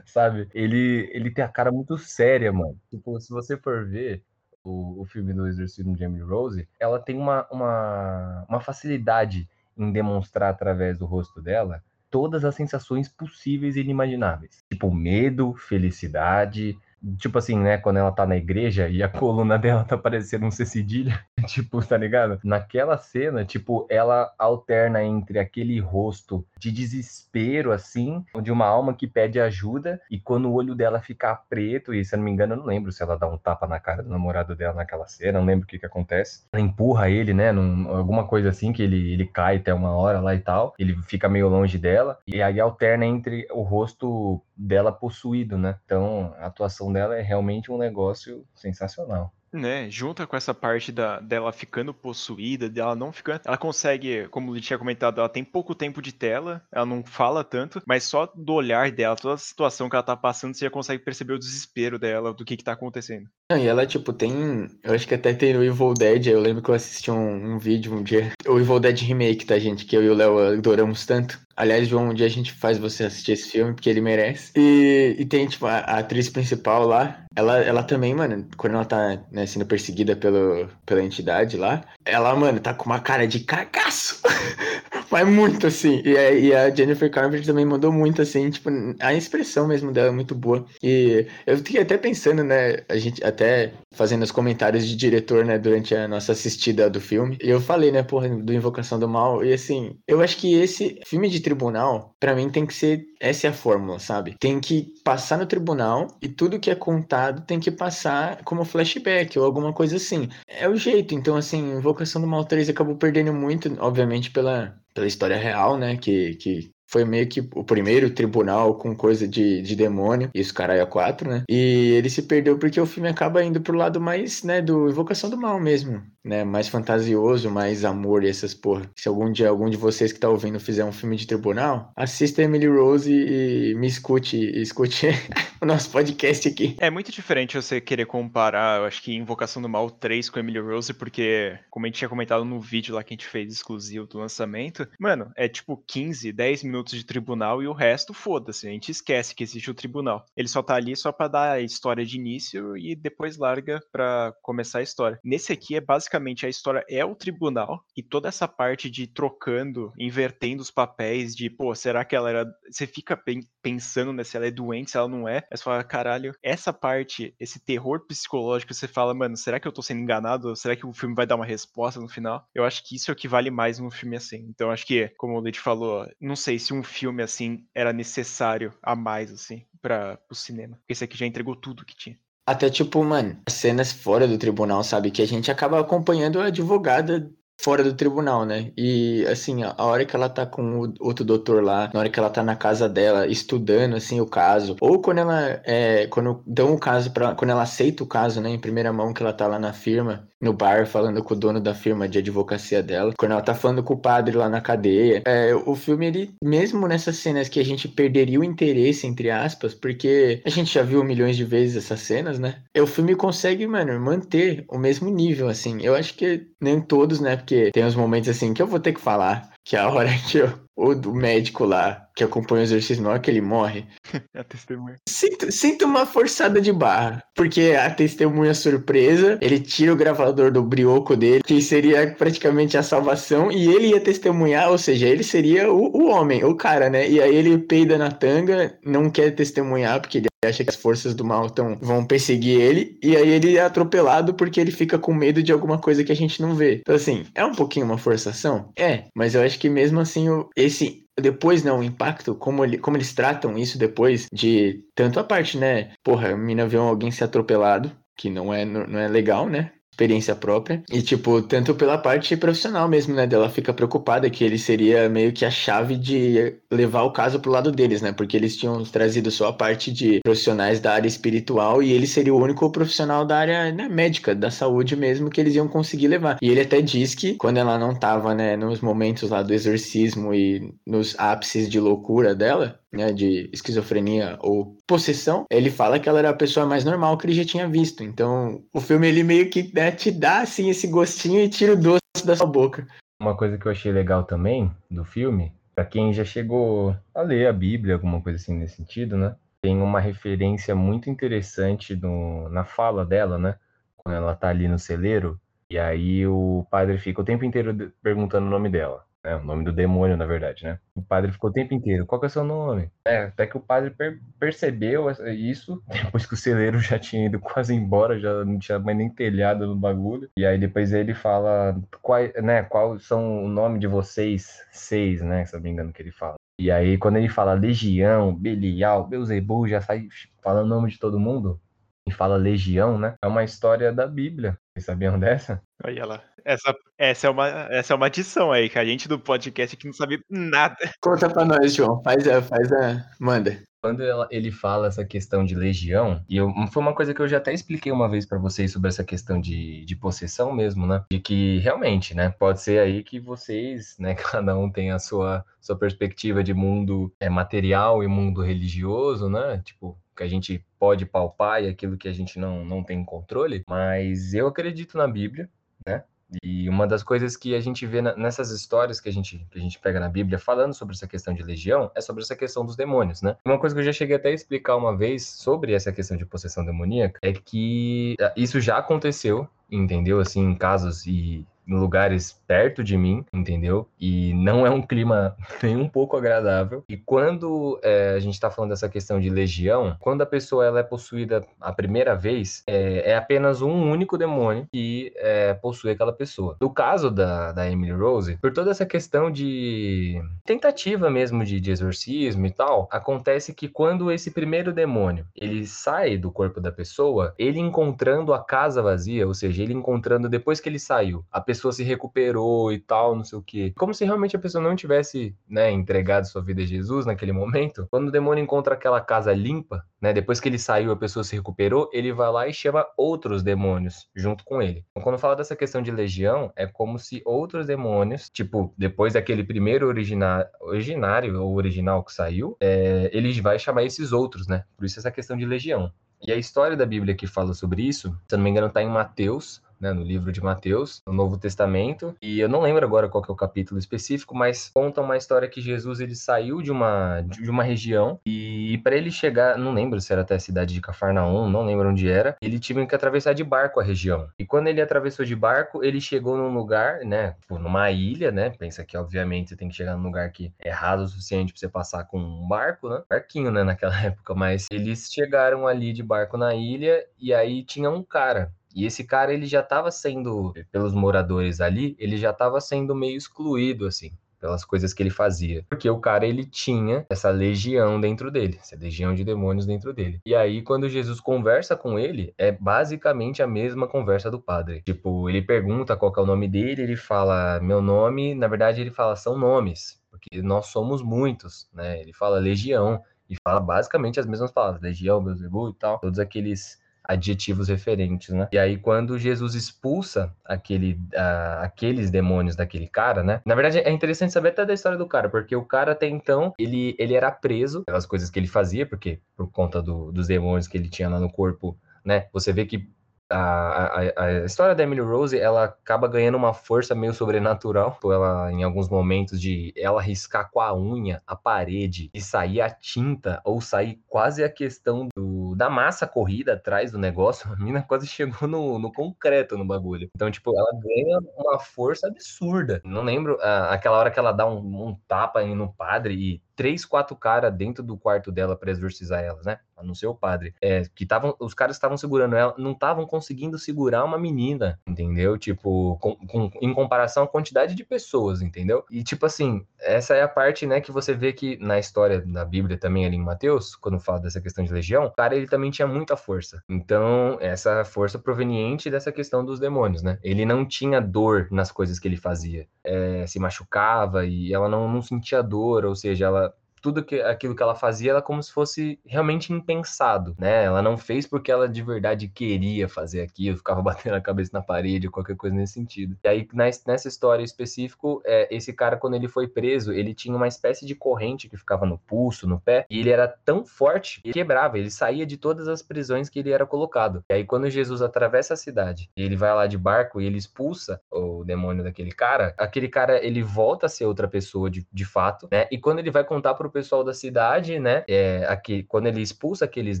sabe? 0.04 0.48
Ele, 0.54 1.10
ele 1.12 1.30
tem 1.30 1.44
a 1.44 1.48
cara 1.48 1.70
muito 1.70 1.98
séria, 1.98 2.52
mano. 2.52 2.76
Tipo, 2.90 3.20
se 3.20 3.30
você 3.30 3.56
for 3.56 3.86
ver, 3.86 4.22
o, 4.64 5.00
o 5.00 5.04
filme 5.04 5.32
do 5.32 5.46
Exorcismo 5.46 5.96
de 5.96 6.04
Emily 6.04 6.22
Rose, 6.22 6.68
ela 6.78 6.98
tem 6.98 7.16
uma, 7.16 7.46
uma, 7.50 8.44
uma 8.48 8.60
facilidade 8.60 9.48
em 9.76 9.90
demonstrar 9.92 10.50
através 10.50 10.98
do 10.98 11.06
rosto 11.06 11.40
dela 11.40 11.82
todas 12.10 12.44
as 12.44 12.54
sensações 12.54 13.08
possíveis 13.08 13.74
e 13.76 13.80
inimagináveis. 13.80 14.62
Tipo, 14.70 14.92
medo, 14.92 15.54
felicidade, 15.54 16.76
Tipo 17.18 17.38
assim, 17.38 17.58
né? 17.58 17.78
Quando 17.78 17.96
ela 17.96 18.12
tá 18.12 18.24
na 18.24 18.36
igreja 18.36 18.88
e 18.88 19.02
a 19.02 19.08
coluna 19.10 19.58
dela 19.58 19.84
tá 19.84 19.98
parecendo 19.98 20.46
um 20.46 20.50
cedilha. 20.50 21.24
tipo, 21.46 21.84
tá 21.84 21.96
ligado? 21.96 22.38
Naquela 22.44 22.96
cena, 22.98 23.44
tipo, 23.44 23.86
ela 23.90 24.32
alterna 24.38 25.02
entre 25.02 25.38
aquele 25.38 25.78
rosto 25.80 26.44
de 26.58 26.70
desespero, 26.70 27.72
assim, 27.72 28.24
de 28.42 28.50
uma 28.50 28.66
alma 28.66 28.94
que 28.94 29.06
pede 29.06 29.40
ajuda, 29.40 30.00
e 30.10 30.18
quando 30.18 30.48
o 30.48 30.54
olho 30.54 30.74
dela 30.74 31.00
ficar 31.00 31.44
preto, 31.48 31.94
e 31.94 32.04
se 32.04 32.14
eu 32.14 32.18
não 32.18 32.24
me 32.24 32.30
engano, 32.30 32.54
eu 32.54 32.58
não 32.58 32.66
lembro 32.66 32.92
se 32.92 33.02
ela 33.02 33.18
dá 33.18 33.28
um 33.28 33.38
tapa 33.38 33.66
na 33.66 33.80
cara 33.80 34.02
do 34.02 34.10
namorado 34.10 34.54
dela 34.54 34.74
naquela 34.74 35.06
cena, 35.06 35.38
não 35.38 35.46
lembro 35.46 35.64
o 35.64 35.68
que 35.68 35.78
que 35.78 35.86
acontece. 35.86 36.44
Ela 36.52 36.62
empurra 36.62 37.10
ele, 37.10 37.34
né? 37.34 37.52
Num, 37.52 37.88
alguma 37.88 38.26
coisa 38.26 38.48
assim, 38.48 38.72
que 38.72 38.82
ele, 38.82 39.12
ele 39.12 39.26
cai 39.26 39.56
até 39.56 39.72
uma 39.72 39.90
hora 39.90 40.20
lá 40.20 40.34
e 40.34 40.40
tal. 40.40 40.74
Ele 40.78 40.96
fica 41.02 41.28
meio 41.28 41.48
longe 41.48 41.78
dela, 41.78 42.18
e 42.26 42.40
aí 42.42 42.60
alterna 42.60 43.04
entre 43.06 43.46
o 43.50 43.62
rosto 43.62 44.40
dela 44.56 44.92
possuído, 44.92 45.58
né? 45.58 45.76
Então, 45.84 46.34
a 46.38 46.46
atuação 46.46 46.92
dela 46.92 47.16
é 47.16 47.22
realmente 47.22 47.70
um 47.70 47.78
negócio 47.78 48.44
sensacional. 48.54 49.32
Né, 49.52 49.90
junta 49.90 50.26
com 50.26 50.36
essa 50.36 50.54
parte 50.54 50.90
da, 50.90 51.20
dela 51.20 51.52
ficando 51.52 51.92
possuída, 51.92 52.68
dela 52.68 52.96
não 52.96 53.12
ficando. 53.12 53.40
Ela 53.44 53.58
consegue, 53.58 54.26
como 54.28 54.54
ele 54.54 54.62
tinha 54.62 54.78
comentado, 54.78 55.18
ela 55.18 55.28
tem 55.28 55.44
pouco 55.44 55.74
tempo 55.74 56.00
de 56.00 56.12
tela, 56.12 56.62
ela 56.72 56.86
não 56.86 57.04
fala 57.04 57.44
tanto, 57.44 57.82
mas 57.86 58.04
só 58.04 58.30
do 58.34 58.54
olhar 58.54 58.90
dela, 58.90 59.14
toda 59.14 59.34
a 59.34 59.38
situação 59.38 59.90
que 59.90 59.96
ela 59.96 60.02
tá 60.02 60.16
passando, 60.16 60.54
você 60.54 60.64
já 60.64 60.70
consegue 60.70 61.04
perceber 61.04 61.34
o 61.34 61.38
desespero 61.38 61.98
dela, 61.98 62.32
do 62.32 62.44
que 62.44 62.56
que 62.56 62.64
tá 62.64 62.72
acontecendo. 62.72 63.28
E 63.50 63.66
ela, 63.66 63.86
tipo, 63.86 64.12
tem. 64.12 64.68
Eu 64.82 64.94
acho 64.94 65.06
que 65.06 65.14
até 65.14 65.34
tem 65.34 65.52
no 65.52 65.62
Evil 65.62 65.92
Dead, 65.92 66.26
eu 66.28 66.40
lembro 66.40 66.62
que 66.62 66.70
eu 66.70 66.74
assisti 66.74 67.10
um, 67.10 67.54
um 67.54 67.58
vídeo 67.58 67.94
um 67.94 68.02
dia. 68.02 68.32
O 68.46 68.58
Evil 68.58 68.80
Dead 68.80 68.98
Remake, 69.00 69.44
tá, 69.44 69.58
gente? 69.58 69.84
Que 69.84 69.96
eu 69.96 70.02
e 70.02 70.08
o 70.08 70.14
Léo 70.14 70.38
adoramos 70.38 71.04
tanto. 71.04 71.38
Aliás, 71.56 71.88
João, 71.88 72.10
um 72.10 72.14
dia 72.14 72.26
a 72.26 72.30
gente 72.30 72.52
faz 72.52 72.78
você 72.78 73.04
assistir 73.04 73.32
esse 73.32 73.50
filme, 73.50 73.74
porque 73.74 73.90
ele 73.90 74.00
merece. 74.00 74.52
E, 74.56 75.16
e 75.18 75.24
tem, 75.24 75.46
tipo, 75.46 75.66
a, 75.66 75.78
a, 75.78 75.98
atriz 75.98 76.28
principal 76.28 76.86
lá. 76.86 77.24
Ela, 77.34 77.58
ela 77.60 77.82
também, 77.82 78.14
mano, 78.14 78.46
quando 78.56 78.74
ela 78.74 78.84
tá 78.84 79.22
né, 79.30 79.46
sendo 79.46 79.64
perseguida 79.66 80.14
pelo, 80.14 80.68
pela 80.84 81.02
entidade 81.02 81.56
lá, 81.56 81.82
ela, 82.04 82.34
mano, 82.34 82.60
tá 82.60 82.74
com 82.74 82.86
uma 82.86 83.00
cara 83.00 83.26
de 83.26 83.40
cagaço. 83.40 84.20
Mas 85.12 85.28
muito, 85.28 85.66
assim. 85.66 86.00
E 86.06 86.16
a, 86.16 86.30
e 86.30 86.54
a, 86.54 86.74
Jennifer 86.74 87.10
Carpenter 87.10 87.44
também 87.44 87.66
mandou 87.66 87.92
muito, 87.92 88.22
assim, 88.22 88.48
tipo, 88.48 88.70
a 88.98 89.12
expressão 89.12 89.68
mesmo 89.68 89.92
dela 89.92 90.08
é 90.08 90.10
muito 90.10 90.34
boa. 90.34 90.64
E 90.82 91.26
eu 91.46 91.58
fiquei 91.58 91.82
até 91.82 91.98
pensando, 91.98 92.42
né, 92.42 92.78
a 92.88 92.96
gente 92.96 93.22
até 93.22 93.74
fazendo 93.92 94.22
os 94.22 94.30
comentários 94.30 94.88
de 94.88 94.96
diretor, 94.96 95.44
né, 95.44 95.58
durante 95.58 95.94
a 95.94 96.08
nossa 96.08 96.32
assistida 96.32 96.88
do 96.88 96.98
filme. 96.98 97.36
E 97.42 97.50
eu 97.50 97.60
falei, 97.60 97.92
né, 97.92 98.02
porra, 98.02 98.26
do 98.30 98.54
Invocação 98.54 98.98
do 98.98 99.06
Mal. 99.06 99.44
E 99.44 99.52
assim, 99.52 99.98
eu 100.08 100.22
acho 100.22 100.38
que 100.38 100.54
esse 100.54 100.98
filme 101.06 101.28
de 101.28 101.40
tribunal, 101.40 102.14
para 102.18 102.34
mim, 102.34 102.48
tem 102.48 102.64
que 102.64 102.72
ser. 102.72 103.04
Essa 103.20 103.48
é 103.48 103.50
a 103.50 103.52
fórmula, 103.52 103.98
sabe? 103.98 104.34
Tem 104.40 104.58
que 104.60 104.94
passar 105.04 105.38
no 105.38 105.46
tribunal 105.46 106.08
e 106.22 106.28
tudo 106.28 106.58
que 106.58 106.70
é 106.70 106.74
contado 106.74 107.46
tem 107.46 107.60
que 107.60 107.70
passar 107.70 108.42
como 108.44 108.64
flashback 108.64 109.38
ou 109.38 109.44
alguma 109.44 109.72
coisa 109.74 109.96
assim. 109.96 110.28
É 110.48 110.66
o 110.68 110.74
jeito. 110.74 111.14
Então, 111.14 111.36
assim, 111.36 111.76
Invocação 111.76 112.20
do 112.20 112.26
Mal 112.26 112.44
3 112.44 112.70
acabou 112.70 112.96
perdendo 112.96 113.32
muito, 113.32 113.70
obviamente, 113.78 114.30
pela 114.30 114.74
pela 114.94 115.06
história 115.06 115.36
real, 115.36 115.76
né? 115.78 115.96
Que, 115.96 116.34
que 116.36 116.70
Foi 116.86 117.04
meio 117.04 117.26
que 117.28 117.40
o 117.54 117.64
primeiro 117.64 118.10
tribunal 118.10 118.76
com 118.76 118.94
coisa 118.94 119.26
de, 119.26 119.62
de 119.62 119.74
demônio, 119.74 120.30
isso 120.34 120.52
caralho 120.52 120.82
é 120.82 120.86
quatro, 120.86 121.28
né? 121.30 121.42
E 121.48 121.92
ele 121.96 122.10
se 122.10 122.22
perdeu 122.22 122.58
porque 122.58 122.80
o 122.80 122.86
filme 122.86 123.08
acaba 123.08 123.42
indo 123.42 123.60
pro 123.62 123.76
lado 123.76 124.00
mais, 124.00 124.42
né, 124.42 124.60
do 124.60 124.88
Invocação 124.90 125.30
do 125.30 125.38
Mal 125.38 125.58
mesmo, 125.58 126.02
né? 126.24 126.44
Mais 126.44 126.68
fantasioso, 126.68 127.50
mais 127.50 127.84
amor 127.84 128.24
e 128.24 128.28
essas 128.28 128.54
porra. 128.54 128.88
Se 128.96 129.08
algum 129.08 129.30
dia 129.30 129.48
algum 129.48 129.68
de 129.68 129.76
vocês 129.76 130.12
que 130.12 130.20
tá 130.20 130.28
ouvindo 130.28 130.60
fizer 130.60 130.84
um 130.84 130.92
filme 130.92 131.16
de 131.16 131.26
tribunal, 131.26 131.92
assista 131.96 132.42
Emily 132.42 132.68
Rose 132.68 133.12
e 133.12 133.74
me 133.74 133.86
escute, 133.86 134.36
escute 134.60 135.08
o 135.60 135.66
nosso 135.66 135.90
podcast 135.90 136.48
aqui. 136.48 136.76
É 136.78 136.90
muito 136.90 137.10
diferente 137.10 137.56
você 137.56 137.80
querer 137.80 138.06
comparar, 138.06 138.80
eu 138.80 138.86
acho 138.86 139.02
que 139.02 139.14
Invocação 139.14 139.60
do 139.60 139.68
Mal 139.68 139.90
3 139.90 140.30
com 140.30 140.38
Emily 140.38 140.60
Rose, 140.60 140.94
porque, 140.94 141.58
como 141.70 141.86
a 141.86 141.88
gente 141.88 141.98
tinha 141.98 142.08
comentado 142.08 142.44
no 142.44 142.60
vídeo 142.60 142.94
lá 142.94 143.02
que 143.02 143.12
a 143.12 143.16
gente 143.16 143.26
fez 143.26 143.52
exclusivo 143.52 144.06
do 144.06 144.18
lançamento, 144.18 144.86
mano, 144.98 145.30
é 145.36 145.48
tipo 145.48 145.82
15, 145.86 146.32
10 146.32 146.62
minutos 146.62 146.94
de 146.94 147.04
tribunal 147.04 147.62
e 147.62 147.66
o 147.66 147.72
resto, 147.72 148.14
foda-se, 148.14 148.66
a 148.66 148.70
gente 148.70 148.90
esquece 148.90 149.34
que 149.34 149.42
existe 149.42 149.70
o 149.70 149.74
tribunal. 149.74 150.24
Ele 150.36 150.48
só 150.48 150.62
tá 150.62 150.74
ali 150.74 150.96
só 150.96 151.10
pra 151.10 151.28
dar 151.28 151.52
a 151.52 151.60
história 151.60 152.04
de 152.04 152.16
início 152.16 152.76
e 152.76 152.94
depois 152.94 153.36
larga 153.36 153.80
pra 153.90 154.32
começar 154.42 154.78
a 154.78 154.82
história. 154.82 155.18
Nesse 155.24 155.52
aqui 155.52 155.76
é 155.76 155.80
basicamente 155.80 156.11
a 156.16 156.48
história 156.48 156.84
é 156.88 157.04
o 157.04 157.14
tribunal 157.14 157.84
e 157.96 158.02
toda 158.02 158.28
essa 158.28 158.48
parte 158.48 158.90
de 158.90 159.06
trocando, 159.06 159.92
invertendo 159.98 160.62
os 160.62 160.70
papéis, 160.70 161.34
de, 161.34 161.48
pô, 161.48 161.74
será 161.74 162.04
que 162.04 162.14
ela 162.16 162.30
era. 162.30 162.46
Você 162.70 162.86
fica 162.86 163.20
pensando 163.62 164.12
né, 164.12 164.24
se 164.24 164.36
ela 164.36 164.46
é 164.46 164.50
doente, 164.50 164.90
se 164.90 164.96
ela 164.96 165.08
não 165.08 165.28
é. 165.28 165.38
Aí 165.50 165.56
você 165.56 165.62
fala, 165.62 165.84
caralho, 165.84 166.34
essa 166.42 166.72
parte, 166.72 167.34
esse 167.38 167.64
terror 167.64 168.06
psicológico, 168.06 168.74
você 168.74 168.88
fala, 168.88 169.14
mano, 169.14 169.36
será 169.36 169.60
que 169.60 169.66
eu 169.66 169.72
tô 169.72 169.82
sendo 169.82 170.00
enganado? 170.00 170.54
Será 170.56 170.76
que 170.76 170.86
o 170.86 170.92
filme 170.92 171.14
vai 171.14 171.26
dar 171.26 171.36
uma 171.36 171.46
resposta 171.46 172.00
no 172.00 172.08
final? 172.08 172.46
Eu 172.54 172.64
acho 172.64 172.84
que 172.84 172.96
isso 172.96 173.10
é 173.10 173.12
o 173.12 173.16
que 173.16 173.28
vale 173.28 173.50
mais 173.50 173.78
num 173.78 173.90
filme 173.90 174.16
assim. 174.16 174.46
Então 174.48 174.70
acho 174.70 174.86
que, 174.86 175.08
como 175.16 175.34
o 175.34 175.40
Leite 175.40 175.60
falou, 175.60 176.06
não 176.20 176.36
sei 176.36 176.58
se 176.58 176.72
um 176.74 176.82
filme 176.82 177.22
assim 177.22 177.66
era 177.74 177.92
necessário 177.92 178.74
a 178.82 178.96
mais, 178.96 179.30
assim, 179.30 179.64
para 179.80 180.18
o 180.30 180.34
cinema. 180.34 180.76
Porque 180.76 180.92
esse 180.92 181.04
aqui 181.04 181.16
já 181.16 181.26
entregou 181.26 181.56
tudo 181.56 181.84
que 181.84 181.96
tinha. 181.96 182.18
Até 182.46 182.68
tipo, 182.70 183.02
mano, 183.04 183.40
cenas 183.48 183.92
fora 183.92 184.26
do 184.26 184.36
tribunal, 184.38 184.82
sabe? 184.82 185.10
Que 185.10 185.22
a 185.22 185.26
gente 185.26 185.50
acaba 185.50 185.78
acompanhando 185.80 186.40
a 186.40 186.46
advogada 186.46 187.32
fora 187.62 187.82
do 187.84 187.94
tribunal, 187.94 188.44
né? 188.44 188.72
E 188.76 189.24
assim, 189.26 189.62
a 189.62 189.84
hora 189.84 190.04
que 190.04 190.14
ela 190.16 190.28
tá 190.28 190.44
com 190.44 190.80
o 190.80 190.94
outro 191.00 191.24
doutor 191.24 191.62
lá, 191.62 191.90
na 191.92 192.00
hora 192.00 192.08
que 192.08 192.18
ela 192.18 192.30
tá 192.30 192.42
na 192.42 192.56
casa 192.56 192.88
dela 192.88 193.26
estudando 193.26 193.96
assim 193.96 194.20
o 194.20 194.26
caso, 194.26 194.76
ou 194.80 195.00
quando 195.00 195.18
ela 195.18 195.60
é, 195.64 196.06
quando 196.08 196.42
dão 196.46 196.74
o 196.74 196.78
caso 196.78 197.12
para 197.12 197.34
quando 197.34 197.50
ela 197.50 197.62
aceita 197.62 198.02
o 198.02 198.06
caso, 198.06 198.40
né, 198.40 198.50
em 198.50 198.58
primeira 198.58 198.92
mão 198.92 199.12
que 199.12 199.22
ela 199.22 199.32
tá 199.32 199.46
lá 199.46 199.58
na 199.58 199.72
firma, 199.72 200.28
no 200.40 200.52
bar 200.52 200.86
falando 200.86 201.22
com 201.22 201.34
o 201.34 201.36
dono 201.36 201.60
da 201.60 201.74
firma 201.74 202.08
de 202.08 202.18
advocacia 202.18 202.82
dela, 202.82 203.12
quando 203.16 203.32
ela 203.32 203.42
tá 203.42 203.54
falando 203.54 203.82
com 203.82 203.94
o 203.94 204.00
padre 204.00 204.36
lá 204.36 204.48
na 204.48 204.60
cadeia. 204.60 205.22
É, 205.24 205.54
o 205.54 205.76
filme 205.76 206.06
ele 206.06 206.34
mesmo 206.42 206.88
nessas 206.88 207.16
cenas 207.16 207.48
que 207.48 207.60
a 207.60 207.64
gente 207.64 207.86
perderia 207.86 208.40
o 208.40 208.44
interesse 208.44 209.06
entre 209.06 209.30
aspas, 209.30 209.74
porque 209.74 210.42
a 210.44 210.50
gente 210.50 210.74
já 210.74 210.82
viu 210.82 211.04
milhões 211.04 211.36
de 211.36 211.44
vezes 211.44 211.84
essas 211.84 212.00
cenas, 212.00 212.38
né? 212.38 212.56
O 212.76 212.86
filme 212.86 213.14
consegue, 213.14 213.66
mano, 213.66 213.98
manter 214.00 214.64
o 214.68 214.78
mesmo 214.78 215.08
nível 215.10 215.48
assim. 215.48 215.78
Eu 215.82 215.94
acho 215.94 216.14
que 216.14 216.48
nem 216.60 216.80
todos, 216.80 217.20
né? 217.20 217.36
Porque 217.36 217.51
porque 217.52 217.70
tem 217.70 217.84
uns 217.84 217.94
momentos 217.94 218.30
assim 218.30 218.54
que 218.54 218.62
eu 218.62 218.66
vou 218.66 218.80
ter 218.80 218.94
que 218.94 219.00
falar. 219.00 219.52
Que 219.64 219.76
é 219.76 219.80
a 219.80 219.88
hora 219.88 220.08
que 220.28 220.38
eu, 220.38 220.52
o 220.74 220.94
do 220.94 221.14
médico 221.14 221.64
lá 221.64 222.08
que 222.16 222.24
acompanha 222.24 222.62
o 222.62 222.64
exorcismo, 222.64 223.04
na 223.04 223.10
hora 223.10 223.20
que 223.20 223.30
ele 223.30 223.40
morre. 223.40 223.86
a 224.34 224.42
testemunha. 224.42 224.96
Sinto, 225.08 225.52
sinto 225.52 225.84
uma 225.84 226.04
forçada 226.04 226.60
de 226.60 226.72
barra. 226.72 227.22
Porque 227.34 227.74
a 227.78 227.88
testemunha 227.90 228.54
surpresa, 228.54 229.38
ele 229.40 229.60
tira 229.60 229.92
o 229.92 229.96
gravador 229.96 230.50
do 230.50 230.62
brioco 230.62 231.16
dele, 231.16 231.42
que 231.44 231.60
seria 231.60 232.12
praticamente 232.14 232.76
a 232.76 232.82
salvação, 232.82 233.52
e 233.52 233.68
ele 233.68 233.88
ia 233.88 234.00
testemunhar, 234.00 234.70
ou 234.70 234.78
seja, 234.78 235.06
ele 235.06 235.22
seria 235.22 235.70
o, 235.72 235.96
o 235.96 236.10
homem, 236.10 236.44
o 236.44 236.56
cara, 236.56 236.90
né? 236.90 237.08
E 237.08 237.20
aí 237.20 237.34
ele 237.34 237.58
peida 237.58 237.96
na 237.96 238.10
tanga, 238.10 238.78
não 238.84 239.10
quer 239.10 239.30
testemunhar, 239.30 240.00
porque 240.00 240.18
ele 240.18 240.31
acha 240.44 240.64
que 240.64 240.70
as 240.70 240.76
forças 240.76 241.14
do 241.14 241.24
mal 241.24 241.48
tão, 241.48 241.78
vão 241.80 242.04
perseguir 242.04 242.60
ele, 242.60 242.98
e 243.02 243.16
aí 243.16 243.28
ele 243.28 243.56
é 243.56 243.62
atropelado 243.62 244.34
porque 244.34 244.60
ele 244.60 244.70
fica 244.70 244.98
com 244.98 245.14
medo 245.14 245.42
de 245.42 245.52
alguma 245.52 245.78
coisa 245.78 246.02
que 246.02 246.12
a 246.12 246.16
gente 246.16 246.42
não 246.42 246.54
vê. 246.54 246.80
Então, 246.80 246.94
assim, 246.94 247.24
é 247.34 247.44
um 247.44 247.54
pouquinho 247.54 247.86
uma 247.86 247.98
forçação? 247.98 248.70
É, 248.78 249.04
mas 249.14 249.34
eu 249.34 249.42
acho 249.42 249.58
que 249.58 249.68
mesmo 249.68 250.00
assim, 250.00 250.26
esse 250.56 251.02
depois, 251.20 251.62
né, 251.62 251.70
o 251.72 251.82
impacto, 251.82 252.34
como, 252.34 252.64
ele, 252.64 252.78
como 252.78 252.96
eles 252.96 253.12
tratam 253.12 253.58
isso 253.58 253.78
depois, 253.78 254.26
de 254.32 254.82
tanto 254.94 255.20
a 255.20 255.24
parte, 255.24 255.58
né, 255.58 255.92
porra, 256.02 256.30
a 256.30 256.36
mina 256.36 256.66
vê 256.66 256.76
alguém 256.76 257.10
ser 257.10 257.24
atropelado, 257.24 257.92
que 258.16 258.30
não 258.30 258.52
é, 258.52 258.64
não 258.64 258.98
é 258.98 259.08
legal, 259.08 259.48
né? 259.48 259.72
Experiência 260.02 260.34
própria. 260.34 260.82
E, 260.90 261.00
tipo, 261.00 261.40
tanto 261.42 261.74
pela 261.74 261.96
parte 261.96 262.36
profissional 262.36 262.88
mesmo, 262.88 263.14
né? 263.14 263.26
Dela 263.26 263.48
fica 263.48 263.72
preocupada 263.72 264.28
que 264.28 264.44
ele 264.44 264.58
seria 264.58 265.08
meio 265.08 265.32
que 265.32 265.44
a 265.44 265.50
chave 265.50 265.96
de 265.96 266.56
levar 266.70 267.02
o 267.02 267.12
caso 267.12 267.38
pro 267.40 267.50
lado 267.50 267.70
deles, 267.70 268.02
né? 268.02 268.12
Porque 268.12 268.36
eles 268.36 268.56
tinham 268.56 268.82
trazido 268.82 269.30
só 269.30 269.48
a 269.48 269.52
parte 269.52 269.92
de 269.92 270.20
profissionais 270.22 270.80
da 270.80 270.92
área 270.92 271.08
espiritual 271.08 271.82
e 271.82 271.92
ele 271.92 272.06
seria 272.06 272.34
o 272.34 272.42
único 272.42 272.70
profissional 272.70 273.24
da 273.24 273.38
área 273.38 273.72
né, 273.72 273.88
médica, 273.88 274.34
da 274.34 274.50
saúde 274.50 274.96
mesmo, 274.96 275.30
que 275.30 275.40
eles 275.40 275.54
iam 275.54 275.68
conseguir 275.68 276.08
levar. 276.08 276.38
E 276.42 276.50
ele 276.50 276.60
até 276.60 276.80
diz 276.80 277.14
que 277.14 277.34
quando 277.34 277.58
ela 277.58 277.78
não 277.78 277.94
tava, 277.94 278.34
né, 278.34 278.56
nos 278.56 278.80
momentos 278.80 279.30
lá 279.30 279.42
do 279.42 279.54
exorcismo 279.54 280.34
e 280.34 280.74
nos 280.86 281.18
ápices 281.18 281.68
de 281.68 281.78
loucura 281.78 282.34
dela, 282.34 282.81
né, 282.92 283.12
de 283.12 283.48
esquizofrenia 283.52 284.38
ou 284.40 284.76
possessão, 284.86 285.46
ele 285.50 285.70
fala 285.70 285.98
que 285.98 286.08
ela 286.08 286.18
era 286.18 286.30
a 286.30 286.34
pessoa 286.34 286.66
mais 286.66 286.84
normal 286.84 287.16
que 287.16 287.26
ele 287.26 287.34
já 287.34 287.44
tinha 287.44 287.68
visto. 287.68 288.04
Então, 288.04 288.62
o 288.72 288.80
filme 288.80 289.08
ele 289.08 289.22
meio 289.22 289.48
que 289.48 289.72
né, 289.74 289.90
te 289.90 290.10
dá 290.10 290.40
assim 290.40 290.68
esse 290.68 290.86
gostinho 290.86 291.40
e 291.40 291.48
tira 291.48 291.72
o 291.72 291.76
doce 291.76 292.26
da 292.26 292.36
sua 292.36 292.46
boca. 292.46 292.86
Uma 293.20 293.36
coisa 293.36 293.56
que 293.56 293.66
eu 293.66 293.72
achei 293.72 293.92
legal 293.92 294.24
também 294.24 294.70
do 294.90 295.04
filme, 295.04 295.52
para 295.74 295.84
quem 295.84 296.12
já 296.12 296.24
chegou 296.24 296.94
a 297.14 297.22
ler 297.22 297.46
a 297.46 297.52
Bíblia, 297.52 297.94
alguma 297.94 298.20
coisa 298.20 298.36
assim 298.36 298.54
nesse 298.54 298.76
sentido, 298.76 299.16
né? 299.16 299.34
Tem 299.62 299.80
uma 299.80 300.00
referência 300.00 300.74
muito 300.74 301.08
interessante 301.08 301.94
no, 301.94 302.48
na 302.48 302.64
fala 302.64 303.06
dela, 303.06 303.38
né? 303.38 303.54
Quando 303.96 304.16
ela 304.16 304.34
tá 304.34 304.48
ali 304.48 304.66
no 304.66 304.78
celeiro, 304.78 305.40
e 305.70 305.78
aí 305.78 306.26
o 306.26 306.66
padre 306.68 306.98
fica 306.98 307.22
o 307.22 307.24
tempo 307.24 307.44
inteiro 307.44 307.92
perguntando 308.02 308.46
o 308.46 308.50
nome 308.50 308.68
dela. 308.68 309.04
É, 309.24 309.36
o 309.36 309.44
nome 309.44 309.64
do 309.64 309.72
demônio, 309.72 310.16
na 310.16 310.26
verdade, 310.26 310.64
né? 310.64 310.80
O 310.96 311.02
padre 311.02 311.30
ficou 311.30 311.48
o 311.48 311.52
tempo 311.52 311.72
inteiro, 311.72 312.04
qual 312.04 312.20
que 312.20 312.26
é 312.26 312.28
o 312.28 312.30
seu 312.30 312.42
nome? 312.42 312.90
É, 313.04 313.24
até 313.24 313.46
que 313.46 313.56
o 313.56 313.60
padre 313.60 313.90
per 313.90 314.18
percebeu 314.38 315.08
isso, 315.30 315.80
depois 315.86 316.26
que 316.26 316.34
o 316.34 316.36
celeiro 316.36 316.80
já 316.80 316.98
tinha 316.98 317.26
ido 317.26 317.38
quase 317.38 317.72
embora, 317.72 318.18
já 318.18 318.44
não 318.44 318.58
tinha 318.58 318.80
mais 318.80 318.98
nem 318.98 319.08
telhado 319.08 319.66
no 319.66 319.76
bagulho. 319.76 320.28
E 320.36 320.44
aí 320.44 320.58
depois 320.58 320.92
ele 320.92 321.14
fala, 321.14 321.80
qual, 322.00 322.20
né, 322.42 322.64
qual 322.64 322.98
são 322.98 323.44
o 323.44 323.48
nome 323.48 323.78
de 323.78 323.86
vocês, 323.86 324.66
seis, 324.72 325.22
né, 325.22 325.44
se 325.44 325.54
não 325.54 325.62
me 325.62 325.70
engano 325.70 325.92
que 325.92 326.02
ele 326.02 326.10
fala. 326.12 326.34
E 326.58 326.70
aí 326.70 326.98
quando 326.98 327.16
ele 327.16 327.28
fala 327.28 327.54
Legião, 327.54 328.34
Belial, 328.34 329.06
Beuzebu, 329.06 329.68
já 329.68 329.80
sai 329.80 330.08
falando 330.42 330.66
o 330.66 330.68
nome 330.68 330.90
de 330.90 330.98
todo 330.98 331.20
mundo. 331.20 331.60
E 332.06 332.10
fala 332.10 332.36
Legião, 332.36 332.98
né? 332.98 333.14
É 333.22 333.28
uma 333.28 333.44
história 333.44 333.92
da 333.92 334.06
Bíblia. 334.08 334.58
Vocês 334.74 334.86
sabiam 334.86 335.18
dessa? 335.18 335.62
Olha 335.84 336.06
lá. 336.06 336.22
Essa, 336.44 336.74
essa, 336.96 337.26
é 337.26 337.30
uma, 337.30 337.48
essa 337.70 337.92
é 337.92 337.96
uma 337.96 338.06
adição 338.06 338.50
aí, 338.50 338.70
que 338.70 338.78
a 338.78 338.84
gente 338.84 339.06
do 339.06 339.18
podcast 339.18 339.76
aqui 339.76 339.86
não 339.86 339.92
sabe 339.92 340.20
nada. 340.30 340.76
Conta 341.02 341.28
pra 341.28 341.44
nós, 341.44 341.74
João. 341.74 342.02
Faz 342.02 342.26
a. 342.26 342.40
Faz 342.40 342.72
a... 342.72 343.06
Manda. 343.20 343.62
Quando 343.82 344.02
ela, 344.02 344.28
ele 344.30 344.50
fala 344.50 344.86
essa 344.86 345.04
questão 345.04 345.44
de 345.44 345.56
legião, 345.56 346.24
e 346.28 346.36
eu, 346.36 346.50
foi 346.70 346.80
uma 346.80 346.94
coisa 346.94 347.12
que 347.12 347.20
eu 347.20 347.26
já 347.28 347.38
até 347.38 347.52
expliquei 347.52 347.90
uma 347.90 348.08
vez 348.08 348.24
para 348.24 348.38
vocês 348.38 348.72
sobre 348.72 348.88
essa 348.88 349.02
questão 349.02 349.40
de, 349.40 349.84
de 349.84 349.96
possessão 349.96 350.52
mesmo, 350.52 350.86
né? 350.86 351.04
De 351.10 351.18
que 351.18 351.58
realmente, 351.58 352.14
né? 352.14 352.30
Pode 352.30 352.62
ser 352.62 352.78
aí 352.78 353.02
que 353.02 353.20
vocês, 353.20 353.96
né? 353.98 354.14
Cada 354.40 354.56
um 354.56 354.70
tem 354.70 354.90
a 354.90 354.98
sua, 354.98 355.44
sua 355.60 355.76
perspectiva 355.76 356.42
de 356.42 356.54
mundo 356.54 357.12
é, 357.20 357.28
material 357.28 358.02
e 358.02 358.06
mundo 358.06 358.40
religioso, 358.40 359.28
né? 359.28 359.60
Tipo, 359.64 359.98
que 360.16 360.22
a 360.22 360.28
gente 360.28 360.64
pode 360.78 361.06
palpar 361.06 361.62
e 361.62 361.68
aquilo 361.68 361.96
que 361.96 362.08
a 362.08 362.12
gente 362.12 362.38
não, 362.38 362.64
não 362.64 362.82
tem 362.82 363.04
controle, 363.04 363.62
mas 363.68 364.34
eu 364.34 364.46
acredito 364.46 364.96
na 364.96 365.08
Bíblia, 365.08 365.48
né? 365.86 366.04
E 366.42 366.68
uma 366.68 366.86
das 366.86 367.02
coisas 367.02 367.36
que 367.36 367.54
a 367.54 367.60
gente 367.60 367.84
vê 367.84 368.00
nessas 368.00 368.50
histórias 368.50 369.00
que 369.00 369.08
a 369.08 369.12
gente, 369.12 369.46
que 369.50 369.58
a 369.58 369.60
gente 369.60 369.78
pega 369.78 370.00
na 370.00 370.08
Bíblia 370.08 370.38
falando 370.38 370.72
sobre 370.72 370.94
essa 370.94 371.06
questão 371.06 371.34
de 371.34 371.42
legião 371.42 371.90
é 371.94 372.00
sobre 372.00 372.22
essa 372.22 372.34
questão 372.34 372.64
dos 372.64 372.74
demônios, 372.74 373.20
né? 373.20 373.36
Uma 373.44 373.58
coisa 373.58 373.74
que 373.74 373.80
eu 373.80 373.84
já 373.84 373.92
cheguei 373.92 374.16
até 374.16 374.30
a 374.30 374.32
explicar 374.32 374.76
uma 374.76 374.96
vez 374.96 375.26
sobre 375.26 375.74
essa 375.74 375.92
questão 375.92 376.16
de 376.16 376.24
possessão 376.24 376.64
demoníaca 376.64 377.18
é 377.22 377.32
que 377.32 378.16
ah, 378.20 378.32
isso 378.34 378.60
já 378.60 378.78
aconteceu, 378.78 379.46
entendeu? 379.70 380.20
Assim, 380.20 380.40
em 380.40 380.54
casos 380.54 381.06
e 381.06 381.46
lugares 381.66 382.40
perto 382.46 382.82
de 382.82 382.96
mim, 382.96 383.24
entendeu? 383.32 383.88
E 384.00 384.32
não 384.34 384.66
é 384.66 384.70
um 384.70 384.82
clima 384.82 385.36
nem 385.62 385.76
um 385.76 385.88
pouco 385.88 386.16
agradável. 386.16 386.84
E 386.88 386.96
quando 386.96 387.78
é, 387.82 388.14
a 388.16 388.20
gente 388.20 388.34
está 388.34 388.50
falando 388.50 388.70
dessa 388.70 388.88
questão 388.88 389.20
de 389.20 389.30
legião, 389.30 389.96
quando 390.00 390.22
a 390.22 390.26
pessoa 390.26 390.66
ela 390.66 390.80
é 390.80 390.82
possuída 390.82 391.44
a 391.60 391.72
primeira 391.72 392.14
vez, 392.14 392.62
é, 392.66 393.12
é 393.12 393.16
apenas 393.16 393.62
um 393.62 393.90
único 393.90 394.18
demônio 394.18 394.66
que 394.72 395.12
é, 395.16 395.54
possui 395.54 395.90
aquela 395.90 396.12
pessoa. 396.12 396.56
No 396.60 396.70
caso 396.70 397.10
da, 397.10 397.52
da 397.52 397.70
Emily 397.70 397.92
Rose, 397.92 398.36
por 398.36 398.52
toda 398.52 398.70
essa 398.70 398.86
questão 398.86 399.30
de 399.30 400.20
tentativa 400.44 401.10
mesmo 401.10 401.44
de, 401.44 401.60
de 401.60 401.70
exorcismo 401.70 402.46
e 402.46 402.50
tal, 402.50 402.88
acontece 402.90 403.54
que 403.54 403.68
quando 403.68 404.10
esse 404.10 404.30
primeiro 404.30 404.72
demônio 404.72 405.26
ele 405.34 405.66
sai 405.66 406.16
do 406.16 406.30
corpo 406.30 406.60
da 406.60 406.72
pessoa, 406.72 407.34
ele 407.38 407.58
encontrando 407.58 408.34
a 408.34 408.42
casa 408.42 408.82
vazia, 408.82 409.26
ou 409.26 409.34
seja, 409.34 409.62
ele 409.62 409.72
encontrando 409.72 410.28
depois 410.28 410.60
que 410.60 410.68
ele 410.68 410.78
saiu, 410.78 411.24
a 411.30 411.40
pessoa 411.52 411.72
se 411.72 411.82
recuperou 411.82 412.72
e 412.72 412.78
tal, 412.78 413.14
não 413.14 413.24
sei 413.24 413.38
o 413.38 413.42
quê. 413.42 413.72
Como 413.76 413.92
se 413.92 414.04
realmente 414.04 414.34
a 414.34 414.38
pessoa 414.38 414.64
não 414.64 414.74
tivesse, 414.74 415.36
né, 415.48 415.70
entregado 415.70 416.24
sua 416.24 416.42
vida 416.42 416.62
a 416.62 416.66
Jesus 416.66 417.04
naquele 417.04 417.32
momento. 417.32 417.86
Quando 417.90 418.08
o 418.08 418.10
demônio 418.10 418.42
encontra 418.42 418.74
aquela 418.74 419.00
casa 419.00 419.32
limpa, 419.32 419.84
né, 420.00 420.12
depois 420.12 420.40
que 420.40 420.48
ele 420.48 420.58
saiu, 420.58 420.90
a 420.90 420.96
pessoa 420.96 421.22
se 421.22 421.36
recuperou, 421.36 421.90
ele 421.92 422.12
vai 422.12 422.30
lá 422.30 422.48
e 422.48 422.54
chama 422.54 422.86
outros 422.96 423.42
demônios 423.42 424.08
junto 424.16 424.44
com 424.44 424.62
ele. 424.62 424.84
Então, 424.90 425.02
quando 425.02 425.18
fala 425.18 425.36
dessa 425.36 425.54
questão 425.54 425.82
de 425.82 425.90
legião, 425.90 426.50
é 426.56 426.66
como 426.66 426.98
se 426.98 427.22
outros 427.24 427.66
demônios, 427.66 428.30
tipo, 428.30 428.74
depois 428.76 429.12
daquele 429.12 429.44
primeiro 429.44 429.86
originário 429.86 431.42
ou 431.42 431.54
original 431.54 432.02
que 432.02 432.12
saiu, 432.12 432.56
é, 432.60 433.10
ele 433.12 433.38
vai 433.40 433.58
chamar 433.58 433.84
esses 433.84 434.12
outros, 434.12 434.48
né? 434.48 434.64
Por 434.76 434.86
isso 434.86 434.98
essa 434.98 435.10
questão 435.10 435.36
de 435.36 435.44
legião. 435.44 435.92
E 436.24 436.32
a 436.32 436.36
história 436.36 436.76
da 436.76 436.86
Bíblia 436.86 437.16
que 437.16 437.26
fala 437.26 437.52
sobre 437.52 437.82
isso, 437.82 438.16
se 438.28 438.34
eu 438.34 438.38
não 438.38 438.44
me 438.44 438.50
engano, 438.50 438.68
está 438.68 438.80
em 438.80 438.88
Mateus, 438.88 439.60
né, 439.82 439.92
no 439.92 440.04
livro 440.04 440.30
de 440.30 440.40
Mateus, 440.40 441.02
no 441.04 441.12
Novo 441.12 441.36
Testamento. 441.36 442.14
E 442.22 442.38
eu 442.38 442.48
não 442.48 442.60
lembro 442.60 442.86
agora 442.86 443.08
qual 443.08 443.24
é 443.28 443.32
o 443.32 443.34
capítulo 443.34 443.80
específico, 443.80 444.34
mas 444.34 444.70
conta 444.72 445.00
uma 445.00 445.16
história 445.16 445.48
que 445.48 445.60
Jesus 445.60 445.98
ele 445.98 446.14
saiu 446.14 446.62
de 446.62 446.70
uma, 446.70 447.20
de 447.22 447.50
uma 447.50 447.64
região 447.64 448.20
e 448.24 448.78
para 448.84 448.96
ele 448.96 449.10
chegar, 449.10 449.58
não 449.58 449.74
lembro 449.74 450.00
se 450.00 450.12
era 450.12 450.22
até 450.22 450.36
a 450.36 450.40
cidade 450.40 450.72
de 450.72 450.80
Cafarnaum, 450.80 451.50
não 451.50 451.64
lembro 451.64 451.88
onde 451.90 452.08
era, 452.08 452.36
ele 452.40 452.60
tinha 452.60 452.86
que 452.86 452.94
atravessar 452.94 453.32
de 453.32 453.42
barco 453.42 453.80
a 453.80 453.82
região. 453.82 454.28
E 454.38 454.46
quando 454.46 454.68
ele 454.68 454.80
atravessou 454.80 455.24
de 455.24 455.34
barco, 455.34 455.82
ele 455.84 456.00
chegou 456.00 456.36
num 456.36 456.54
lugar, 456.54 457.00
né, 457.00 457.34
tipo, 457.40 457.58
numa 457.58 457.90
ilha, 457.90 458.30
né, 458.30 458.50
pensa 458.50 458.84
que 458.84 458.96
obviamente 458.96 459.50
você 459.50 459.56
tem 459.56 459.68
que 459.68 459.74
chegar 459.74 459.96
num 459.96 460.04
lugar 460.04 460.30
que 460.30 460.52
é 460.60 460.70
raso 460.70 461.04
o 461.04 461.08
suficiente 461.08 461.52
para 461.52 461.58
você 461.60 461.68
passar 461.68 462.04
com 462.04 462.18
um 462.18 462.46
barco, 462.46 462.88
né, 462.88 463.02
barquinho, 463.10 463.50
né, 463.50 463.64
naquela 463.64 463.92
época, 464.00 464.34
mas 464.34 464.68
eles 464.70 465.10
chegaram 465.12 465.66
ali 465.66 465.92
de 465.92 466.02
barco 466.02 466.36
na 466.36 466.54
ilha 466.54 467.04
e 467.18 467.34
aí 467.34 467.64
tinha 467.64 467.90
um 467.90 468.02
cara 468.02 468.52
e 468.74 468.84
esse 468.84 469.04
cara, 469.04 469.32
ele 469.32 469.46
já 469.46 469.60
estava 469.60 469.90
sendo, 469.90 470.52
pelos 470.70 470.92
moradores 470.92 471.60
ali, 471.60 471.96
ele 471.98 472.16
já 472.16 472.30
estava 472.30 472.60
sendo 472.60 472.94
meio 472.94 473.16
excluído, 473.16 473.86
assim, 473.86 474.12
pelas 474.40 474.64
coisas 474.64 474.92
que 474.92 475.02
ele 475.02 475.10
fazia. 475.10 475.64
Porque 475.68 475.88
o 475.88 476.00
cara, 476.00 476.26
ele 476.26 476.44
tinha 476.44 477.06
essa 477.08 477.30
legião 477.30 478.00
dentro 478.00 478.30
dele, 478.30 478.58
essa 478.60 478.76
legião 478.76 479.14
de 479.14 479.22
demônios 479.22 479.66
dentro 479.66 479.92
dele. 479.92 480.20
E 480.26 480.34
aí, 480.34 480.62
quando 480.62 480.88
Jesus 480.88 481.20
conversa 481.20 481.76
com 481.76 481.98
ele, 481.98 482.34
é 482.36 482.50
basicamente 482.50 483.42
a 483.42 483.46
mesma 483.46 483.86
conversa 483.86 484.30
do 484.30 484.40
padre. 484.40 484.82
Tipo, 484.82 485.30
ele 485.30 485.42
pergunta 485.42 485.96
qual 485.96 486.12
é 486.16 486.20
o 486.20 486.26
nome 486.26 486.48
dele, 486.48 486.82
ele 486.82 486.96
fala, 486.96 487.60
meu 487.60 487.80
nome, 487.80 488.34
na 488.34 488.48
verdade, 488.48 488.80
ele 488.80 488.90
fala, 488.90 489.14
são 489.14 489.38
nomes, 489.38 490.02
porque 490.10 490.42
nós 490.42 490.66
somos 490.66 491.02
muitos, 491.02 491.68
né? 491.72 492.00
Ele 492.00 492.12
fala 492.12 492.38
legião, 492.38 493.00
e 493.32 493.36
fala 493.42 493.60
basicamente 493.60 494.20
as 494.20 494.26
mesmas 494.26 494.52
palavras, 494.52 494.82
legião, 494.82 495.24
Beuzebu 495.24 495.70
e 495.70 495.74
tal, 495.74 495.98
todos 495.98 496.18
aqueles 496.18 496.81
adjetivos 497.04 497.68
referentes, 497.68 498.30
né? 498.30 498.48
E 498.52 498.58
aí, 498.58 498.76
quando 498.76 499.18
Jesus 499.18 499.54
expulsa 499.54 500.34
aquele, 500.44 500.94
uh, 501.14 501.62
aqueles 501.62 502.10
demônios 502.10 502.56
daquele 502.56 502.86
cara, 502.86 503.22
né? 503.22 503.40
Na 503.44 503.54
verdade, 503.54 503.78
é 503.78 503.90
interessante 503.90 504.32
saber 504.32 504.50
até 504.50 504.64
da 504.64 504.74
história 504.74 504.98
do 504.98 505.06
cara, 505.06 505.28
porque 505.28 505.54
o 505.56 505.64
cara 505.64 505.92
até 505.92 506.08
então, 506.08 506.52
ele, 506.58 506.94
ele 506.98 507.14
era 507.14 507.30
preso 507.30 507.84
pelas 507.84 508.06
coisas 508.06 508.30
que 508.30 508.38
ele 508.38 508.46
fazia, 508.46 508.86
porque 508.86 509.20
por 509.36 509.50
conta 509.50 509.82
do, 509.82 510.12
dos 510.12 510.26
demônios 510.26 510.68
que 510.68 510.76
ele 510.76 510.88
tinha 510.88 511.08
lá 511.08 511.18
no 511.18 511.30
corpo, 511.30 511.76
né? 512.04 512.26
Você 512.32 512.52
vê 512.52 512.64
que 512.64 512.88
a, 513.32 514.00
a, 514.16 514.24
a, 514.24 514.44
história 514.44 514.74
da 514.74 514.82
Emily 514.82 515.00
Rose, 515.00 515.38
ela 515.38 515.64
acaba 515.64 516.06
ganhando 516.06 516.36
uma 516.36 516.52
força 516.52 516.94
meio 516.94 517.14
sobrenatural. 517.14 517.98
Ela, 518.04 518.52
em 518.52 518.62
alguns 518.62 518.88
momentos, 518.88 519.40
de 519.40 519.72
ela 519.76 520.00
riscar 520.00 520.50
com 520.50 520.60
a 520.60 520.76
unha 520.76 521.22
a 521.26 521.34
parede 521.34 522.10
e 522.12 522.20
sair 522.20 522.60
a 522.60 522.70
tinta, 522.70 523.40
ou 523.44 523.60
sair 523.60 524.00
quase 524.06 524.44
a 524.44 524.50
questão 524.50 525.08
do, 525.16 525.41
da 525.54 525.70
massa 525.70 526.06
corrida 526.06 526.54
atrás 526.54 526.92
do 526.92 526.98
negócio. 526.98 527.50
A 527.52 527.56
mina 527.56 527.82
quase 527.82 528.06
chegou 528.06 528.48
no, 528.48 528.78
no 528.78 528.92
concreto 528.92 529.56
no 529.56 529.64
bagulho. 529.64 530.08
Então, 530.14 530.30
tipo, 530.30 530.56
ela 530.56 530.70
ganha 530.80 531.18
uma 531.36 531.58
força 531.58 532.08
absurda. 532.08 532.80
Não 532.84 533.02
lembro 533.02 533.38
a, 533.40 533.72
aquela 533.74 533.98
hora 533.98 534.10
que 534.10 534.18
ela 534.18 534.32
dá 534.32 534.46
um, 534.46 534.88
um 534.88 534.96
tapa 535.06 535.42
no 535.44 535.72
padre 535.72 536.14
e 536.14 536.42
três, 536.54 536.84
quatro 536.84 537.16
caras 537.16 537.54
dentro 537.54 537.82
do 537.82 537.96
quarto 537.96 538.30
dela 538.30 538.56
para 538.56 538.70
exorcizar 538.70 539.22
ela, 539.22 539.40
né? 539.44 539.58
A 539.82 539.84
não 539.84 539.94
ser 539.94 540.06
o 540.06 540.14
padre. 540.14 540.54
É, 540.62 540.82
que 540.94 541.04
tavam, 541.04 541.34
os 541.40 541.54
caras 541.54 541.76
estavam 541.76 541.96
segurando 541.96 542.36
ela, 542.36 542.54
não 542.56 542.72
estavam 542.72 543.04
conseguindo 543.06 543.58
segurar 543.58 544.04
uma 544.04 544.18
menina, 544.18 544.78
entendeu? 544.86 545.36
Tipo, 545.36 545.98
com, 546.00 546.14
com, 546.26 546.50
em 546.60 546.72
comparação 546.72 547.24
à 547.24 547.28
quantidade 547.28 547.74
de 547.74 547.84
pessoas, 547.84 548.40
entendeu? 548.40 548.84
E, 548.90 549.02
tipo 549.02 549.26
assim, 549.26 549.66
essa 549.80 550.14
é 550.14 550.22
a 550.22 550.28
parte, 550.28 550.66
né, 550.66 550.80
que 550.80 550.92
você 550.92 551.12
vê 551.12 551.32
que 551.32 551.58
na 551.58 551.78
história 551.78 552.20
da 552.20 552.44
Bíblia 552.44 552.78
também 552.78 553.04
ali 553.04 553.16
em 553.16 553.22
Mateus, 553.22 553.74
quando 553.74 553.98
fala 553.98 554.20
dessa 554.20 554.40
questão 554.40 554.64
de 554.64 554.72
legião, 554.72 555.04
o 555.06 555.10
cara, 555.10 555.34
ele 555.34 555.48
também 555.48 555.70
tinha 555.70 555.86
muita 555.86 556.16
força. 556.16 556.62
Então, 556.68 557.36
essa 557.40 557.84
força 557.84 558.18
proveniente 558.18 558.90
dessa 558.90 559.10
questão 559.10 559.44
dos 559.44 559.58
demônios, 559.58 560.02
né? 560.02 560.18
Ele 560.22 560.46
não 560.46 560.64
tinha 560.64 561.00
dor 561.00 561.48
nas 561.50 561.72
coisas 561.72 561.98
que 561.98 562.06
ele 562.06 562.16
fazia. 562.16 562.66
É, 562.84 563.26
se 563.26 563.38
machucava 563.38 564.24
e 564.24 564.52
ela 564.52 564.68
não, 564.68 564.88
não 564.88 565.02
sentia 565.02 565.42
dor, 565.42 565.84
ou 565.84 565.94
seja, 565.94 566.26
ela 566.26 566.54
tudo 566.82 567.04
que, 567.04 567.20
aquilo 567.22 567.54
que 567.54 567.62
ela 567.62 567.76
fazia, 567.76 568.10
ela 568.10 568.20
como 568.20 568.42
se 568.42 568.52
fosse 568.52 568.98
realmente 569.06 569.52
impensado, 569.52 570.34
né? 570.38 570.64
Ela 570.64 570.82
não 570.82 570.98
fez 570.98 571.26
porque 571.26 571.50
ela 571.50 571.68
de 571.68 571.80
verdade 571.80 572.28
queria 572.28 572.88
fazer 572.88 573.22
aquilo, 573.22 573.56
ficava 573.56 573.80
batendo 573.82 574.16
a 574.16 574.20
cabeça 574.20 574.50
na 574.52 574.60
parede, 574.60 575.08
qualquer 575.08 575.36
coisa 575.36 575.54
nesse 575.54 575.74
sentido. 575.74 576.16
E 576.24 576.28
aí, 576.28 576.48
nessa 576.52 577.08
história 577.08 577.44
específico, 577.44 578.20
é, 578.26 578.54
esse 578.54 578.72
cara, 578.72 578.96
quando 578.96 579.14
ele 579.14 579.28
foi 579.28 579.46
preso, 579.46 579.92
ele 579.92 580.12
tinha 580.12 580.36
uma 580.36 580.48
espécie 580.48 580.84
de 580.84 580.94
corrente 580.94 581.48
que 581.48 581.56
ficava 581.56 581.86
no 581.86 581.96
pulso, 581.96 582.48
no 582.48 582.60
pé, 582.60 582.84
e 582.90 582.98
ele 582.98 583.10
era 583.10 583.28
tão 583.28 583.64
forte 583.64 584.20
que 584.20 584.32
quebrava, 584.32 584.78
ele 584.78 584.90
saía 584.90 585.24
de 585.24 585.36
todas 585.36 585.68
as 585.68 585.82
prisões 585.82 586.28
que 586.28 586.40
ele 586.40 586.50
era 586.50 586.66
colocado. 586.66 587.24
E 587.30 587.34
aí, 587.34 587.44
quando 587.44 587.70
Jesus 587.70 588.02
atravessa 588.02 588.54
a 588.54 588.56
cidade, 588.56 589.08
ele 589.16 589.36
vai 589.36 589.54
lá 589.54 589.66
de 589.66 589.78
barco 589.78 590.20
e 590.20 590.26
ele 590.26 590.36
expulsa 590.36 591.00
o 591.10 591.44
demônio 591.44 591.84
daquele 591.84 592.10
cara, 592.10 592.54
aquele 592.58 592.88
cara, 592.88 593.24
ele 593.24 593.42
volta 593.42 593.86
a 593.86 593.88
ser 593.88 594.06
outra 594.06 594.26
pessoa 594.26 594.68
de, 594.68 594.86
de 594.92 595.04
fato, 595.04 595.46
né? 595.50 595.68
E 595.70 595.78
quando 595.78 596.00
ele 596.00 596.10
vai 596.10 596.24
contar 596.24 596.54
pro 596.54 596.71
pessoal 596.72 597.04
da 597.04 597.14
cidade, 597.14 597.78
né? 597.78 598.04
É, 598.08 598.44
aqui, 598.48 598.82
quando 598.84 599.06
ele 599.06 599.20
expulsa 599.20 599.64
aqueles 599.64 600.00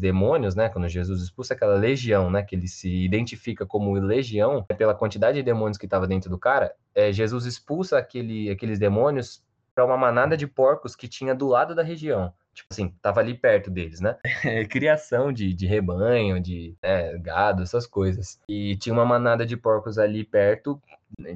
demônios, 0.00 0.54
né? 0.54 0.68
Quando 0.68 0.88
Jesus 0.88 1.22
expulsa 1.22 1.54
aquela 1.54 1.76
legião, 1.76 2.30
né? 2.30 2.42
Que 2.42 2.56
ele 2.56 2.66
se 2.66 2.88
identifica 3.04 3.64
como 3.64 3.92
legião, 3.94 4.64
é 4.68 4.74
pela 4.74 4.94
quantidade 4.94 5.38
de 5.38 5.42
demônios 5.42 5.78
que 5.78 5.86
estava 5.86 6.06
dentro 6.06 6.30
do 6.30 6.38
cara, 6.38 6.74
é, 6.94 7.12
Jesus 7.12 7.46
expulsa 7.46 7.98
aquele, 7.98 8.50
aqueles 8.50 8.78
demônios 8.78 9.42
para 9.74 9.84
uma 9.84 9.96
manada 9.96 10.36
de 10.36 10.46
porcos 10.46 10.94
que 10.94 11.08
tinha 11.08 11.34
do 11.34 11.46
lado 11.46 11.74
da 11.74 11.82
região. 11.82 12.32
Tipo 12.54 12.68
assim, 12.70 12.94
tava 13.00 13.20
ali 13.20 13.34
perto 13.34 13.70
deles, 13.70 14.00
né? 14.00 14.16
Criação 14.68 15.32
de, 15.32 15.54
de 15.54 15.66
rebanho, 15.66 16.38
de 16.38 16.76
né, 16.82 17.16
gado, 17.18 17.62
essas 17.62 17.86
coisas. 17.86 18.38
E 18.46 18.76
tinha 18.76 18.92
uma 18.92 19.06
manada 19.06 19.46
de 19.46 19.56
porcos 19.56 19.98
ali 19.98 20.22
perto 20.22 20.80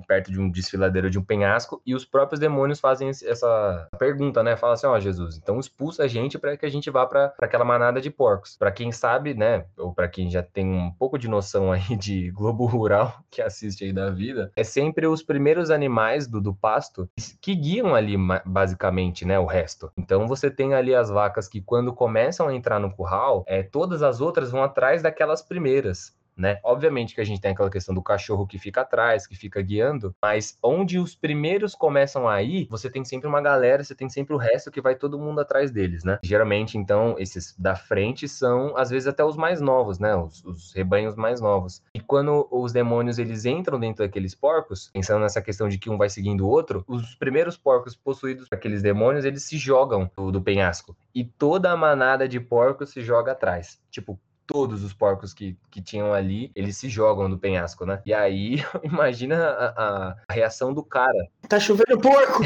perto 0.06 0.30
de 0.30 0.40
um 0.40 0.50
desfiladeiro 0.50 1.10
de 1.10 1.18
um 1.18 1.24
penhasco, 1.24 1.80
e 1.84 1.94
os 1.94 2.04
próprios 2.04 2.40
demônios 2.40 2.80
fazem 2.80 3.08
essa 3.08 3.88
pergunta, 3.98 4.42
né? 4.42 4.56
Fala 4.56 4.74
assim: 4.74 4.86
Ó, 4.86 4.94
oh, 4.94 5.00
Jesus, 5.00 5.36
então 5.36 5.58
expulsa 5.58 6.04
a 6.04 6.08
gente 6.08 6.38
para 6.38 6.56
que 6.56 6.66
a 6.66 6.70
gente 6.70 6.90
vá 6.90 7.06
para 7.06 7.34
aquela 7.40 7.64
manada 7.64 8.00
de 8.00 8.10
porcos. 8.10 8.56
Para 8.56 8.70
quem 8.70 8.92
sabe, 8.92 9.34
né? 9.34 9.64
Ou 9.76 9.92
para 9.92 10.08
quem 10.08 10.30
já 10.30 10.42
tem 10.42 10.66
um 10.66 10.90
pouco 10.90 11.18
de 11.18 11.28
noção 11.28 11.72
aí 11.72 11.96
de 11.96 12.30
globo 12.30 12.66
rural 12.66 13.18
que 13.30 13.42
assiste 13.42 13.84
aí 13.84 13.92
da 13.92 14.10
vida, 14.10 14.50
é 14.56 14.64
sempre 14.64 15.06
os 15.06 15.22
primeiros 15.22 15.70
animais 15.70 16.26
do, 16.26 16.40
do 16.40 16.54
pasto 16.54 17.08
que 17.40 17.54
guiam 17.54 17.94
ali, 17.94 18.16
basicamente, 18.44 19.24
né? 19.24 19.38
O 19.38 19.46
resto. 19.46 19.90
Então 19.96 20.26
você 20.26 20.50
tem 20.50 20.74
ali 20.74 20.94
as 20.94 21.10
vacas 21.10 21.48
que, 21.48 21.60
quando 21.60 21.92
começam 21.92 22.48
a 22.48 22.54
entrar 22.54 22.78
no 22.78 22.90
curral, 22.90 23.44
é, 23.46 23.62
todas 23.62 24.02
as 24.02 24.20
outras 24.20 24.50
vão 24.50 24.62
atrás 24.62 25.02
daquelas 25.02 25.42
primeiras 25.42 26.14
né? 26.36 26.58
Obviamente 26.62 27.14
que 27.14 27.20
a 27.20 27.24
gente 27.24 27.40
tem 27.40 27.52
aquela 27.52 27.70
questão 27.70 27.94
do 27.94 28.02
cachorro 28.02 28.46
que 28.46 28.58
fica 28.58 28.82
atrás, 28.82 29.26
que 29.26 29.36
fica 29.36 29.60
guiando, 29.62 30.14
mas 30.22 30.58
onde 30.62 30.98
os 30.98 31.14
primeiros 31.14 31.74
começam 31.74 32.28
a 32.28 32.42
ir, 32.42 32.66
você 32.70 32.90
tem 32.90 33.04
sempre 33.04 33.26
uma 33.26 33.40
galera, 33.40 33.82
você 33.82 33.94
tem 33.94 34.08
sempre 34.08 34.34
o 34.34 34.38
resto 34.38 34.70
que 34.70 34.80
vai 34.80 34.94
todo 34.94 35.18
mundo 35.18 35.40
atrás 35.40 35.70
deles, 35.70 36.04
né? 36.04 36.18
Geralmente, 36.22 36.76
então, 36.76 37.16
esses 37.18 37.54
da 37.58 37.74
frente 37.74 38.28
são, 38.28 38.76
às 38.76 38.90
vezes, 38.90 39.08
até 39.08 39.24
os 39.24 39.36
mais 39.36 39.60
novos, 39.60 39.98
né? 39.98 40.14
Os, 40.14 40.44
os 40.44 40.72
rebanhos 40.74 41.16
mais 41.16 41.40
novos. 41.40 41.82
E 41.94 42.00
quando 42.00 42.46
os 42.50 42.72
demônios, 42.72 43.18
eles 43.18 43.44
entram 43.44 43.78
dentro 43.78 44.04
daqueles 44.04 44.34
porcos, 44.34 44.90
pensando 44.92 45.20
nessa 45.20 45.40
questão 45.40 45.68
de 45.68 45.78
que 45.78 45.90
um 45.90 45.96
vai 45.96 46.08
seguindo 46.08 46.46
o 46.46 46.48
outro, 46.48 46.84
os 46.86 47.14
primeiros 47.14 47.56
porcos 47.56 47.96
possuídos 47.96 48.48
por 48.48 48.56
aqueles 48.56 48.82
demônios, 48.82 49.24
eles 49.24 49.42
se 49.44 49.56
jogam 49.56 50.10
do, 50.16 50.30
do 50.30 50.42
penhasco. 50.42 50.96
E 51.14 51.24
toda 51.24 51.70
a 51.70 51.76
manada 51.76 52.28
de 52.28 52.38
porcos 52.38 52.90
se 52.90 53.00
joga 53.00 53.32
atrás. 53.32 53.80
Tipo, 53.90 54.20
todos 54.56 54.82
os 54.82 54.94
porcos 54.94 55.34
que, 55.34 55.54
que 55.70 55.82
tinham 55.82 56.14
ali, 56.14 56.50
eles 56.54 56.78
se 56.78 56.88
jogam 56.88 57.28
no 57.28 57.38
penhasco, 57.38 57.84
né? 57.84 58.00
E 58.06 58.14
aí, 58.14 58.56
imagina 58.82 59.36
a, 59.36 59.66
a, 59.66 60.16
a 60.26 60.32
reação 60.32 60.72
do 60.72 60.82
cara. 60.82 61.28
Tá 61.46 61.60
chovendo 61.60 62.00
porco! 62.00 62.42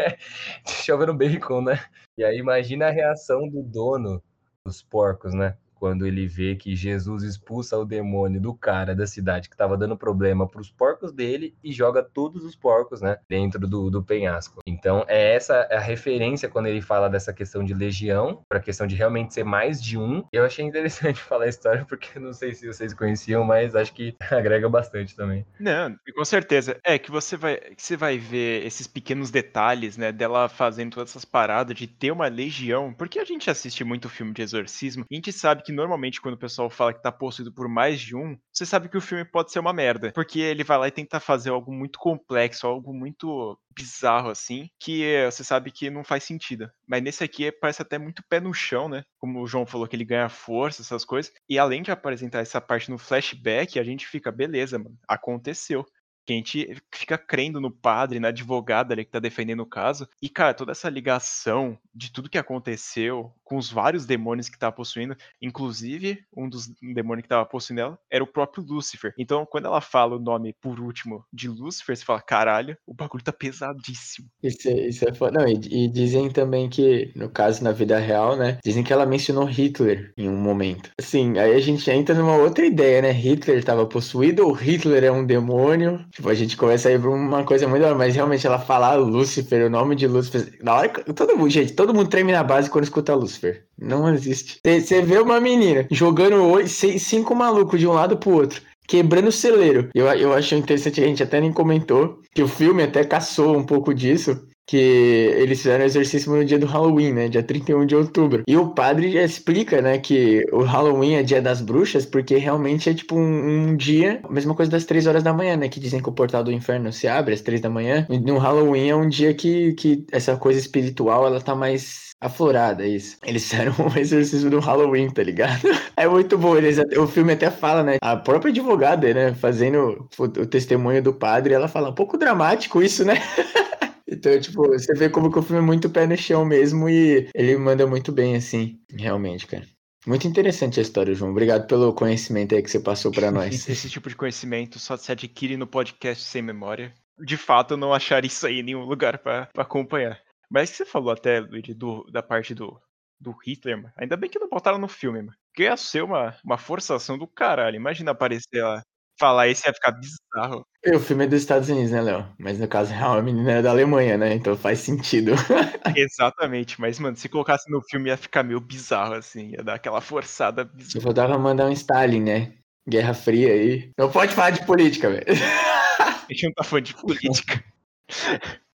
chovendo 0.66 1.12
bacon, 1.12 1.60
né? 1.60 1.84
E 2.16 2.24
aí, 2.24 2.38
imagina 2.38 2.86
a 2.86 2.90
reação 2.90 3.46
do 3.46 3.62
dono 3.62 4.22
dos 4.64 4.80
porcos, 4.80 5.34
né? 5.34 5.54
Quando 5.84 6.06
ele 6.06 6.26
vê 6.26 6.56
que 6.56 6.74
Jesus 6.74 7.22
expulsa 7.22 7.76
o 7.76 7.84
demônio 7.84 8.40
do 8.40 8.54
cara 8.54 8.94
da 8.94 9.06
cidade 9.06 9.50
que 9.50 9.54
estava 9.54 9.76
dando 9.76 9.98
problema 9.98 10.48
para 10.48 10.62
os 10.62 10.70
porcos 10.70 11.12
dele 11.12 11.54
e 11.62 11.72
joga 11.72 12.02
todos 12.02 12.42
os 12.42 12.56
porcos, 12.56 13.02
né, 13.02 13.18
dentro 13.28 13.68
do, 13.68 13.90
do 13.90 14.02
penhasco. 14.02 14.62
Então, 14.66 15.04
é 15.06 15.34
essa 15.34 15.68
a 15.70 15.78
referência 15.78 16.48
quando 16.48 16.68
ele 16.68 16.80
fala 16.80 17.10
dessa 17.10 17.34
questão 17.34 17.62
de 17.62 17.74
legião, 17.74 18.42
para 18.48 18.60
a 18.60 18.62
questão 18.62 18.86
de 18.86 18.94
realmente 18.94 19.34
ser 19.34 19.44
mais 19.44 19.82
de 19.82 19.98
um. 19.98 20.24
Eu 20.32 20.46
achei 20.46 20.64
interessante 20.64 21.20
falar 21.20 21.44
a 21.44 21.48
história, 21.48 21.84
porque 21.84 22.18
não 22.18 22.32
sei 22.32 22.54
se 22.54 22.66
vocês 22.66 22.94
conheciam, 22.94 23.44
mas 23.44 23.76
acho 23.76 23.92
que 23.92 24.16
agrega 24.32 24.70
bastante 24.70 25.14
também. 25.14 25.44
Não, 25.60 25.94
com 26.14 26.24
certeza. 26.24 26.78
É 26.82 26.98
que 26.98 27.10
você 27.10 27.36
vai, 27.36 27.58
que 27.58 27.82
você 27.82 27.94
vai 27.94 28.16
ver 28.16 28.64
esses 28.64 28.86
pequenos 28.86 29.30
detalhes, 29.30 29.98
né, 29.98 30.10
dela 30.10 30.48
fazendo 30.48 30.94
todas 30.94 31.10
essas 31.10 31.26
paradas 31.26 31.76
de 31.76 31.86
ter 31.86 32.10
uma 32.10 32.28
legião, 32.28 32.90
porque 32.90 33.18
a 33.18 33.24
gente 33.26 33.50
assiste 33.50 33.84
muito 33.84 34.08
filme 34.08 34.32
de 34.32 34.40
exorcismo, 34.40 35.04
a 35.12 35.14
gente 35.14 35.30
sabe 35.30 35.62
que 35.62 35.73
normalmente 35.74 36.20
quando 36.20 36.34
o 36.34 36.38
pessoal 36.38 36.70
fala 36.70 36.92
que 36.94 37.02
tá 37.02 37.12
possuído 37.12 37.52
por 37.52 37.68
mais 37.68 38.00
de 38.00 38.16
um, 38.16 38.38
você 38.52 38.64
sabe 38.64 38.88
que 38.88 38.96
o 38.96 39.00
filme 39.00 39.24
pode 39.24 39.52
ser 39.52 39.58
uma 39.58 39.72
merda, 39.72 40.12
porque 40.12 40.40
ele 40.40 40.64
vai 40.64 40.78
lá 40.78 40.88
e 40.88 40.90
tenta 40.90 41.20
fazer 41.20 41.50
algo 41.50 41.72
muito 41.72 41.98
complexo, 41.98 42.66
algo 42.66 42.92
muito 42.92 43.58
bizarro 43.76 44.30
assim, 44.30 44.68
que 44.78 45.24
você 45.30 45.42
sabe 45.42 45.70
que 45.70 45.90
não 45.90 46.04
faz 46.04 46.24
sentido. 46.24 46.70
Mas 46.86 47.02
nesse 47.02 47.24
aqui 47.24 47.50
parece 47.50 47.82
até 47.82 47.98
muito 47.98 48.22
pé 48.28 48.40
no 48.40 48.54
chão, 48.54 48.88
né? 48.88 49.04
Como 49.18 49.42
o 49.42 49.46
João 49.46 49.66
falou 49.66 49.86
que 49.88 49.96
ele 49.96 50.04
ganha 50.04 50.28
força, 50.28 50.82
essas 50.82 51.04
coisas. 51.04 51.32
E 51.48 51.58
além 51.58 51.82
de 51.82 51.90
apresentar 51.90 52.40
essa 52.40 52.60
parte 52.60 52.90
no 52.90 52.98
flashback, 52.98 53.78
a 53.78 53.84
gente 53.84 54.06
fica, 54.06 54.30
beleza, 54.30 54.78
mano, 54.78 54.96
aconteceu 55.08 55.84
que 56.24 56.32
a 56.32 56.36
gente 56.36 56.82
fica 56.92 57.18
crendo 57.18 57.60
no 57.60 57.70
padre, 57.70 58.20
na 58.20 58.28
advogada 58.28 58.94
ali 58.94 59.04
que 59.04 59.10
tá 59.10 59.18
defendendo 59.18 59.60
o 59.60 59.66
caso. 59.66 60.08
E, 60.20 60.28
cara, 60.28 60.54
toda 60.54 60.72
essa 60.72 60.88
ligação 60.88 61.78
de 61.94 62.10
tudo 62.12 62.30
que 62.30 62.38
aconteceu 62.38 63.32
com 63.44 63.56
os 63.56 63.70
vários 63.70 64.06
demônios 64.06 64.48
que 64.48 64.58
tava 64.58 64.72
possuindo, 64.72 65.16
inclusive 65.40 66.24
um 66.36 66.48
dos 66.48 66.68
demônios 66.82 67.22
que 67.22 67.28
tava 67.28 67.44
possuindo 67.44 67.80
ela 67.80 67.98
era 68.10 68.24
o 68.24 68.26
próprio 68.26 68.64
Lúcifer. 68.64 69.14
Então, 69.18 69.46
quando 69.46 69.66
ela 69.66 69.80
fala 69.80 70.16
o 70.16 70.20
nome 70.20 70.54
por 70.60 70.80
último 70.80 71.24
de 71.32 71.48
Lúcifer, 71.48 71.96
você 71.96 72.04
fala, 72.04 72.22
caralho, 72.22 72.76
o 72.86 72.94
bagulho 72.94 73.22
tá 73.22 73.32
pesadíssimo. 73.32 74.28
Isso, 74.42 74.68
isso 74.68 75.08
é 75.08 75.12
foda. 75.12 75.40
Não, 75.40 75.48
e, 75.48 75.84
e 75.84 75.88
dizem 75.88 76.30
também 76.30 76.68
que, 76.68 77.12
no 77.14 77.28
caso, 77.28 77.62
na 77.62 77.72
vida 77.72 77.98
real, 77.98 78.36
né, 78.36 78.58
dizem 78.64 78.82
que 78.82 78.92
ela 78.92 79.06
mencionou 79.06 79.44
Hitler 79.44 80.12
em 80.16 80.28
um 80.28 80.36
momento. 80.36 80.90
Assim, 80.98 81.38
aí 81.38 81.54
a 81.54 81.60
gente 81.60 81.88
entra 81.90 82.14
numa 82.14 82.36
outra 82.36 82.64
ideia, 82.64 83.02
né? 83.02 83.10
Hitler 83.10 83.62
tava 83.64 83.86
possuído 83.86 84.46
ou 84.46 84.52
Hitler 84.52 85.04
é 85.04 85.12
um 85.12 85.24
demônio? 85.24 86.04
Tipo, 86.14 86.28
a 86.28 86.34
gente 86.34 86.56
começa 86.56 86.88
a 86.88 86.92
ir 86.92 87.00
pra 87.00 87.10
uma 87.10 87.42
coisa 87.42 87.66
muito 87.66 87.84
mas 87.96 88.14
realmente 88.14 88.46
ela 88.46 88.58
falar 88.58 88.94
Lúcifer, 88.94 89.66
o 89.66 89.70
nome 89.70 89.96
de 89.96 90.06
Lúcifer. 90.06 90.58
Na 90.62 90.74
hora. 90.74 90.88
Todo 90.88 91.36
mundo, 91.36 91.50
gente, 91.50 91.72
todo 91.72 91.92
mundo 91.92 92.08
treme 92.08 92.30
na 92.30 92.44
base 92.44 92.70
quando 92.70 92.84
escuta 92.84 93.14
Lúcifer. 93.14 93.64
Não 93.76 94.12
existe. 94.14 94.60
Você 94.64 95.02
vê 95.02 95.18
uma 95.18 95.40
menina 95.40 95.86
jogando 95.90 96.44
oito, 96.44 96.68
cinco 96.68 97.34
malucos 97.34 97.80
de 97.80 97.86
um 97.86 97.92
lado 97.92 98.16
pro 98.16 98.30
outro 98.30 98.62
quebrando 98.86 99.28
o 99.28 99.32
celeiro. 99.32 99.88
Eu, 99.94 100.06
eu 100.06 100.32
acho 100.32 100.54
interessante, 100.54 101.02
a 101.02 101.06
gente 101.06 101.22
até 101.22 101.40
nem 101.40 101.52
comentou, 101.52 102.20
que 102.34 102.42
o 102.42 102.48
filme 102.48 102.82
até 102.82 103.02
caçou 103.02 103.56
um 103.56 103.64
pouco 103.64 103.94
disso, 103.94 104.46
que 104.66 104.76
eles 104.76 105.58
fizeram 105.58 105.84
exercício 105.84 106.32
no 106.32 106.44
dia 106.44 106.58
do 106.58 106.66
Halloween, 106.66 107.12
né? 107.12 107.28
Dia 107.28 107.42
31 107.42 107.86
de 107.86 107.94
outubro. 107.94 108.42
E 108.46 108.56
o 108.56 108.70
padre 108.70 109.12
já 109.12 109.22
explica, 109.22 109.82
né, 109.82 109.98
que 109.98 110.44
o 110.52 110.62
Halloween 110.62 111.14
é 111.14 111.22
dia 111.22 111.42
das 111.42 111.60
bruxas, 111.60 112.06
porque 112.06 112.36
realmente 112.36 112.88
é 112.88 112.94
tipo 112.94 113.16
um, 113.16 113.70
um 113.70 113.76
dia, 113.76 114.20
mesma 114.30 114.54
coisa 114.54 114.70
das 114.70 114.84
3 114.84 115.06
horas 115.06 115.22
da 115.22 115.32
manhã, 115.32 115.56
né? 115.56 115.68
Que 115.68 115.80
dizem 115.80 116.02
que 116.02 116.08
o 116.08 116.12
portal 116.12 116.42
do 116.42 116.52
inferno 116.52 116.92
se 116.92 117.06
abre 117.06 117.34
às 117.34 117.40
3 117.40 117.60
da 117.60 117.70
manhã. 117.70 118.06
E 118.08 118.18
no 118.18 118.38
Halloween 118.38 118.88
é 118.88 118.96
um 118.96 119.08
dia 119.08 119.34
que, 119.34 119.74
que 119.74 120.06
essa 120.10 120.36
coisa 120.36 120.58
espiritual 120.58 121.26
ela 121.26 121.40
tá 121.40 121.54
mais 121.54 122.04
aflorada, 122.20 122.84
é 122.84 122.88
isso. 122.88 123.18
Eles 123.24 123.48
fizeram 123.48 123.74
um 123.78 123.98
exercício 123.98 124.48
do 124.48 124.60
Halloween, 124.60 125.10
tá 125.10 125.22
ligado? 125.22 125.60
É 125.96 126.08
muito 126.08 126.36
bom. 126.36 126.56
Eles, 126.56 126.78
o 126.98 127.06
filme 127.06 127.34
até 127.34 127.50
fala, 127.50 127.82
né? 127.84 127.98
A 128.02 128.16
própria 128.16 128.50
advogada, 128.50 129.14
né? 129.14 129.32
Fazendo 129.32 130.08
o, 130.18 130.24
o 130.24 130.46
testemunho 130.46 131.00
do 131.00 131.12
padre, 131.12 131.54
ela 131.54 131.68
fala 131.68 131.90
um 131.90 131.94
pouco 131.94 132.18
dramático 132.18 132.82
isso, 132.82 133.04
né? 133.04 133.14
Então, 134.06 134.38
tipo, 134.38 134.68
você 134.68 134.92
vê 134.94 135.08
como 135.08 135.30
que 135.32 135.38
o 135.38 135.42
filme 135.42 135.62
é 135.62 135.64
muito 135.64 135.88
pé 135.88 136.06
no 136.06 136.16
chão 136.16 136.44
mesmo 136.44 136.88
e 136.88 137.28
ele 137.34 137.56
manda 137.56 137.86
muito 137.86 138.12
bem, 138.12 138.36
assim, 138.36 138.80
realmente, 138.90 139.46
cara. 139.46 139.66
Muito 140.06 140.26
interessante 140.26 140.78
a 140.78 140.82
história, 140.82 141.14
João. 141.14 141.30
Obrigado 141.30 141.66
pelo 141.66 141.94
conhecimento 141.94 142.54
aí 142.54 142.62
que 142.62 142.70
você 142.70 142.78
passou 142.78 143.10
para 143.10 143.30
nós. 143.30 143.48
Esse 143.68 143.88
tipo 143.88 144.08
de 144.08 144.16
conhecimento 144.16 144.78
só 144.78 144.96
se 144.96 145.10
adquire 145.10 145.56
no 145.56 145.66
podcast 145.66 146.22
sem 146.22 146.42
memória. 146.42 146.92
De 147.18 147.38
fato, 147.38 147.72
eu 147.72 147.78
não 147.78 147.94
achar 147.94 148.24
isso 148.24 148.46
aí 148.46 148.60
em 148.60 148.62
nenhum 148.62 148.84
lugar 148.84 149.18
para 149.18 149.48
acompanhar. 149.56 150.20
Mas 150.50 150.70
que 150.70 150.76
você 150.76 150.84
falou 150.84 151.10
até, 151.10 151.40
Luigi, 151.40 151.72
do, 151.72 152.04
da 152.12 152.22
parte 152.22 152.54
do, 152.54 152.78
do 153.18 153.32
Hitler, 153.32 153.78
mano. 153.78 153.92
Ainda 153.96 154.16
bem 154.16 154.28
que 154.28 154.38
não 154.38 154.48
botaram 154.48 154.78
no 154.78 154.88
filme, 154.88 155.22
mano. 155.22 155.36
Porque 155.48 155.62
ia 155.62 155.76
ser 155.76 156.02
uma, 156.02 156.36
uma 156.44 156.58
forçação 156.58 157.16
do 157.16 157.26
caralho. 157.26 157.76
Imagina 157.76 158.10
aparecer 158.10 158.62
lá 158.62 158.82
falar 159.18 159.48
isso 159.48 159.66
ia 159.66 159.72
ficar 159.72 159.92
bizarro. 159.92 160.66
o 160.86 160.98
filme 160.98 161.24
é 161.24 161.26
dos 161.26 161.40
Estados 161.40 161.68
Unidos, 161.68 161.90
né, 161.90 162.00
Léo? 162.00 162.26
Mas 162.38 162.58
no 162.58 162.68
caso, 162.68 162.92
a 162.94 163.22
menina 163.22 163.52
é 163.52 163.62
da 163.62 163.70
Alemanha, 163.70 164.16
né? 164.16 164.34
Então 164.34 164.56
faz 164.56 164.80
sentido. 164.80 165.32
Exatamente, 165.96 166.80
mas, 166.80 166.98
mano, 166.98 167.16
se 167.16 167.28
colocasse 167.28 167.70
no 167.70 167.80
filme 167.82 168.10
ia 168.10 168.16
ficar 168.16 168.42
meio 168.42 168.60
bizarro, 168.60 169.14
assim, 169.14 169.50
ia 169.50 169.62
dar 169.62 169.74
aquela 169.74 170.00
forçada 170.00 170.64
bizarra. 170.64 170.90
Se 170.90 171.00
for 171.00 171.12
dar 171.12 171.28
pra 171.28 171.38
mandar 171.38 171.66
um 171.66 171.72
Stalin, 171.72 172.20
né? 172.20 172.52
Guerra 172.88 173.14
Fria 173.14 173.52
aí. 173.52 173.90
Não 173.98 174.10
pode 174.10 174.34
falar 174.34 174.50
de 174.50 174.64
política, 174.66 175.10
velho. 175.10 175.24
A 175.98 176.32
gente 176.32 176.44
não 176.44 176.52
tá 176.52 176.64
falando 176.64 176.84
de 176.84 176.94
política. 176.94 177.64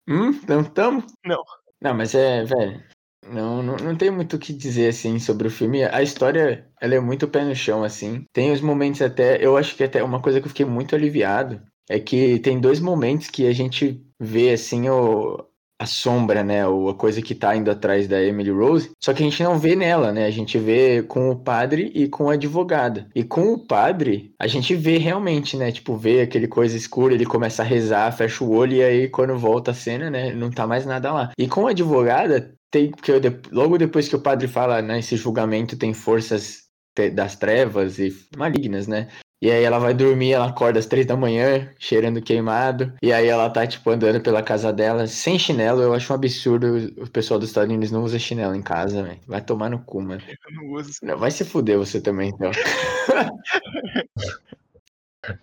hum? 0.07 0.39
Não 0.47 0.63
tamo? 0.63 1.05
Não. 1.23 1.43
Não, 1.81 1.93
mas 1.93 2.13
é, 2.15 2.43
velho. 2.43 2.83
Não, 3.31 3.63
não, 3.63 3.75
não 3.77 3.95
tem 3.95 4.11
muito 4.11 4.35
o 4.35 4.39
que 4.39 4.53
dizer, 4.53 4.89
assim, 4.89 5.19
sobre 5.19 5.47
o 5.47 5.51
filme. 5.51 5.83
A 5.83 6.01
história, 6.01 6.67
ela 6.79 6.95
é 6.95 6.99
muito 6.99 7.27
pé 7.27 7.43
no 7.43 7.55
chão, 7.55 7.83
assim. 7.83 8.25
Tem 8.33 8.51
os 8.51 8.61
momentos 8.61 9.01
até... 9.01 9.43
Eu 9.43 9.57
acho 9.57 9.75
que 9.75 9.83
até 9.83 10.03
uma 10.03 10.21
coisa 10.21 10.39
que 10.39 10.45
eu 10.45 10.49
fiquei 10.49 10.65
muito 10.65 10.95
aliviado 10.95 11.61
é 11.89 11.99
que 11.99 12.39
tem 12.39 12.59
dois 12.59 12.79
momentos 12.79 13.29
que 13.29 13.47
a 13.47 13.53
gente 13.53 14.01
vê, 14.19 14.51
assim, 14.51 14.89
o, 14.89 15.43
a 15.79 15.85
sombra, 15.85 16.43
né? 16.43 16.65
Ou 16.67 16.89
a 16.89 16.95
coisa 16.95 17.21
que 17.21 17.35
tá 17.35 17.55
indo 17.55 17.69
atrás 17.69 18.07
da 18.07 18.21
Emily 18.21 18.51
Rose. 18.51 18.91
Só 19.01 19.13
que 19.13 19.21
a 19.21 19.25
gente 19.25 19.43
não 19.43 19.59
vê 19.59 19.75
nela, 19.75 20.11
né? 20.11 20.25
A 20.25 20.31
gente 20.31 20.57
vê 20.57 21.03
com 21.03 21.29
o 21.29 21.35
padre 21.35 21.91
e 21.93 22.07
com 22.07 22.29
a 22.29 22.33
advogada. 22.33 23.07
E 23.13 23.23
com 23.23 23.53
o 23.53 23.59
padre, 23.59 24.33
a 24.39 24.47
gente 24.47 24.75
vê 24.75 24.97
realmente, 24.97 25.57
né? 25.57 25.71
Tipo, 25.71 25.95
vê 25.95 26.21
aquele 26.21 26.47
coisa 26.47 26.77
escura, 26.77 27.13
ele 27.13 27.25
começa 27.25 27.61
a 27.61 27.65
rezar, 27.65 28.11
fecha 28.11 28.43
o 28.43 28.51
olho 28.51 28.73
e 28.73 28.83
aí 28.83 29.09
quando 29.09 29.37
volta 29.37 29.71
a 29.71 29.73
cena, 29.73 30.09
né? 30.09 30.33
Não 30.33 30.49
tá 30.49 30.65
mais 30.65 30.85
nada 30.85 31.11
lá. 31.11 31.31
E 31.37 31.47
com 31.47 31.67
a 31.67 31.71
advogada, 31.71 32.54
tem 32.75 32.91
porque 32.91 33.09
eu, 33.09 33.21
logo 33.53 33.77
depois 33.77 34.09
que 34.09 34.17
o 34.17 34.21
padre 34.21 34.49
fala, 34.49 34.81
né, 34.81 34.99
esse 34.99 35.15
julgamento 35.15 35.77
tem 35.77 35.93
forças 35.93 36.65
das 37.13 37.37
trevas 37.37 37.99
e 37.99 38.13
malignas, 38.35 38.85
né? 38.85 39.07
E 39.41 39.51
aí 39.51 39.63
ela 39.63 39.79
vai 39.79 39.93
dormir, 39.93 40.33
ela 40.33 40.47
acorda 40.47 40.79
às 40.79 40.85
três 40.85 41.05
da 41.05 41.15
manhã, 41.15 41.71
cheirando 41.77 42.21
queimado. 42.21 42.93
E 43.01 43.13
aí 43.13 43.27
ela 43.27 43.49
tá, 43.49 43.67
tipo, 43.67 43.89
andando 43.89 44.21
pela 44.21 44.41
casa 44.41 44.73
dela 44.73 45.05
sem 45.07 45.37
chinelo. 45.37 45.81
Eu 45.81 45.93
acho 45.93 46.11
um 46.11 46.15
absurdo 46.15 46.91
o 46.97 47.09
pessoal 47.09 47.39
dos 47.39 47.49
Estados 47.49 47.69
Unidos 47.69 47.91
não 47.91 48.03
usa 48.03 48.17
chinelo 48.17 48.55
em 48.55 48.61
casa, 48.61 49.03
velho. 49.03 49.19
Vai 49.27 49.41
tomar 49.41 49.69
no 49.69 49.79
cu, 49.79 50.01
mano. 50.01 50.21
Eu 50.27 50.55
não 50.55 50.73
uso. 50.73 50.91
Não, 51.03 51.17
vai 51.17 51.31
se 51.31 51.45
fuder 51.45 51.77
você 51.77 52.01
também, 52.01 52.29
então. 52.29 52.51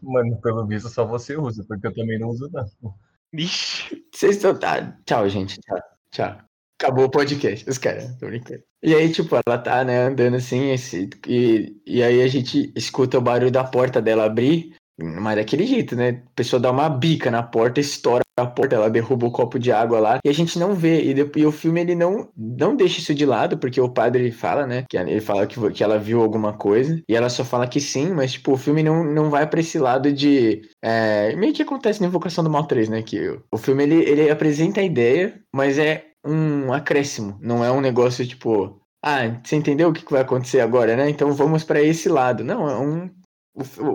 Mano, 0.01 0.41
pelo 0.41 0.65
visto 0.65 0.89
só 0.89 1.05
você 1.05 1.37
usa, 1.37 1.65
porque 1.67 1.89
eu 1.89 1.95
também 1.95 2.19
não 2.19 2.29
uso, 2.29 2.49
não. 2.53 2.95
Ixi. 3.33 4.05
Vocês 4.15 4.37
estão. 4.37 4.59
Tá. 4.59 4.97
Tchau, 5.05 5.29
gente. 5.29 5.61
Tchau. 5.61 5.79
Tchau. 6.11 6.52
Acabou 6.83 7.05
o 7.05 7.11
podcast, 7.11 7.69
os 7.71 7.79
caras, 7.79 8.17
tô 8.19 8.27
brincando. 8.27 8.61
E 8.83 8.93
aí, 8.93 9.09
tipo, 9.13 9.37
ela 9.47 9.57
tá, 9.57 9.85
né, 9.85 10.07
andando 10.07 10.35
assim, 10.35 10.73
esse, 10.73 11.09
e, 11.29 11.77
e 11.87 12.03
aí 12.03 12.21
a 12.21 12.27
gente 12.27 12.73
escuta 12.75 13.19
o 13.19 13.21
barulho 13.21 13.53
da 13.53 13.63
porta 13.63 14.03
dela 14.03 14.25
abrir, 14.25 14.75
mas 15.01 15.37
daquele 15.37 15.65
jeito, 15.65 15.95
né? 15.95 16.23
A 16.27 16.35
pessoa 16.35 16.59
dá 16.59 16.73
uma 16.73 16.89
bica 16.89 17.31
na 17.31 17.41
porta, 17.41 17.79
estoura 17.79 18.23
a 18.37 18.47
porta, 18.47 18.75
ela 18.75 18.91
derruba 18.91 19.27
o 19.27 19.31
copo 19.31 19.59
de 19.59 19.71
água 19.71 20.01
lá, 20.01 20.19
e 20.25 20.29
a 20.29 20.33
gente 20.33 20.59
não 20.59 20.75
vê. 20.75 21.03
E, 21.03 21.15
e, 21.37 21.47
o 21.47 21.53
filme, 21.53 21.81
ele 21.81 21.95
não, 21.95 22.29
não 22.37 22.75
deixa 22.75 22.99
isso 22.99 23.15
de 23.15 23.25
lado, 23.25 23.59
porque 23.59 23.81
o 23.81 23.89
padre 23.89 24.33
fala, 24.33 24.67
né? 24.67 24.85
Que 24.89 24.97
ele 24.97 25.21
fala 25.21 25.47
que, 25.47 25.71
que 25.71 25.85
ela 25.85 25.99
viu 25.99 26.21
alguma 26.21 26.53
coisa, 26.53 27.01
e 27.09 27.15
ela 27.15 27.29
só 27.29 27.45
fala 27.45 27.69
que 27.69 27.81
sim, 27.81 28.13
mas, 28.13 28.33
tipo, 28.33 28.53
o 28.53 28.59
filme 28.59 28.83
não, 28.83 29.05
não 29.05 29.31
vai 29.31 29.47
pra 29.49 29.61
esse 29.61 29.79
lado 29.79 30.13
de. 30.13 30.63
É, 30.83 31.37
meio 31.37 31.53
que 31.53 31.63
acontece 31.63 32.01
na 32.01 32.09
Invocação 32.09 32.43
do 32.43 32.51
Mal 32.51 32.67
3, 32.67 32.89
né? 32.89 33.03
Que 33.03 33.29
o, 33.29 33.43
o 33.53 33.57
filme, 33.59 33.85
ele, 33.85 34.03
ele 34.03 34.31
apresenta 34.31 34.81
a 34.81 34.85
ideia, 34.85 35.41
mas 35.55 35.79
é 35.79 36.12
um 36.25 36.73
acréscimo, 36.73 37.39
não 37.41 37.65
é 37.65 37.71
um 37.71 37.81
negócio 37.81 38.27
tipo, 38.27 38.81
ah, 39.03 39.41
você 39.43 39.57
entendeu 39.57 39.89
o 39.89 39.93
que 39.93 40.09
vai 40.11 40.23
acontecer 40.23 40.61
agora, 40.61 40.97
né? 40.97 41.11
Então 41.11 41.33
vamos 41.33 41.65
para 41.65 41.83
esse 41.83 42.09
lado. 42.09 42.45
Não, 42.45 42.69
é 42.69 42.77
um. 42.79 43.11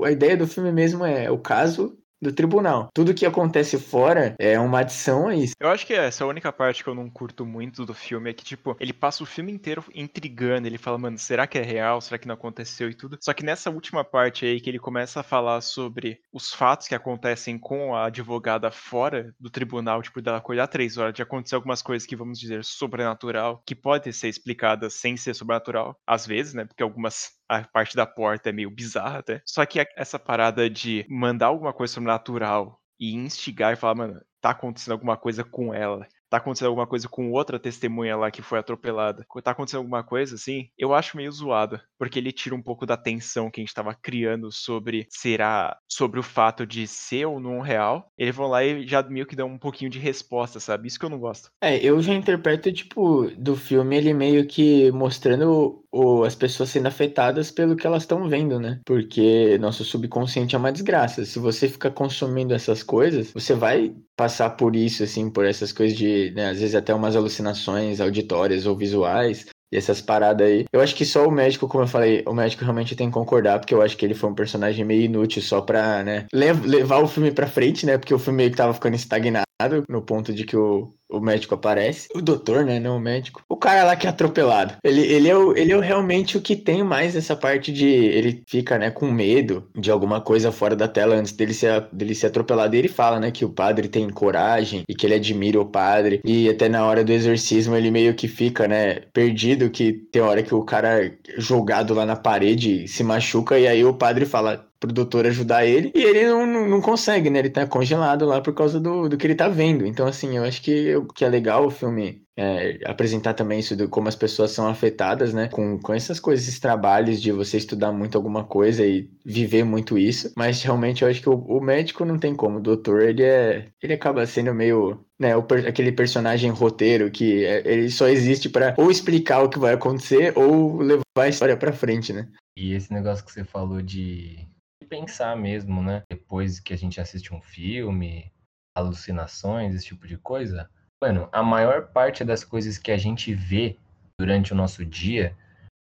A 0.06 0.12
ideia 0.12 0.38
do 0.38 0.48
filme 0.48 0.72
mesmo 0.72 1.06
é 1.06 1.32
o 1.32 1.40
caso 1.40 1.98
do 2.21 2.32
tribunal. 2.32 2.89
Tudo 2.93 3.13
que 3.13 3.25
acontece 3.25 3.77
fora 3.77 4.36
é 4.39 4.60
uma 4.60 4.80
adição 4.80 5.27
a 5.27 5.36
isso. 5.36 5.53
Eu 5.60 5.69
acho 5.69 5.86
que 5.86 5.93
essa 5.93 6.23
é 6.23 6.25
a 6.25 6.30
única 6.30 6.51
parte 6.51 6.84
que 6.84 6.89
eu 6.89 6.95
não 6.95 7.10
curto 7.10 7.45
muito 7.45 7.86
do 7.86 7.93
filme, 7.93 8.30
é 8.30 8.34
que, 8.34 8.43
tipo, 8.43 8.75
ele 8.80 8.93
passa 8.93 9.23
o 9.23 9.25
filme 9.25 9.51
inteiro 9.51 9.84
intrigando, 9.93 10.67
ele 10.67 10.77
fala, 10.77 10.97
mano, 10.97 11.17
será 11.17 11.47
que 11.47 11.58
é 11.58 11.62
real? 11.62 12.01
Será 12.01 12.17
que 12.17 12.27
não 12.27 12.36
aconteceu 12.36 12.89
e 12.89 12.93
tudo? 12.93 13.17
Só 13.21 13.34
que 13.34 13.45
nessa 13.45 13.69
última 13.69 14.03
parte 14.03 14.45
aí, 14.45 14.60
que 14.60 14.69
ele 14.69 14.80
começa 14.80 15.19
a 15.19 15.23
falar 15.23 15.62
sobre 15.62 16.19
os 16.32 16.51
fatos 16.53 16.88
que 16.88 16.95
acontecem 16.95 17.58
com 17.58 17.95
a 17.95 18.06
advogada 18.06 18.71
fora 18.71 19.34
do 19.39 19.49
tribunal, 19.49 20.01
tipo, 20.01 20.21
dela 20.21 20.38
acordar 20.38 20.67
três 20.67 20.97
horas, 20.97 21.13
de 21.13 21.21
acontecer 21.21 21.56
algumas 21.56 21.82
coisas 21.82 22.08
que, 22.08 22.15
vamos 22.15 22.39
dizer, 22.39 22.63
sobrenatural, 22.63 23.62
que 23.65 23.75
pode 23.75 24.12
ser 24.13 24.27
explicadas 24.27 24.95
sem 24.95 25.17
ser 25.17 25.34
sobrenatural, 25.34 25.95
às 26.06 26.25
vezes, 26.25 26.53
né, 26.53 26.65
porque 26.65 26.84
algumas 26.84 27.37
a 27.47 27.63
parte 27.63 27.95
da 27.95 28.05
porta 28.05 28.49
é 28.49 28.51
meio 28.51 28.69
bizarra 28.69 29.19
até. 29.19 29.41
Só 29.45 29.65
que 29.65 29.86
essa 29.95 30.19
parada 30.19 30.69
de 30.69 31.05
mandar 31.10 31.47
alguma 31.47 31.73
coisa 31.73 31.93
sobrenatural 31.93 32.81
e 32.99 33.13
instigar 33.13 33.73
e 33.73 33.75
falar, 33.75 33.95
mano, 33.95 34.21
tá 34.41 34.51
acontecendo 34.51 34.93
alguma 34.93 35.17
coisa 35.17 35.43
com 35.43 35.73
ela 35.73 36.07
tá 36.30 36.38
acontecendo 36.38 36.68
alguma 36.68 36.88
coisa 36.88 37.08
com 37.08 37.32
outra 37.32 37.60
testemunha 37.60 38.16
lá 38.16 38.32
que 38.32 38.42
foi 38.42 38.60
atropelada, 38.60 39.26
tá 39.44 39.52
acontecendo 39.52 39.80
alguma 39.80 40.04
coisa 40.04 40.36
assim, 40.36 40.70
eu 40.78 40.94
acho 40.94 41.18
meio 41.18 41.32
zoado, 41.32 41.80
porque 41.98 42.20
ele 42.20 42.32
tira 42.32 42.56
um 42.56 42.62
pouco 42.62 42.86
da 42.86 42.98
tensão 42.98 43.50
que 43.50 43.62
a 43.62 43.63
gente 43.63 43.74
tava 43.74 43.94
criando 43.94 44.52
sobre 44.52 45.08
será 45.10 45.78
sobre 45.88 46.20
o 46.20 46.24
fato 46.24 46.66
de 46.66 46.88
ser 46.88 47.26
ou 47.26 47.40
não 47.40 47.62
real. 47.62 48.12
Ele 48.18 48.32
vão 48.32 48.48
lá 48.48 48.63
e 48.63 48.88
já 48.88 49.02
meio 49.04 49.26
que 49.26 49.36
dá 49.36 49.46
um 49.46 49.58
pouquinho 49.58 49.90
de 49.90 50.00
resposta, 50.00 50.60
sabe? 50.60 50.88
Isso 50.88 51.00
que 51.00 51.06
eu 51.06 51.10
não 51.10 51.20
gosto. 51.20 51.50
É, 51.62 51.78
eu 51.78 52.02
já 52.02 52.13
interpreto 52.13 52.72
tipo 52.72 53.30
do 53.38 53.56
filme 53.56 53.96
ele 53.96 54.13
meio 54.13 54.46
que 54.48 54.92
mostrando 54.92 55.84
o, 55.92 56.24
as 56.24 56.36
pessoas 56.36 56.70
sendo 56.70 56.88
afetadas 56.88 57.52
pelo 57.52 57.75
que 57.75 57.88
elas 57.88 58.04
estão 58.04 58.28
vendo, 58.28 58.60
né? 58.60 58.80
Porque 58.86 59.58
nosso 59.60 59.84
subconsciente 59.84 60.56
é 60.56 60.58
uma 60.58 60.71
desgraça. 60.71 61.25
Se 61.25 61.40
você 61.40 61.67
ficar 61.67 61.92
consumindo 61.92 62.54
essas 62.54 62.84
coisas, 62.84 63.32
você 63.32 63.54
vai 63.54 63.96
passar 64.18 64.50
por 64.52 64.76
isso, 64.76 65.04
assim, 65.04 65.30
por 65.30 65.46
essas 65.46 65.72
coisas 65.72 65.98
de, 65.98 66.32
né, 66.36 66.50
às 66.50 66.60
vezes 66.60 66.76
até 66.76 66.94
umas 66.94 67.15
alucinações 67.15 68.02
auditórias 68.02 68.65
ou 68.65 68.76
visuais, 68.76 69.46
e 69.72 69.78
essas 69.78 70.02
paradas 70.02 70.48
aí. 70.48 70.65
Eu 70.74 70.82
acho 70.82 70.96
que 70.96 71.06
só 71.06 71.28
o 71.28 71.32
médico, 71.32 71.68
como 71.68 71.84
eu 71.84 71.88
falei, 71.88 72.24
o 72.26 72.34
médico 72.34 72.63
realmente 72.63 72.96
tem 72.96 73.08
que 73.08 73.13
concordar, 73.13 73.60
porque 73.60 73.74
eu 73.74 73.82
acho 73.82 73.96
que 73.96 74.06
ele 74.06 74.13
foi 74.15 74.30
um 74.30 74.36
personagem 74.36 74.84
meio 74.84 75.04
inútil 75.04 75.42
só 75.42 75.62
pra, 75.62 76.04
né, 76.04 76.26
levar 76.34 77.04
o 77.04 77.08
filme 77.08 77.32
pra 77.32 77.48
frente, 77.48 77.86
né, 77.86 77.98
porque 77.98 78.13
o 78.13 78.20
filme 78.20 78.38
meio 78.38 78.52
que 78.52 78.58
tava 78.58 78.74
ficando 78.74 78.96
estagnado 78.96 79.46
no 79.89 80.01
ponto 80.03 80.33
de 80.33 80.45
que 80.45 80.55
o, 80.55 80.93
o 81.10 81.19
médico 81.19 81.55
aparece. 81.55 82.08
O 82.13 82.21
doutor, 82.21 82.63
né? 82.63 82.79
Não 82.79 82.97
o 82.97 82.99
médico. 82.99 83.41
O 83.49 83.58
cara 83.58 83.83
lá 83.83 83.95
que 83.95 84.05
é 84.05 84.10
atropelado. 84.10 84.75
Ele, 84.83 85.01
ele, 85.01 85.27
é, 85.27 85.35
o, 85.35 85.58
ele 85.58 85.71
é 85.71 85.79
realmente 85.79 86.37
o 86.37 86.41
que 86.41 86.55
tem 86.55 86.83
mais 86.83 87.15
essa 87.15 87.35
parte 87.35 87.71
de. 87.71 87.87
Ele 87.87 88.43
fica, 88.47 88.77
né, 88.77 88.91
com 88.91 89.10
medo 89.10 89.67
de 89.75 89.89
alguma 89.89 90.21
coisa 90.21 90.51
fora 90.51 90.75
da 90.75 90.87
tela 90.87 91.15
antes 91.15 91.31
dele 91.31 91.53
ser, 91.53 91.87
dele 91.91 92.13
ser 92.13 92.27
atropelado. 92.27 92.75
E 92.75 92.79
ele 92.79 92.87
fala, 92.87 93.19
né, 93.19 93.31
que 93.31 93.43
o 93.43 93.49
padre 93.49 93.87
tem 93.87 94.08
coragem 94.10 94.83
e 94.87 94.93
que 94.93 95.08
ele 95.08 95.15
admira 95.15 95.60
o 95.60 95.65
padre. 95.65 96.21
E 96.23 96.47
até 96.47 96.69
na 96.69 96.85
hora 96.85 97.03
do 97.03 97.12
exorcismo 97.12 97.75
ele 97.75 97.89
meio 97.89 98.13
que 98.13 98.27
fica, 98.27 98.67
né, 98.67 99.01
perdido. 99.12 99.71
Que 99.71 99.93
tem 99.93 100.21
hora 100.21 100.43
que 100.43 100.53
o 100.53 100.63
cara 100.63 101.12
jogado 101.37 101.95
lá 101.95 102.05
na 102.05 102.15
parede 102.15 102.87
se 102.87 103.03
machuca. 103.03 103.58
E 103.58 103.67
aí 103.67 103.83
o 103.83 103.93
padre 103.93 104.25
fala: 104.25 104.67
pro 104.80 104.92
doutor 104.92 105.25
ajudar 105.25 105.65
ele, 105.65 105.92
e 105.96 106.04
ele 106.04 106.25
não, 106.28 106.46
não, 106.46 106.67
não, 106.67 106.82
consegue, 106.82 107.30
né? 107.30 107.40
Ele 107.40 107.50
tá 107.50 107.65
congelado 107.65 108.25
lá 108.25 108.42
por 108.42 108.54
causa 108.54 108.80
do, 108.80 109.10
do 109.10 109.17
que 109.17 109.25
ele 109.25 109.36
tá 109.36 109.48
vendo. 109.48 109.86
Então, 109.86 110.08
assim, 110.08 110.38
eu 110.38 110.44
acho 110.44 110.62
que, 110.62 110.94
que 111.15 111.25
é 111.25 111.30
legal 111.30 111.65
o 111.65 111.71
filme 111.71 112.21
é, 112.38 112.80
apresentar 112.86 113.34
também 113.34 113.60
isso 113.60 113.75
de 113.75 113.88
como 113.88 114.08
as 114.08 114.15
pessoas 114.15 114.52
são 114.52 114.67
afetadas, 114.67 115.34
né? 115.34 115.48
Com, 115.48 115.80
com 115.80 115.94
essas 115.94 116.19
coisas, 116.19 116.48
esses 116.48 116.60
trabalhos 116.60 117.19
de 117.19 117.32
você 117.32 117.58
estudar 117.58 117.92
muito 117.92 118.15
alguma 118.15 118.44
coisa 118.44 118.86
e 118.86 119.10
viver 119.25 119.63
muito 119.63 119.98
isso. 119.98 120.32
Mas 120.38 120.62
realmente 120.62 121.02
eu 121.02 121.10
acho 121.10 121.21
que 121.21 121.30
o, 121.30 121.34
o 121.34 121.60
médico 121.60 122.06
não 122.06 122.19
tem 122.19 122.36
como. 122.36 122.60
O 122.60 122.62
doutor, 122.62 123.02
ele 123.02 123.23
é. 123.23 123.65
Ele 123.82 123.94
acaba 123.94 124.25
sendo 124.25 124.54
meio. 124.54 125.04
Né, 125.19 125.36
o, 125.36 125.40
aquele 125.67 125.92
personagem 125.92 126.52
roteiro 126.52 127.10
que 127.10 127.44
é, 127.44 127.63
ele 127.65 127.90
só 127.90 128.08
existe 128.08 128.48
para 128.50 128.75
ou 128.78 128.92
explicar 128.92 129.42
o 129.42 129.50
que 129.50 129.58
vai 129.58 129.73
acontecer 129.73 130.32
ou 130.38 130.78
levar 130.80 131.02
a 131.15 131.28
história 131.28 131.58
para 131.58 131.73
frente, 131.73 132.13
né? 132.13 132.28
E 132.56 132.73
esse 132.73 132.94
negócio 132.94 133.25
que 133.25 133.32
você 133.32 133.44
falou 133.44 133.82
de 133.82 134.48
pensar 134.86 135.36
mesmo, 135.36 135.82
né? 135.82 136.04
Depois 136.10 136.60
que 136.60 136.73
a 136.73 136.78
gente 136.78 137.00
assiste 137.00 137.34
um 137.34 137.42
filme, 137.42 138.32
alucinações, 138.75 139.73
esse 139.73 139.86
tipo 139.86 140.08
de 140.08 140.17
coisa. 140.17 140.69
Mano, 141.02 141.30
a 141.32 141.44
maior 141.44 141.88
parte 141.88 142.23
das 142.23 142.44
coisas 142.44 142.78
que 142.78 142.92
a 142.92 142.98
gente 142.98 143.34
vê 143.34 143.78
durante 144.19 144.54
o 144.54 144.56
nosso 144.56 144.86
dia, 144.86 145.36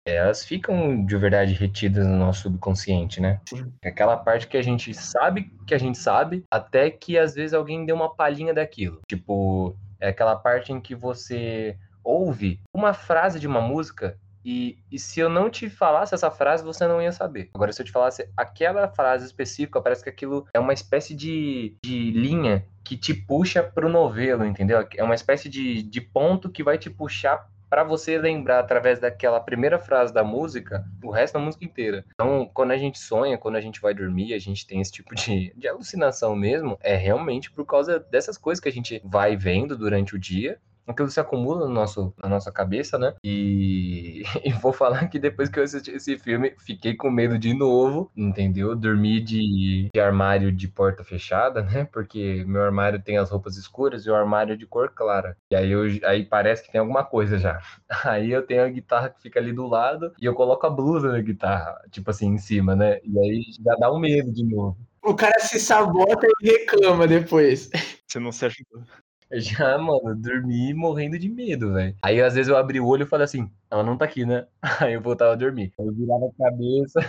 elas 0.08 0.46
ficam 0.46 1.06
de 1.06 1.18
verdade 1.18 1.54
retidas 1.54 2.06
no 2.06 2.18
nosso 2.18 2.44
subconsciente, 2.44 3.20
né? 3.20 3.42
Sim. 3.48 3.72
Aquela 3.84 4.18
parte 4.18 4.48
que 4.48 4.58
a 4.58 4.62
gente 4.62 4.94
sabe 4.94 5.52
que 5.66 5.74
a 5.74 5.78
gente 5.78 5.98
sabe, 5.98 6.44
até 6.52 6.92
que 6.92 7.18
às 7.18 7.34
vezes 7.34 7.54
alguém 7.54 7.86
deu 7.86 7.96
uma 7.96 8.14
palhinha 8.14 8.54
daquilo. 8.54 9.00
Tipo, 9.10 9.76
é 10.00 10.10
aquela 10.10 10.36
parte 10.36 10.72
em 10.72 10.80
que 10.80 10.94
você 10.94 11.78
ouve 12.04 12.60
uma 12.74 12.94
frase 12.94 13.40
de 13.40 13.48
uma 13.48 13.62
música 13.62 14.18
e, 14.46 14.78
e, 14.92 15.00
se 15.00 15.20
eu 15.20 15.28
não 15.28 15.50
te 15.50 15.70
falasse 15.70 16.14
essa 16.14 16.30
frase, 16.30 16.64
você 16.64 16.86
não 16.86 17.02
ia 17.02 17.12
saber. 17.12 17.50
Agora, 17.54 17.74
se 17.74 17.82
eu 17.82 17.86
te 17.86 17.92
falasse 17.92 18.30
aquela 18.38 18.88
frase 18.88 19.26
específica, 19.26 19.82
parece 19.82 20.04
que 20.04 20.10
aquilo 20.10 20.46
é 20.54 20.60
uma 20.60 20.72
espécie 20.74 21.16
de, 21.16 21.76
de 21.84 22.12
linha 22.12 22.64
que 22.84 22.96
te 22.96 23.14
puxa 23.14 23.64
pro 23.64 23.90
novelo, 23.90 24.46
entendeu? 24.46 24.88
É 24.96 25.04
uma 25.04 25.16
espécie 25.16 25.50
de, 25.50 25.82
de 25.82 26.00
ponto 26.00 26.52
que 26.52 26.64
vai 26.64 26.78
te 26.78 26.92
puxar 26.92 27.50
para 27.68 27.84
você 27.84 28.18
lembrar 28.18 28.60
através 28.60 29.00
daquela 29.00 29.40
primeira 29.40 29.80
frase 29.80 30.14
da 30.14 30.24
música 30.24 30.86
o 31.04 31.10
resto 31.10 31.34
da 31.34 31.40
música 31.40 31.66
inteira. 31.66 32.06
Então, 32.14 32.50
quando 32.54 32.72
a 32.72 32.78
gente 32.78 33.00
sonha, 33.00 33.38
quando 33.38 33.56
a 33.56 33.62
gente 33.62 33.82
vai 33.82 33.94
dormir, 33.94 34.34
a 34.34 34.40
gente 34.40 34.66
tem 34.68 34.80
esse 34.80 34.92
tipo 34.92 35.16
de, 35.16 35.54
de 35.58 35.68
alucinação 35.68 36.36
mesmo, 36.36 36.78
é 36.82 36.96
realmente 36.96 37.52
por 37.52 37.66
causa 37.66 38.00
dessas 38.00 38.38
coisas 38.38 38.62
que 38.62 38.70
a 38.70 38.72
gente 38.72 39.02
vai 39.04 39.36
vendo 39.36 39.76
durante 39.76 40.16
o 40.16 40.20
dia 40.20 40.60
aquilo 40.88 41.10
se 41.10 41.20
acumula 41.20 41.68
no 41.68 41.74
nosso, 41.74 42.14
na 42.22 42.30
nossa 42.30 42.52
cabeça, 42.52 42.98
né? 42.98 43.14
E, 43.24 44.24
e 44.44 44.52
vou 44.54 44.74
falar 44.74 45.08
que 45.08 45.20
depois 45.20 45.50
que 45.50 45.60
eu 45.60 45.64
assisti 45.64 45.92
esse 45.92 46.18
filme, 46.18 46.54
fiquei 46.60 46.96
com 46.96 47.10
medo 47.10 47.38
de 47.38 47.54
novo, 47.54 48.12
entendeu? 48.16 48.76
Dormi 48.76 49.20
de, 49.20 49.90
de 49.94 50.00
armário 50.00 50.52
de 50.52 50.68
porta 50.68 51.04
fechada, 51.04 51.62
né? 51.62 51.86
Porque 51.92 52.44
meu 52.48 52.64
armário 52.64 53.02
tem 53.02 53.18
as 53.18 53.30
roupas 53.30 53.58
escuras 53.58 54.06
e 54.06 54.10
o 54.10 54.16
armário 54.16 54.54
é 54.54 54.58
de 54.58 54.66
cor 54.66 54.90
clara. 54.90 55.38
E 55.52 55.56
aí, 55.56 55.72
eu, 55.72 55.84
aí 56.04 56.26
parece 56.26 56.64
que 56.64 56.72
tem 56.72 56.80
alguma 56.80 57.04
coisa 57.04 57.38
já. 57.38 57.60
Aí 58.06 58.32
eu 58.32 58.46
tenho 58.46 58.64
a 58.64 58.70
guitarra 58.70 59.10
que 59.10 59.22
fica 59.22 59.40
ali 59.40 59.52
do 59.52 59.68
lado 59.68 60.14
e 60.22 60.26
eu 60.26 60.34
coloco 60.34 60.66
a 60.66 60.70
blusa 60.70 61.12
da 61.12 61.22
guitarra, 61.22 61.82
tipo 61.90 62.10
assim, 62.10 62.28
em 62.28 62.38
cima, 62.38 62.76
né? 62.76 63.00
E 63.04 63.20
aí 63.20 63.42
já 63.64 63.76
dá 63.76 63.92
um 63.92 64.00
medo 64.00 64.32
de 64.32 64.44
novo. 64.44 64.78
O 65.02 65.16
cara 65.16 65.40
se 65.40 65.60
sabota 65.60 66.28
e 66.42 66.48
reclama 66.48 67.08
depois. 67.08 67.70
Você 68.08 68.20
não 68.20 68.32
se 68.32 68.46
ajudou. 68.46 68.84
Já, 69.32 69.78
mano, 69.78 70.16
dormi 70.16 70.74
morrendo 70.74 71.18
de 71.18 71.30
medo, 71.30 71.74
velho. 71.74 71.96
Aí 72.02 72.22
às 72.22 72.36
vezes 72.36 72.50
eu 72.50 72.58
abri 72.58 72.80
o 72.80 72.88
olho 72.88 73.04
e 73.04 73.08
falei 73.08 73.26
assim, 73.26 73.52
ela 73.70 73.84
não 73.84 73.98
tá 73.98 74.06
aqui, 74.06 74.26
né? 74.26 74.48
Aí 74.82 74.94
eu 74.94 75.02
voltava 75.02 75.34
a 75.34 75.36
dormir. 75.36 75.74
Aí 75.80 75.86
eu 75.86 75.94
virava 75.94 76.28
a 76.28 76.44
cabeça, 76.44 77.00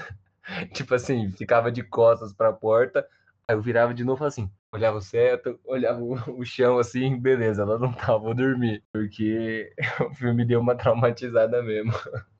tipo 0.72 0.94
assim, 0.94 1.30
ficava 1.32 1.70
de 1.70 1.82
costas 1.82 2.32
pra 2.32 2.52
porta. 2.52 3.06
Aí 3.48 3.54
eu 3.54 3.62
virava 3.62 3.94
de 3.94 4.02
novo 4.02 4.24
assim, 4.24 4.50
olhava 4.72 4.98
o 4.98 5.00
teto, 5.00 5.58
olhava 5.64 6.00
o, 6.02 6.16
chão 6.44 6.78
assim, 6.78 7.16
beleza, 7.18 7.62
ela 7.62 7.78
não 7.78 7.92
tava, 7.92 8.18
vou 8.18 8.34
dormir. 8.34 8.82
Porque 8.92 9.72
o 10.00 10.14
filme 10.14 10.44
deu 10.44 10.60
uma 10.60 10.74
traumatizada 10.74 11.62
mesmo. 11.62 11.92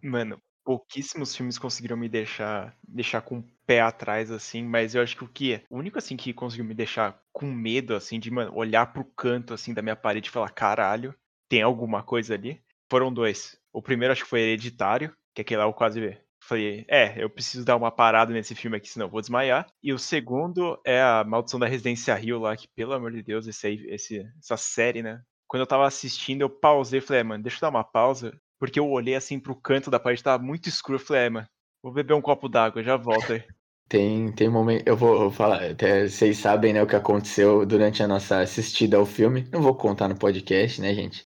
Mano, 0.03 0.41
pouquíssimos 0.65 1.37
filmes 1.37 1.59
conseguiram 1.59 1.97
me 1.97 2.09
deixar 2.09 2.75
deixar 2.87 3.21
com 3.21 3.45
pé 3.67 3.81
atrás 3.81 4.31
assim, 4.31 4.63
mas 4.63 4.95
eu 4.95 5.03
acho 5.03 5.17
que 5.17 5.25
o 5.25 5.29
que 5.29 5.63
o 5.69 5.79
único 5.79 5.99
assim 5.99 6.17
que 6.17 6.33
conseguiu 6.33 6.65
me 6.65 6.75
deixar 6.75 7.21
com 7.33 7.47
medo 7.47 7.95
assim 7.95 8.21
de 8.21 8.31
mano, 8.31 8.55
olhar 8.55 8.93
pro 8.93 9.05
canto 9.05 9.53
assim 9.53 9.75
da 9.75 9.83
minha 9.83 9.97
parede 9.97 10.29
e 10.29 10.33
falar 10.33 10.51
caralho, 10.51 11.15
tem 11.49 11.63
alguma 11.63 12.03
coisa 12.03 12.35
ali. 12.35 12.63
Foram 12.91 13.13
dois. 13.13 13.59
O 13.73 13.83
primeiro 13.83 14.13
acho 14.13 14.25
que 14.25 14.31
foi 14.31 14.41
Hereditário, 14.41 15.15
que 15.35 15.41
é 15.41 15.43
aquele 15.43 15.59
lá 15.59 15.67
eu 15.67 15.73
quase 15.73 16.17
falei, 16.47 16.85
é, 16.89 17.23
eu 17.23 17.29
preciso 17.29 17.65
dar 17.65 17.77
uma 17.77 17.91
parada 17.91 18.33
nesse 18.33 18.55
filme 18.55 18.77
aqui, 18.77 18.89
senão 18.89 19.07
eu 19.07 19.11
vou 19.11 19.21
desmaiar. 19.21 19.67
E 19.83 19.93
o 19.93 19.99
segundo 19.99 20.81
é 20.85 21.03
a 21.03 21.25
Maldição 21.25 21.59
da 21.59 21.67
Residência 21.67 22.15
Rio 22.15 22.39
lá, 22.39 22.57
que 22.57 22.69
pelo 22.69 22.93
amor 22.93 23.13
de 23.13 23.23
Deus, 23.23 23.47
esse 23.47 23.67
aí, 23.67 23.87
esse, 23.89 24.25
essa 24.39 24.57
série, 24.57 25.03
né? 25.03 25.21
Quando 25.49 25.63
eu 25.63 25.67
tava 25.67 25.87
assistindo, 25.87 26.43
eu 26.43 26.51
pausei 26.51 26.99
e 26.99 27.03
falei, 27.03 27.21
é, 27.21 27.25
mano, 27.25 27.43
deixa 27.43 27.59
eu 27.59 27.61
dar 27.63 27.69
uma 27.69 27.85
pausa, 27.85 28.33
porque 28.59 28.79
eu 28.79 28.89
olhei 28.89 29.15
assim 29.15 29.39
pro 29.39 29.61
canto 29.61 29.91
da 29.91 30.01
parede, 30.01 30.23
tava 30.23 30.43
muito 30.43 30.69
escuro. 30.69 30.97
Eu 30.97 31.05
falei, 31.05 31.23
é, 31.23 31.31
mano, 31.31 31.47
vou 31.87 31.93
beber 31.93 32.15
um 32.15 32.21
copo 32.21 32.49
d'água, 32.49 32.83
já 32.83 32.97
volto 32.97 33.33
aí. 33.33 33.43
Tem, 33.89 34.33
tem 34.33 34.49
momento. 34.49 34.83
Eu 34.85 34.97
vou, 34.97 35.31
falar, 35.31 35.63
até 35.63 36.09
vocês 36.09 36.39
sabem, 36.39 36.73
né, 36.73 36.83
o 36.83 36.89
que 36.89 36.97
aconteceu 36.97 37.65
durante 37.65 38.03
a 38.03 38.09
nossa 38.09 38.41
assistida 38.41 38.97
ao 38.97 39.07
filme. 39.07 39.47
Não 39.53 39.63
vou 39.63 39.77
contar 39.77 40.09
no 40.09 40.17
podcast, 40.17 40.81
né, 40.81 40.93
gente? 40.93 41.25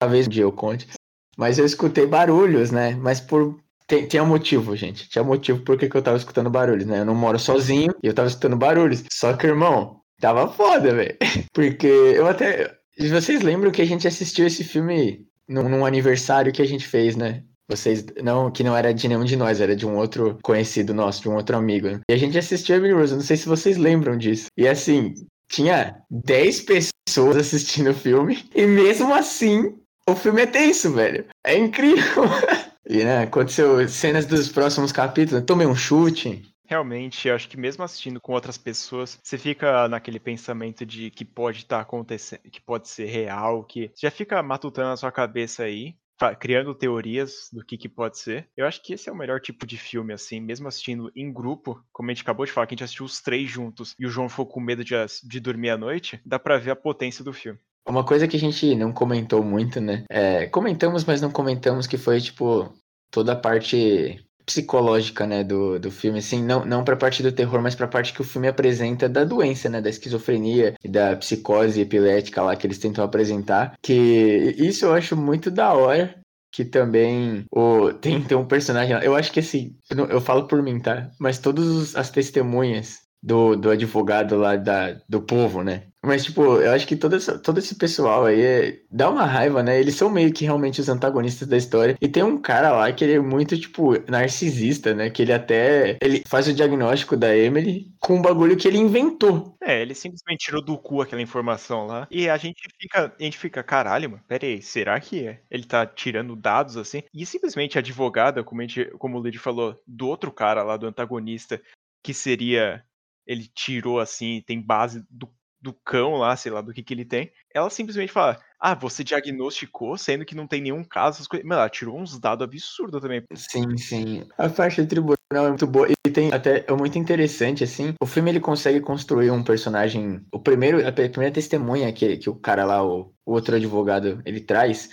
Talvez 0.00 0.26
um 0.26 0.30
dia 0.30 0.42
eu 0.42 0.50
conte. 0.50 0.88
Mas 1.36 1.60
eu 1.60 1.64
escutei 1.64 2.04
barulhos, 2.04 2.72
né? 2.72 2.96
Mas 2.96 3.20
por. 3.20 3.56
Tem, 3.86 4.04
tinha 4.08 4.24
motivo, 4.24 4.74
gente. 4.74 5.08
Tinha 5.08 5.22
motivo 5.22 5.60
por 5.60 5.78
que 5.78 5.96
eu 5.96 6.02
tava 6.02 6.16
escutando 6.16 6.50
barulhos, 6.50 6.86
né? 6.86 6.98
Eu 6.98 7.04
não 7.04 7.14
moro 7.14 7.38
sozinho 7.38 7.94
e 8.02 8.08
eu 8.08 8.12
tava 8.12 8.26
escutando 8.26 8.56
barulhos. 8.56 9.04
Só 9.12 9.34
que, 9.34 9.46
irmão, 9.46 10.00
tava 10.20 10.48
foda, 10.48 10.92
velho. 10.92 11.16
Porque 11.54 11.86
eu 11.86 12.26
até. 12.26 12.76
Vocês 12.98 13.42
lembram 13.42 13.70
que 13.70 13.80
a 13.80 13.86
gente 13.86 14.08
assistiu 14.08 14.44
esse 14.44 14.64
filme 14.64 15.24
num, 15.46 15.68
num 15.68 15.86
aniversário 15.86 16.52
que 16.52 16.62
a 16.62 16.66
gente 16.66 16.84
fez, 16.84 17.14
né? 17.14 17.44
Vocês 17.76 18.04
não, 18.22 18.50
que 18.50 18.62
não 18.62 18.76
era 18.76 18.92
de 18.92 19.08
nenhum 19.08 19.24
de 19.24 19.36
nós, 19.36 19.60
era 19.60 19.74
de 19.74 19.86
um 19.86 19.96
outro 19.96 20.38
conhecido 20.42 20.92
nosso, 20.92 21.22
de 21.22 21.28
um 21.28 21.34
outro 21.34 21.56
amigo. 21.56 22.00
E 22.08 22.12
a 22.12 22.16
gente 22.16 22.36
assistiu 22.36 22.76
Emily 22.76 22.92
Rose, 22.92 23.14
não 23.14 23.22
sei 23.22 23.36
se 23.36 23.48
vocês 23.48 23.76
lembram 23.76 24.16
disso. 24.16 24.46
E 24.56 24.68
assim, 24.68 25.14
tinha 25.50 25.96
10 26.10 26.62
pessoas 26.62 27.36
assistindo 27.36 27.90
o 27.90 27.94
filme, 27.94 28.44
e 28.54 28.66
mesmo 28.66 29.12
assim, 29.14 29.74
o 30.08 30.14
filme 30.14 30.42
é 30.42 30.46
tenso, 30.46 30.92
velho. 30.92 31.24
É 31.44 31.56
incrível. 31.56 32.24
e 32.88 33.04
né, 33.04 33.22
aconteceu 33.22 33.88
cenas 33.88 34.26
dos 34.26 34.48
próximos 34.48 34.92
capítulos, 34.92 35.44
tomei 35.44 35.66
um 35.66 35.74
chute, 35.74 36.42
Realmente, 36.72 37.28
eu 37.28 37.34
acho 37.34 37.50
que 37.50 37.56
mesmo 37.58 37.84
assistindo 37.84 38.18
com 38.18 38.32
outras 38.32 38.56
pessoas, 38.56 39.18
você 39.22 39.36
fica 39.36 39.86
naquele 39.88 40.18
pensamento 40.18 40.86
de 40.86 41.10
que 41.10 41.22
pode 41.22 41.58
estar 41.58 41.76
tá 41.76 41.82
acontecendo, 41.82 42.40
que 42.50 42.62
pode 42.62 42.88
ser 42.88 43.04
real, 43.04 43.62
que 43.62 43.90
já 43.94 44.10
fica 44.10 44.42
matutando 44.42 44.88
na 44.88 44.96
sua 44.96 45.12
cabeça 45.12 45.64
aí, 45.64 45.94
criando 46.38 46.74
teorias 46.74 47.48
do 47.52 47.64
que, 47.64 47.76
que 47.76 47.88
pode 47.88 48.18
ser. 48.18 48.48
Eu 48.56 48.66
acho 48.66 48.82
que 48.82 48.94
esse 48.94 49.08
é 49.08 49.12
o 49.12 49.16
melhor 49.16 49.40
tipo 49.40 49.66
de 49.66 49.76
filme, 49.76 50.12
assim, 50.12 50.40
mesmo 50.40 50.68
assistindo 50.68 51.10
em 51.16 51.32
grupo, 51.32 51.82
como 51.92 52.10
a 52.10 52.14
gente 52.14 52.22
acabou 52.22 52.46
de 52.46 52.52
falar, 52.52 52.66
que 52.66 52.74
a 52.74 52.76
gente 52.76 52.84
assistiu 52.84 53.06
os 53.06 53.20
três 53.20 53.50
juntos 53.50 53.94
e 53.98 54.06
o 54.06 54.10
João 54.10 54.28
ficou 54.28 54.46
com 54.46 54.60
medo 54.60 54.84
de, 54.84 54.94
de 55.24 55.40
dormir 55.40 55.70
à 55.70 55.76
noite, 55.76 56.20
dá 56.24 56.38
pra 56.38 56.58
ver 56.58 56.70
a 56.70 56.76
potência 56.76 57.24
do 57.24 57.32
filme. 57.32 57.58
Uma 57.86 58.04
coisa 58.04 58.28
que 58.28 58.36
a 58.36 58.40
gente 58.40 58.74
não 58.76 58.92
comentou 58.92 59.42
muito, 59.42 59.80
né? 59.80 60.04
É, 60.08 60.46
comentamos, 60.46 61.04
mas 61.04 61.20
não 61.20 61.32
comentamos 61.32 61.86
que 61.86 61.98
foi, 61.98 62.20
tipo, 62.20 62.72
toda 63.10 63.32
a 63.32 63.36
parte 63.36 64.24
psicológica, 64.44 65.26
né, 65.26 65.44
do, 65.44 65.78
do 65.78 65.90
filme, 65.90 66.18
assim, 66.18 66.42
não, 66.42 66.64
não 66.64 66.84
pra 66.84 66.96
parte 66.96 67.22
do 67.22 67.32
terror, 67.32 67.60
mas 67.60 67.74
pra 67.74 67.86
parte 67.86 68.12
que 68.12 68.20
o 68.20 68.24
filme 68.24 68.48
apresenta 68.48 69.08
da 69.08 69.24
doença, 69.24 69.68
né, 69.68 69.80
da 69.80 69.90
esquizofrenia 69.90 70.74
e 70.82 70.88
da 70.88 71.16
psicose 71.16 71.80
epilética 71.80 72.42
lá 72.42 72.56
que 72.56 72.66
eles 72.66 72.78
tentam 72.78 73.04
apresentar, 73.04 73.74
que 73.82 74.54
isso 74.58 74.84
eu 74.84 74.94
acho 74.94 75.16
muito 75.16 75.50
da 75.50 75.72
hora, 75.72 76.14
que 76.52 76.64
também 76.64 77.44
o, 77.50 77.92
tem, 77.92 78.22
tem 78.22 78.36
um 78.36 78.46
personagem 78.46 78.96
eu 79.02 79.16
acho 79.16 79.32
que 79.32 79.40
assim, 79.40 79.74
eu, 79.90 80.06
eu 80.06 80.20
falo 80.20 80.46
por 80.46 80.62
mim, 80.62 80.78
tá, 80.78 81.10
mas 81.18 81.38
todas 81.38 81.96
as 81.96 82.10
testemunhas 82.10 82.98
do, 83.22 83.56
do 83.56 83.70
advogado 83.70 84.36
lá 84.36 84.56
da, 84.56 85.00
do 85.08 85.22
povo, 85.22 85.62
né? 85.62 85.84
Mas, 86.04 86.24
tipo, 86.24 86.56
eu 86.56 86.72
acho 86.72 86.86
que 86.86 86.96
todo 86.96 87.14
esse, 87.14 87.38
todo 87.38 87.58
esse 87.58 87.76
pessoal 87.76 88.24
aí 88.24 88.40
é, 88.40 88.82
dá 88.90 89.08
uma 89.08 89.24
raiva, 89.24 89.62
né? 89.62 89.78
Eles 89.78 89.94
são 89.94 90.10
meio 90.10 90.32
que 90.32 90.44
realmente 90.44 90.80
os 90.80 90.88
antagonistas 90.88 91.46
da 91.46 91.56
história. 91.56 91.96
E 92.00 92.08
tem 92.08 92.24
um 92.24 92.40
cara 92.40 92.72
lá 92.72 92.92
que 92.92 93.04
ele 93.04 93.14
é 93.14 93.20
muito, 93.20 93.56
tipo, 93.56 93.92
narcisista, 94.10 94.92
né? 94.92 95.10
Que 95.10 95.22
ele 95.22 95.32
até 95.32 95.96
ele 96.02 96.24
faz 96.26 96.48
o 96.48 96.54
diagnóstico 96.54 97.16
da 97.16 97.36
Emily 97.36 97.92
com 98.00 98.16
um 98.16 98.22
bagulho 98.22 98.56
que 98.56 98.66
ele 98.66 98.78
inventou. 98.78 99.56
É, 99.62 99.80
ele 99.80 99.94
simplesmente 99.94 100.44
tirou 100.44 100.60
do 100.60 100.76
cu 100.76 101.00
aquela 101.00 101.22
informação 101.22 101.86
lá. 101.86 102.08
E 102.10 102.28
a 102.28 102.36
gente 102.36 102.62
fica, 102.80 103.14
a 103.18 103.22
gente 103.22 103.38
fica, 103.38 103.62
caralho, 103.62 104.10
mano, 104.10 104.24
pera 104.26 104.44
aí, 104.44 104.60
será 104.60 104.98
que 104.98 105.24
é? 105.24 105.40
ele 105.48 105.64
tá 105.64 105.86
tirando 105.86 106.34
dados 106.34 106.76
assim? 106.76 107.04
E 107.14 107.24
simplesmente 107.24 107.78
a 107.78 107.80
advogada, 107.80 108.42
como, 108.42 108.60
a 108.60 108.66
gente, 108.66 108.86
como 108.98 109.18
o 109.18 109.22
Lid 109.22 109.38
falou, 109.38 109.80
do 109.86 110.08
outro 110.08 110.32
cara 110.32 110.64
lá, 110.64 110.76
do 110.76 110.86
antagonista, 110.86 111.62
que 112.02 112.12
seria 112.12 112.84
ele 113.24 113.46
tirou 113.46 114.00
assim, 114.00 114.42
tem 114.44 114.60
base 114.60 115.04
do, 115.08 115.28
do 115.62 115.72
cão 115.72 116.16
lá, 116.16 116.36
sei 116.36 116.50
lá, 116.50 116.60
do 116.60 116.72
que 116.72 116.82
que 116.82 116.92
ele 116.92 117.04
tem. 117.04 117.32
Ela 117.54 117.70
simplesmente 117.70 118.12
fala: 118.12 118.38
Ah, 118.58 118.74
você 118.74 119.04
diagnosticou, 119.04 119.96
sendo 119.96 120.24
que 120.24 120.34
não 120.34 120.46
tem 120.46 120.60
nenhum 120.60 120.82
caso. 120.82 121.22
Mano, 121.44 121.60
ela 121.60 121.70
tirou 121.70 121.98
uns 121.98 122.18
dados 122.18 122.44
absurdos 122.44 123.00
também. 123.00 123.22
Sim, 123.34 123.76
sim. 123.76 124.26
A 124.36 124.48
do 124.48 124.86
tribunal 124.86 125.16
é 125.32 125.48
muito 125.48 125.66
boa. 125.66 125.88
E 125.88 126.10
tem 126.10 126.32
até 126.32 126.64
é 126.66 126.72
muito 126.72 126.98
interessante, 126.98 127.62
assim. 127.62 127.94
O 128.02 128.06
filme 128.06 128.30
ele 128.30 128.40
consegue 128.40 128.80
construir 128.80 129.30
um 129.30 129.44
personagem. 129.44 130.26
O 130.32 130.40
primeiro, 130.40 130.86
a 130.86 130.92
primeira 130.92 131.32
testemunha 131.32 131.92
que, 131.92 132.16
que 132.16 132.28
o 132.28 132.34
cara 132.34 132.64
lá, 132.64 132.84
o, 132.84 133.14
o 133.24 133.32
outro 133.32 133.54
advogado, 133.54 134.20
ele 134.26 134.40
traz, 134.40 134.90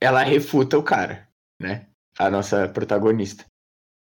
ela 0.00 0.22
refuta 0.22 0.78
o 0.78 0.82
cara, 0.82 1.26
né? 1.58 1.86
A 2.18 2.30
nossa 2.30 2.68
protagonista. 2.68 3.46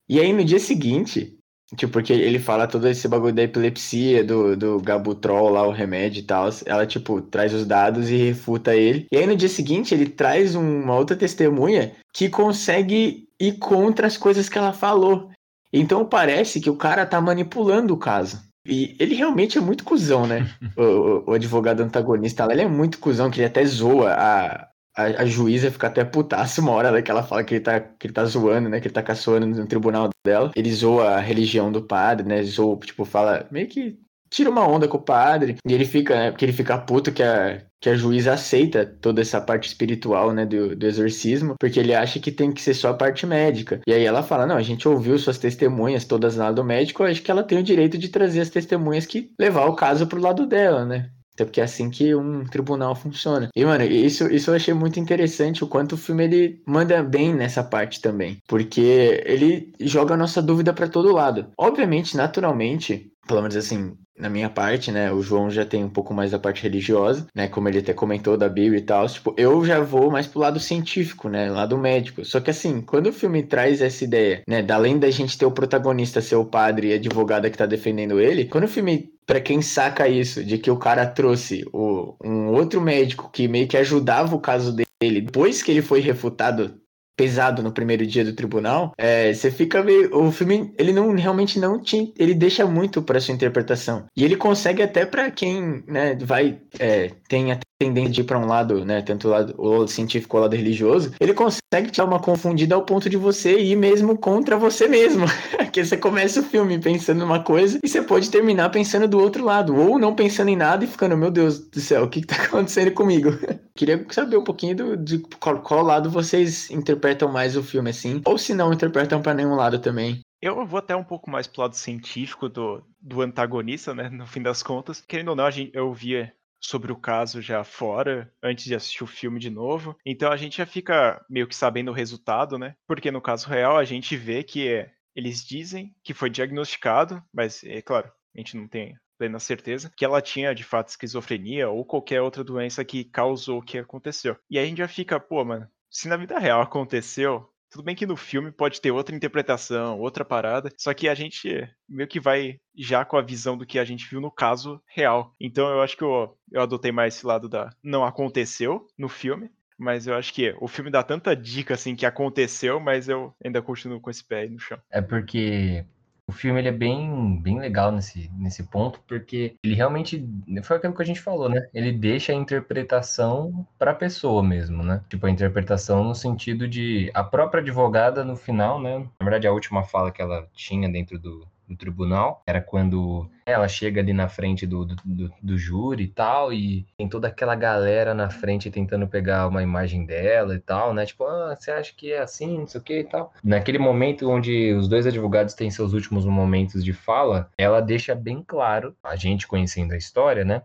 E 0.09 0.21
aí 0.21 0.33
no 0.33 0.45
dia 0.45 0.59
seguinte, 0.59 1.39
Tipo, 1.77 1.95
porque 1.95 2.13
ele 2.13 2.39
fala 2.39 2.67
todo 2.67 2.87
esse 2.87 3.09
bagulho 3.09 3.35
da 3.35 3.43
epilepsia, 3.43 4.23
do, 4.23 4.57
do 4.57 4.81
Gabutrol 4.81 5.49
lá, 5.49 5.67
o 5.67 5.71
remédio 5.73 6.21
e 6.21 6.23
tal. 6.23 6.49
Ela, 6.67 6.87
tipo, 6.87 7.21
traz 7.23 7.55
os 7.55 7.67
dados 7.67 8.11
e 8.11 8.17
refuta 8.17 8.75
ele. 8.75 9.07
E 9.11 9.17
aí 9.17 9.27
no 9.27 9.37
dia 9.37 9.49
seguinte 9.49 9.95
ele 9.95 10.07
traz 10.07 10.55
uma 10.55 10.97
outra 10.97 11.17
testemunha 11.17 11.93
que 12.13 12.29
consegue 12.29 13.27
ir 13.41 13.53
contra 13.59 14.07
as 14.07 14.17
coisas 14.17 14.49
que 14.49 14.59
ela 14.59 14.73
falou. 14.73 15.31
Então 15.73 16.05
parece 16.05 16.61
que 16.61 16.69
o 16.69 16.77
cara 16.77 17.07
tá 17.07 17.21
manipulando 17.21 17.95
o 17.95 17.99
caso. 17.99 18.41
E 18.67 18.95
ele 19.01 19.15
realmente 19.15 19.59
é 19.59 19.61
muito 19.61 19.83
cuzão, 19.83 20.27
né? 20.27 20.49
o, 20.77 20.83
o, 20.83 21.31
o, 21.31 21.33
advogado 21.33 21.83
antagonista, 21.83 22.47
ele 22.51 22.63
é 22.63 22.69
muito 22.69 22.99
cuzão, 22.99 23.31
que 23.31 23.41
ele 23.41 23.47
até 23.47 23.65
zoa 23.65 24.13
a, 24.13 24.69
a, 24.97 25.23
a, 25.23 25.27
juíza 25.27 25.71
fica 25.71 25.87
até 25.87 26.05
putaça 26.05 26.61
uma 26.61 26.73
hora 26.73 26.91
né, 26.91 27.03
que 27.03 27.11
ela 27.11 27.23
fala 27.23 27.43
que 27.45 27.55
ele, 27.55 27.65
tá, 27.65 27.81
que 27.81 28.07
ele 28.07 28.15
tá 28.15 28.25
zoando, 28.25 28.69
né? 28.69 28.81
Que 28.81 28.89
ele 28.89 28.95
tá 28.95 29.03
caçoando 29.03 29.47
no 29.47 29.67
tribunal 29.67 30.11
dela. 30.25 30.51
Ele 30.55 30.73
zoa 30.73 31.17
a 31.17 31.21
religião 31.21 31.73
do 31.73 31.83
padre, 31.83 32.27
né? 32.27 32.43
Zoa, 32.43 32.79
tipo, 32.79 33.05
fala 33.05 33.47
meio 33.51 33.67
que 33.69 33.99
tira 34.31 34.49
uma 34.49 34.67
onda 34.67 34.89
com 34.89 34.97
o 34.97 35.03
padre. 35.03 35.57
E 35.67 35.73
ele 35.73 35.85
fica, 35.85 36.15
né? 36.15 36.31
Porque 36.31 36.45
ele 36.45 36.53
fica 36.53 36.79
puto 36.79 37.13
que 37.13 37.23
a, 37.23 37.63
que 37.81 37.89
a 37.89 37.95
juíza 37.95 38.33
aceita 38.33 38.85
toda 38.85 39.21
essa 39.21 39.41
parte 39.41 39.69
espiritual, 39.69 40.33
né? 40.33 40.45
Do, 40.45 40.77
do 40.77 40.87
exorcismo, 40.87 41.55
porque 41.59 41.81
ele 41.81 41.95
acha 41.95 42.19
que 42.19 42.33
tem 42.33 42.53
que 42.53 42.61
ser 42.61 42.75
só 42.75 42.91
a 42.91 42.95
parte 42.95 43.27
médica. 43.27 43.81
E 43.87 43.93
aí 43.93 44.05
ela 44.05 44.23
fala: 44.23 44.47
não, 44.47 44.57
a 44.57 44.63
gente 44.63 44.89
ouviu 44.89 45.19
suas 45.19 45.39
testemunhas 45.39 46.05
todas 46.05 46.37
lá 46.37 46.51
do 46.51 46.65
médico, 46.65 47.03
acho 47.05 47.23
que 47.23 47.31
ela 47.31 47.43
tem 47.43 47.59
o 47.59 47.63
direito 47.63 47.97
de 47.97 48.09
trazer 48.09 48.41
as 48.41 48.51
testemunhas 48.51 49.07
que 49.07 49.31
levar 49.39 49.67
o 49.67 49.75
caso 49.77 50.07
pro 50.07 50.21
lado 50.21 50.47
dela, 50.47 50.85
né? 50.85 51.11
Até 51.35 51.45
porque 51.45 51.61
é 51.61 51.65
assim 51.65 51.91
que 51.91 52.15
um 52.15 52.45
tribunal 52.45 52.95
funciona. 52.95 53.49
E, 53.55 53.65
mano, 53.65 53.85
isso, 53.85 54.27
isso 54.29 54.51
eu 54.51 54.55
achei 54.55 54.75
muito 54.75 55.01
interessante, 55.01 55.65
o 55.65 55.69
quanto 55.69 55.93
o 55.93 55.99
filme 55.99 56.25
ele 56.25 56.63
manda 56.67 57.03
bem 57.03 57.35
nessa 57.35 57.65
parte 57.65 58.01
também. 58.01 58.39
Porque 58.47 59.23
ele 59.25 59.73
joga 59.81 60.15
a 60.15 60.17
nossa 60.17 60.43
dúvida 60.43 60.73
para 60.73 60.89
todo 60.89 61.13
lado. 61.13 61.47
Obviamente, 61.57 62.17
naturalmente, 62.17 63.11
pelo 63.27 63.41
menos 63.41 63.57
assim, 63.57 63.97
na 64.19 64.29
minha 64.29 64.51
parte, 64.51 64.93
né? 64.93 65.13
O 65.13 65.23
João 65.23 65.51
já 65.51 65.65
tem 65.65 65.83
um 65.83 65.89
pouco 65.89 66.13
mais 66.15 66.31
da 66.31 66.39
parte 66.39 66.63
religiosa, 66.63 67.27
né? 67.35 67.49
Como 67.49 67.69
ele 67.69 67.79
até 67.79 67.93
comentou 67.93 68.37
da 68.37 68.49
Bíblia 68.49 68.79
e 68.79 68.83
tal. 68.83 69.07
Tipo, 69.09 69.35
eu 69.37 69.65
já 69.65 69.81
vou 69.81 70.11
mais 70.11 70.27
pro 70.27 70.41
lado 70.41 70.61
científico, 70.61 71.29
né? 71.29 71.51
Lado 71.51 71.79
médico. 71.79 72.25
Só 72.25 72.41
que 72.41 72.51
assim, 72.51 72.81
quando 72.81 73.09
o 73.09 73.13
filme 73.13 73.43
traz 73.43 73.81
essa 73.81 74.05
ideia, 74.05 74.43
né? 74.47 74.65
Além 74.71 74.99
da 74.99 75.11
gente 75.11 75.37
ter 75.37 75.47
o 75.47 75.51
protagonista 75.51 76.21
ser 76.21 76.37
o 76.37 76.45
padre 76.45 76.89
e 76.89 76.93
a 76.93 76.97
advogada 76.97 77.51
que 77.51 77.59
tá 77.59 77.67
defendendo 77.67 78.21
ele, 78.21 78.45
quando 78.45 78.65
o 78.65 78.69
filme 78.69 79.12
para 79.27 79.41
quem 79.41 79.63
saca 79.63 80.09
isso, 80.09 80.45
de 80.45 80.59
que 80.59 80.71
o 80.71 80.77
cara 80.77 81.07
trouxe 81.07 81.65
o, 81.73 82.17
um 82.23 82.49
outro 82.49 82.81
médico 82.81 83.31
que 83.33 83.49
meio 83.49 83.69
que 83.69 83.77
ajudava 83.77 84.35
o 84.35 84.41
caso 84.41 84.75
dele, 84.75 85.21
depois 85.21 85.63
que 85.63 85.71
ele 85.71 85.83
foi 85.83 86.01
refutado 86.01 86.83
pesado 87.17 87.63
no 87.63 87.73
primeiro 87.73 88.07
dia 88.07 88.25
do 88.25 88.33
tribunal, 88.33 88.93
é, 88.99 89.33
você 89.33 89.51
fica 89.51 89.83
meio. 89.83 90.17
O 90.17 90.33
filme, 90.33 90.75
ele 90.79 90.93
não 90.93 91.15
realmente 91.15 91.59
não 91.59 91.81
te. 91.81 92.13
Ele 92.19 92.35
deixa 92.35 92.67
muito 92.67 93.03
para 93.03 93.21
sua 93.21 93.35
interpretação. 93.35 94.07
E 94.17 94.25
ele 94.25 94.37
consegue 94.37 94.83
até 94.83 95.05
para 95.07 95.31
quem 95.31 95.85
né, 95.87 96.17
vai. 96.17 96.61
É, 96.79 97.11
tem 97.29 97.53
a 97.53 97.59
tendência 97.83 98.13
de 98.13 98.21
ir 98.21 98.25
para 98.25 98.39
um 98.39 98.47
lado, 98.47 98.85
né? 98.85 99.03
Tanto 99.03 99.27
o 99.27 99.31
lado, 99.31 99.55
o 99.59 99.79
lado 99.79 99.89
científico 99.89 100.37
ou 100.37 100.41
o 100.41 100.45
lado 100.45 100.55
religioso, 100.55 101.13
ele 101.21 101.35
consegue 101.35 101.91
te 101.91 101.99
dar 101.99 102.05
uma 102.05 102.21
confundida 102.21 102.77
ao 102.77 102.85
ponto 102.85 103.11
de 103.11 103.17
você 103.17 103.59
ir 103.59 103.75
mesmo 103.75 104.17
contra 104.17 104.57
você 104.57 104.87
mesmo. 104.87 105.27
Porque 105.59 105.85
você 105.85 105.97
começa 105.97 106.41
o 106.41 106.45
filme 106.45 106.79
pensando 106.79 107.19
numa 107.19 107.43
coisa 107.43 107.81
e 107.83 107.89
você 107.89 108.01
pode 108.01 108.31
terminar 108.31 108.71
pensando 108.71 109.09
do 109.09 109.19
outro 109.19 109.45
lado. 109.45 109.75
Ou 109.75 109.99
não 109.99 110.15
pensando 110.15 110.49
em 110.49 110.57
nada 110.57 110.85
e 110.85 110.87
ficando, 110.89 111.17
meu 111.17 111.31
Deus 111.31 111.59
do 111.59 111.81
céu, 111.81 112.05
o 112.05 112.09
que, 112.09 112.21
que 112.21 112.27
tá 112.29 112.37
acontecendo 112.45 112.93
comigo? 112.93 113.31
Queria 113.75 114.05
saber 114.11 114.37
um 114.37 114.45
pouquinho 114.45 114.77
do, 114.77 114.97
de 114.97 115.19
qual, 115.41 115.61
qual 115.61 115.83
lado 115.83 116.09
vocês 116.09 116.71
interpretam 116.71 117.33
mais 117.33 117.57
o 117.57 117.63
filme, 117.63 117.91
assim. 117.91 118.21
Ou 118.25 118.39
se 118.39 118.55
não 118.55 118.73
interpretam 118.73 119.21
para 119.21 119.35
nenhum 119.35 119.57
lado 119.57 119.79
também. 119.79 120.21
Eu 120.41 120.67
vou 120.67 120.79
até 120.79 120.95
um 120.95 121.05
pouco 121.05 121.31
mais 121.31 121.47
pro 121.47 121.63
lado 121.63 121.75
científico 121.75 122.49
do, 122.49 122.83
do 123.01 123.23
antagonista, 123.23 123.95
né? 123.95 124.09
No 124.09 124.27
fim 124.27 124.43
das 124.43 124.63
contas. 124.63 125.01
Querendo 125.01 125.29
ou 125.29 125.37
não, 125.37 125.49
eu 125.73 125.93
via 125.93 126.33
sobre 126.63 126.93
o 126.93 126.97
caso 126.97 127.43
já 127.43 127.65
fora, 127.65 128.33
antes 128.43 128.65
de 128.65 128.75
assistir 128.75 129.05
o 129.05 129.07
filme 129.07 129.41
de 129.41 129.51
novo. 129.51 129.97
Então 130.07 130.31
a 130.31 130.37
gente 130.37 130.59
já 130.59 130.67
fica 130.67 131.25
meio 131.29 131.47
que 131.47 131.57
sabendo 131.57 131.91
o 131.91 131.95
resultado, 131.95 132.59
né? 132.59 132.75
Porque 132.87 133.11
no 133.11 133.21
caso 133.21 133.49
real 133.49 133.77
a 133.77 133.85
gente 133.85 134.17
vê 134.17 134.43
que 134.43 134.69
é, 134.69 134.91
eles 135.15 135.45
dizem 135.45 135.95
que 136.03 136.15
foi 136.15 136.31
diagnosticado, 136.31 137.23
mas 137.33 137.63
é 137.65 137.83
claro, 137.83 138.11
a 138.35 138.39
gente 138.39 138.57
não 138.57 138.69
tem 138.69 138.97
plena 139.19 139.39
certeza 139.39 139.93
que 139.97 140.05
ela 140.05 140.21
tinha 140.21 140.55
de 140.55 140.65
fato 140.65 140.89
esquizofrenia 140.89 141.69
ou 141.69 141.85
qualquer 141.85 142.21
outra 142.21 142.43
doença 142.43 142.85
que 142.85 143.05
causou 143.05 143.59
o 143.59 143.63
que 143.63 143.79
aconteceu. 143.79 144.37
E 144.51 144.59
aí 144.59 144.65
a 144.65 144.69
gente 144.69 144.79
já 144.79 144.89
fica, 144.89 145.21
pô, 145.21 145.45
mano, 145.45 145.69
se 145.91 146.09
na 146.09 146.17
vida 146.17 146.39
real 146.39 146.63
aconteceu, 146.63 147.52
tudo 147.73 147.83
bem 147.83 147.97
que 147.97 148.07
no 148.07 148.17
filme 148.17 148.53
pode 148.53 148.81
ter 148.81 148.91
outra 148.91 149.17
interpretação, 149.17 149.99
outra 149.99 150.25
parada, 150.25 150.71
só 150.77 150.93
que 150.93 151.09
a 151.09 151.15
gente 151.15 151.67
meio 151.89 152.07
que 152.07 152.21
vai 152.21 152.61
já 152.77 153.03
com 153.03 153.17
a 153.17 153.23
visão 153.23 153.57
do 153.57 153.65
que 153.65 153.79
a 153.79 153.85
gente 153.85 154.09
viu 154.09 154.21
no 154.21 154.31
caso 154.31 154.81
real. 154.87 155.35
Então 155.41 155.69
eu 155.71 155.81
acho 155.81 155.97
que 155.97 156.05
eu, 156.05 156.37
eu 156.53 156.61
adotei 156.61 156.93
mais 156.93 157.17
esse 157.17 157.27
lado 157.27 157.49
da 157.49 157.71
não 157.83 158.05
aconteceu 158.05 158.87
no 158.97 159.09
filme, 159.09 159.51
mas 159.79 160.07
eu 160.07 160.15
acho 160.15 160.35
que 160.35 160.55
o 160.61 160.69
filme 160.69 160.91
dá 160.91 161.03
tanta 161.03 161.35
dica 161.35 161.75
assim 161.75 161.97
que 161.97 162.05
aconteceu, 162.05 162.79
mas 162.79 163.09
eu 163.09 163.35
ainda 163.43 163.63
continuo 163.63 164.01
com 164.01 164.11
esse 164.11 164.23
pé 164.23 164.41
aí 164.41 164.51
no 164.51 164.59
chão. 164.59 164.79
É 164.91 165.01
porque 165.01 165.85
o 166.33 166.35
filme 166.35 166.59
ele 166.61 166.69
é 166.69 166.73
bem, 166.73 167.39
bem 167.41 167.61
legal 167.61 167.93
nesse, 167.93 168.31
nesse 168.39 168.63
ponto, 168.65 169.01
porque 169.07 169.55
ele 169.63 169.75
realmente. 169.75 170.27
Foi 170.65 170.79
aquilo 170.79 170.95
que 170.95 171.03
a 171.03 171.07
gente 171.07 171.21
falou, 171.21 171.49
né? 171.49 171.69
Ele 171.75 171.93
deixa 171.93 172.33
a 172.33 172.35
interpretação 172.35 173.67
para 173.79 173.91
a 173.91 173.95
pessoa 173.95 174.43
mesmo, 174.43 174.83
né? 174.83 175.05
Tipo, 175.09 175.27
a 175.27 175.31
interpretação 175.31 176.03
no 176.03 176.15
sentido 176.15 176.67
de. 176.67 177.11
A 177.15 177.23
própria 177.23 177.61
advogada, 177.61 178.25
no 178.25 178.35
final, 178.35 178.81
né? 178.81 178.99
Na 178.99 179.25
verdade, 179.25 179.47
a 179.47 179.53
última 179.53 179.85
fala 179.85 180.11
que 180.11 180.23
ela 180.23 180.49
tinha 180.55 180.91
dentro 180.91 181.19
do, 181.19 181.47
no 181.69 181.77
tribunal, 181.77 182.43
era 182.47 182.61
quando 182.61 183.29
ela 183.45 183.67
chega 183.67 184.01
ali 184.01 184.13
na 184.13 184.29
frente 184.29 184.67
do, 184.67 184.85
do, 184.85 184.97
do, 185.05 185.33
do, 185.43 185.59
júri 185.59 186.05
e 186.05 186.09
tal, 186.09 186.53
e 186.53 186.87
tem 186.97 187.09
toda 187.09 187.29
aquela 187.29 187.55
galera 187.55 188.15
na 188.15 188.31
frente 188.31 188.71
tentando 188.71 189.07
pegar 189.07 189.49
uma 189.49 189.63
imagem 189.63 190.05
dela 190.07 190.55
e 190.55 190.61
tal, 190.61 190.95
né? 190.95 191.05
Tipo, 191.05 191.25
ah, 191.25 191.57
você 191.59 191.71
acha 191.71 191.93
que 191.97 192.13
é 192.13 192.21
assim, 192.21 192.59
não 192.59 192.67
sei 192.67 192.81
o 192.81 192.85
que 192.85 193.01
e 193.01 193.05
tal. 193.05 193.33
Naquele 193.43 193.79
momento 193.79 194.31
onde 194.31 194.73
os 194.75 194.89
dois 194.89 195.07
advogados 195.07 195.55
têm 195.55 195.71
seus 195.71 195.93
últimos 195.93 196.25
momentos 196.25 196.85
de 196.85 196.93
fala, 196.93 197.51
ela 197.59 197.81
deixa 197.81 198.15
bem 198.15 198.43
claro, 198.47 198.95
a 199.03 199.17
gente 199.17 199.47
conhecendo 199.47 199.93
a 199.93 199.97
história, 199.97 200.45
né? 200.45 200.63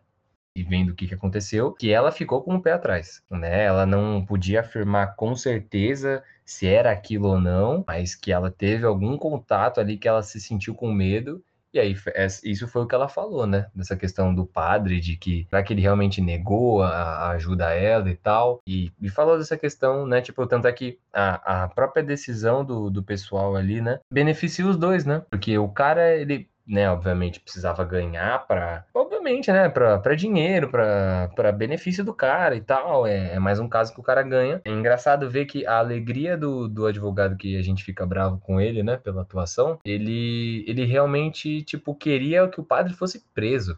E 0.57 0.63
vendo 0.63 0.89
o 0.89 0.95
que, 0.95 1.07
que 1.07 1.13
aconteceu, 1.13 1.71
que 1.71 1.91
ela 1.91 2.11
ficou 2.11 2.41
com 2.41 2.55
o 2.55 2.61
pé 2.61 2.71
atrás, 2.71 3.21
né? 3.29 3.63
Ela 3.63 3.85
não 3.85 4.25
podia 4.25 4.61
afirmar 4.61 5.15
com 5.15 5.35
certeza 5.35 6.23
se 6.43 6.65
era 6.65 6.91
aquilo 6.91 7.27
ou 7.27 7.39
não, 7.39 7.83
mas 7.85 8.15
que 8.15 8.31
ela 8.31 8.49
teve 8.49 8.83
algum 8.83 9.17
contato 9.17 9.79
ali 9.79 9.97
que 9.97 10.07
ela 10.07 10.23
se 10.23 10.41
sentiu 10.41 10.73
com 10.73 10.91
medo. 10.91 11.43
E 11.71 11.79
aí, 11.79 11.95
isso 12.43 12.67
foi 12.67 12.81
o 12.81 12.87
que 12.87 12.95
ela 12.95 13.07
falou, 13.07 13.45
né? 13.45 13.67
Dessa 13.75 13.95
questão 13.95 14.33
do 14.33 14.47
padre, 14.47 14.99
de 14.99 15.15
que 15.15 15.45
será 15.47 15.61
que 15.61 15.73
ele 15.73 15.81
realmente 15.81 16.21
negou 16.21 16.81
a, 16.81 17.29
ajuda 17.31 17.67
a 17.67 17.73
ela 17.73 18.09
e 18.09 18.15
tal. 18.15 18.61
E, 18.65 18.91
e 18.99 19.09
falou 19.09 19.37
dessa 19.37 19.57
questão, 19.57 20.07
né? 20.07 20.21
Tipo, 20.21 20.47
tanto 20.47 20.67
é 20.67 20.71
que 20.71 20.97
a, 21.13 21.65
a 21.65 21.67
própria 21.67 22.01
decisão 22.01 22.65
do, 22.65 22.89
do 22.89 23.03
pessoal 23.03 23.55
ali, 23.55 23.79
né? 23.79 23.99
Beneficia 24.11 24.65
os 24.65 24.77
dois, 24.77 25.05
né? 25.05 25.21
Porque 25.29 25.55
o 25.57 25.67
cara, 25.67 26.15
ele 26.15 26.49
né, 26.67 26.89
obviamente 26.89 27.39
precisava 27.39 27.83
ganhar 27.83 28.45
para, 28.45 28.85
obviamente, 28.93 29.51
né, 29.51 29.69
para 29.69 30.15
dinheiro, 30.15 30.69
para 30.69 31.51
benefício 31.51 32.03
do 32.03 32.13
cara 32.13 32.55
e 32.55 32.61
tal. 32.61 33.07
É, 33.07 33.35
é, 33.35 33.39
mais 33.39 33.59
um 33.59 33.69
caso 33.69 33.93
que 33.93 33.99
o 33.99 34.03
cara 34.03 34.21
ganha. 34.21 34.61
É 34.65 34.69
engraçado 34.69 35.29
ver 35.29 35.45
que 35.45 35.65
a 35.65 35.77
alegria 35.77 36.37
do, 36.37 36.67
do 36.67 36.85
advogado 36.85 37.37
que 37.37 37.57
a 37.57 37.61
gente 37.61 37.83
fica 37.83 38.05
bravo 38.05 38.39
com 38.39 38.59
ele, 38.59 38.83
né, 38.83 38.97
pela 38.97 39.21
atuação, 39.21 39.79
ele, 39.85 40.65
ele 40.67 40.85
realmente, 40.85 41.61
tipo, 41.63 41.95
queria 41.95 42.47
que 42.47 42.59
o 42.59 42.63
padre 42.63 42.93
fosse 42.93 43.23
preso. 43.33 43.77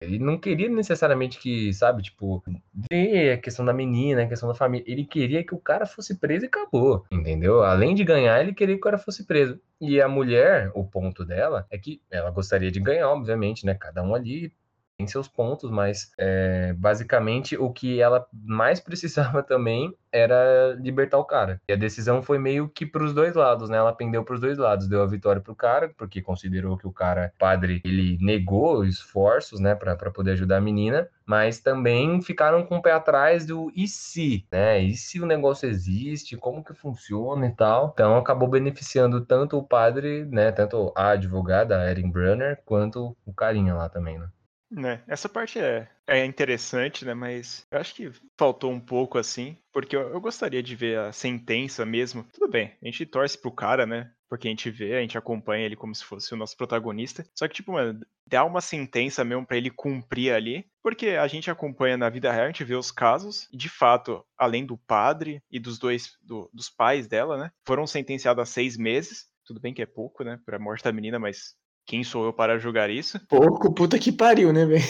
Ele 0.00 0.18
não 0.18 0.38
queria 0.38 0.68
necessariamente 0.68 1.38
que, 1.38 1.72
sabe, 1.74 2.02
tipo, 2.02 2.42
ver 2.90 3.32
a 3.32 3.36
questão 3.36 3.64
da 3.64 3.72
menina, 3.72 4.22
a 4.22 4.26
questão 4.26 4.48
da 4.48 4.54
família. 4.54 4.84
Ele 4.90 5.04
queria 5.04 5.44
que 5.44 5.54
o 5.54 5.58
cara 5.58 5.84
fosse 5.84 6.18
preso 6.18 6.46
e 6.46 6.48
acabou, 6.48 7.04
entendeu? 7.10 7.62
Além 7.62 7.94
de 7.94 8.02
ganhar, 8.02 8.40
ele 8.40 8.54
queria 8.54 8.74
que 8.74 8.80
o 8.80 8.84
cara 8.84 8.98
fosse 8.98 9.26
preso. 9.26 9.60
E 9.78 10.00
a 10.00 10.08
mulher, 10.08 10.70
o 10.74 10.84
ponto 10.84 11.24
dela 11.24 11.66
é 11.70 11.76
que 11.76 12.00
ela 12.10 12.30
gostaria 12.30 12.70
de 12.70 12.80
ganhar, 12.80 13.10
obviamente, 13.10 13.66
né? 13.66 13.74
Cada 13.74 14.02
um 14.02 14.14
ali 14.14 14.52
tem 15.00 15.06
seus 15.06 15.26
pontos, 15.26 15.70
mas 15.70 16.12
é, 16.18 16.74
basicamente 16.74 17.56
o 17.56 17.72
que 17.72 18.00
ela 18.00 18.26
mais 18.32 18.78
precisava 18.80 19.42
também 19.42 19.94
era 20.12 20.76
libertar 20.78 21.18
o 21.18 21.24
cara. 21.24 21.60
E 21.68 21.72
a 21.72 21.76
decisão 21.76 22.20
foi 22.20 22.38
meio 22.38 22.68
que 22.68 22.84
para 22.84 23.04
os 23.04 23.14
dois 23.14 23.34
lados, 23.34 23.70
né? 23.70 23.78
Ela 23.78 23.94
pendeu 23.94 24.24
para 24.24 24.34
os 24.34 24.40
dois 24.40 24.58
lados, 24.58 24.88
deu 24.88 25.02
a 25.02 25.06
vitória 25.06 25.40
para 25.40 25.52
o 25.52 25.56
cara, 25.56 25.92
porque 25.96 26.20
considerou 26.20 26.76
que 26.76 26.86
o 26.86 26.92
cara, 26.92 27.32
padre, 27.38 27.80
ele 27.84 28.18
negou 28.20 28.84
esforços, 28.84 29.60
né, 29.60 29.74
para 29.74 30.10
poder 30.10 30.32
ajudar 30.32 30.56
a 30.56 30.60
menina, 30.60 31.08
mas 31.24 31.60
também 31.60 32.20
ficaram 32.20 32.66
com 32.66 32.78
o 32.78 32.82
pé 32.82 32.92
atrás 32.92 33.46
do 33.46 33.72
e 33.74 33.86
se, 33.86 34.44
né? 34.50 34.80
E 34.80 34.96
se 34.96 35.20
o 35.20 35.26
negócio 35.26 35.68
existe, 35.68 36.36
como 36.36 36.64
que 36.64 36.74
funciona 36.74 37.46
e 37.46 37.54
tal. 37.54 37.90
Então 37.94 38.16
acabou 38.16 38.48
beneficiando 38.48 39.24
tanto 39.24 39.56
o 39.56 39.62
padre, 39.62 40.24
né, 40.24 40.50
tanto 40.50 40.92
a 40.96 41.10
advogada, 41.10 41.80
a 41.80 41.90
Erin 41.90 42.10
Brunner, 42.10 42.60
quanto 42.66 43.16
o 43.24 43.32
carinha 43.32 43.74
lá 43.74 43.88
também, 43.88 44.18
né? 44.18 44.28
Né, 44.70 45.02
essa 45.08 45.28
parte 45.28 45.58
é, 45.58 45.88
é 46.06 46.24
interessante, 46.24 47.04
né? 47.04 47.12
Mas 47.12 47.66
eu 47.70 47.80
acho 47.80 47.94
que 47.94 48.12
faltou 48.38 48.70
um 48.70 48.78
pouco 48.78 49.18
assim, 49.18 49.56
porque 49.72 49.96
eu, 49.96 50.10
eu, 50.10 50.20
gostaria 50.20 50.62
de 50.62 50.76
ver 50.76 50.98
a 50.98 51.12
sentença 51.12 51.84
mesmo. 51.84 52.24
Tudo 52.32 52.48
bem, 52.48 52.76
a 52.80 52.86
gente 52.86 53.04
torce 53.04 53.36
pro 53.36 53.50
cara, 53.50 53.84
né? 53.84 54.12
Porque 54.28 54.46
a 54.46 54.50
gente 54.50 54.70
vê, 54.70 54.96
a 54.96 55.00
gente 55.00 55.18
acompanha 55.18 55.66
ele 55.66 55.74
como 55.74 55.92
se 55.92 56.04
fosse 56.04 56.32
o 56.32 56.36
nosso 56.36 56.56
protagonista. 56.56 57.26
Só 57.34 57.48
que, 57.48 57.54
tipo, 57.54 57.72
mano, 57.72 58.00
dá 58.24 58.44
uma 58.44 58.60
sentença 58.60 59.24
mesmo 59.24 59.44
para 59.44 59.56
ele 59.56 59.70
cumprir 59.70 60.32
ali. 60.32 60.64
Porque 60.80 61.08
a 61.08 61.26
gente 61.26 61.50
acompanha 61.50 61.96
na 61.96 62.08
vida 62.08 62.30
real, 62.30 62.44
a 62.44 62.46
gente 62.46 62.62
vê 62.62 62.76
os 62.76 62.92
casos, 62.92 63.48
e 63.52 63.56
de 63.56 63.68
fato, 63.68 64.24
além 64.38 64.64
do 64.64 64.78
padre 64.78 65.42
e 65.50 65.58
dos 65.58 65.80
dois, 65.80 66.16
do, 66.22 66.48
dos 66.54 66.70
pais 66.70 67.08
dela, 67.08 67.36
né? 67.36 67.50
Foram 67.66 67.88
sentenciados 67.88 68.40
a 68.40 68.46
seis 68.46 68.76
meses. 68.76 69.28
Tudo 69.44 69.58
bem 69.58 69.74
que 69.74 69.82
é 69.82 69.86
pouco, 69.86 70.22
né? 70.22 70.38
Pra 70.46 70.60
morte 70.60 70.84
da 70.84 70.92
menina, 70.92 71.18
mas 71.18 71.56
quem 71.90 72.04
sou 72.04 72.24
eu 72.24 72.32
para 72.32 72.56
julgar 72.56 72.88
isso? 72.88 73.18
Pouco, 73.26 73.74
puta 73.74 73.98
que 73.98 74.12
pariu, 74.12 74.52
né, 74.52 74.64
velho? 74.64 74.84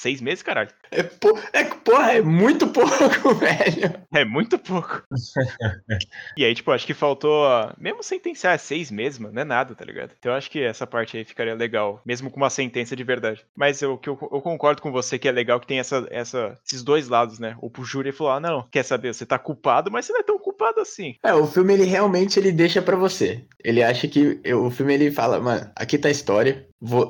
Seis 0.00 0.20
meses, 0.20 0.42
caralho. 0.42 0.70
É, 0.90 1.02
po... 1.02 1.38
é, 1.52 1.62
porra, 1.62 2.14
é 2.14 2.22
muito 2.22 2.66
pouco, 2.68 3.34
velho. 3.36 3.94
É 4.14 4.24
muito 4.24 4.58
pouco. 4.58 5.02
e 6.36 6.44
aí, 6.44 6.54
tipo, 6.54 6.72
acho 6.72 6.86
que 6.86 6.94
faltou. 6.94 7.46
Mesmo 7.78 8.02
sentenciar 8.02 8.58
seis 8.58 8.90
meses, 8.90 9.18
mano, 9.18 9.34
não 9.34 9.42
é 9.42 9.44
nada, 9.44 9.74
tá 9.74 9.84
ligado? 9.84 10.12
Então 10.18 10.32
eu 10.32 10.38
acho 10.38 10.50
que 10.50 10.58
essa 10.58 10.86
parte 10.86 11.18
aí 11.18 11.24
ficaria 11.24 11.54
legal, 11.54 12.00
mesmo 12.04 12.30
com 12.30 12.38
uma 12.38 12.48
sentença 12.48 12.96
de 12.96 13.04
verdade. 13.04 13.44
Mas 13.54 13.82
eu, 13.82 14.00
eu, 14.06 14.18
eu 14.32 14.40
concordo 14.40 14.80
com 14.80 14.90
você 14.90 15.18
que 15.18 15.28
é 15.28 15.32
legal 15.32 15.60
que 15.60 15.66
tem 15.66 15.78
essa, 15.78 16.06
essa, 16.10 16.58
esses 16.66 16.82
dois 16.82 17.06
lados, 17.06 17.38
né? 17.38 17.54
O 17.60 17.68
pro 17.68 17.84
júri 17.84 18.10
falou: 18.10 18.32
ah, 18.32 18.40
não, 18.40 18.66
quer 18.70 18.84
saber, 18.84 19.12
você 19.12 19.26
tá 19.26 19.38
culpado, 19.38 19.90
mas 19.90 20.06
você 20.06 20.14
não 20.14 20.20
é 20.20 20.24
tão 20.24 20.38
culpado 20.38 20.80
assim. 20.80 21.14
É, 21.22 21.34
o 21.34 21.46
filme 21.46 21.74
ele 21.74 21.84
realmente 21.84 22.40
ele 22.40 22.50
deixa 22.50 22.80
para 22.80 22.96
você. 22.96 23.44
Ele 23.62 23.82
acha 23.82 24.08
que. 24.08 24.40
O 24.54 24.70
filme 24.70 24.94
ele 24.94 25.10
fala, 25.10 25.38
mano, 25.38 25.70
aqui 25.76 25.98
tá 25.98 26.08
a 26.08 26.10
história 26.10 26.39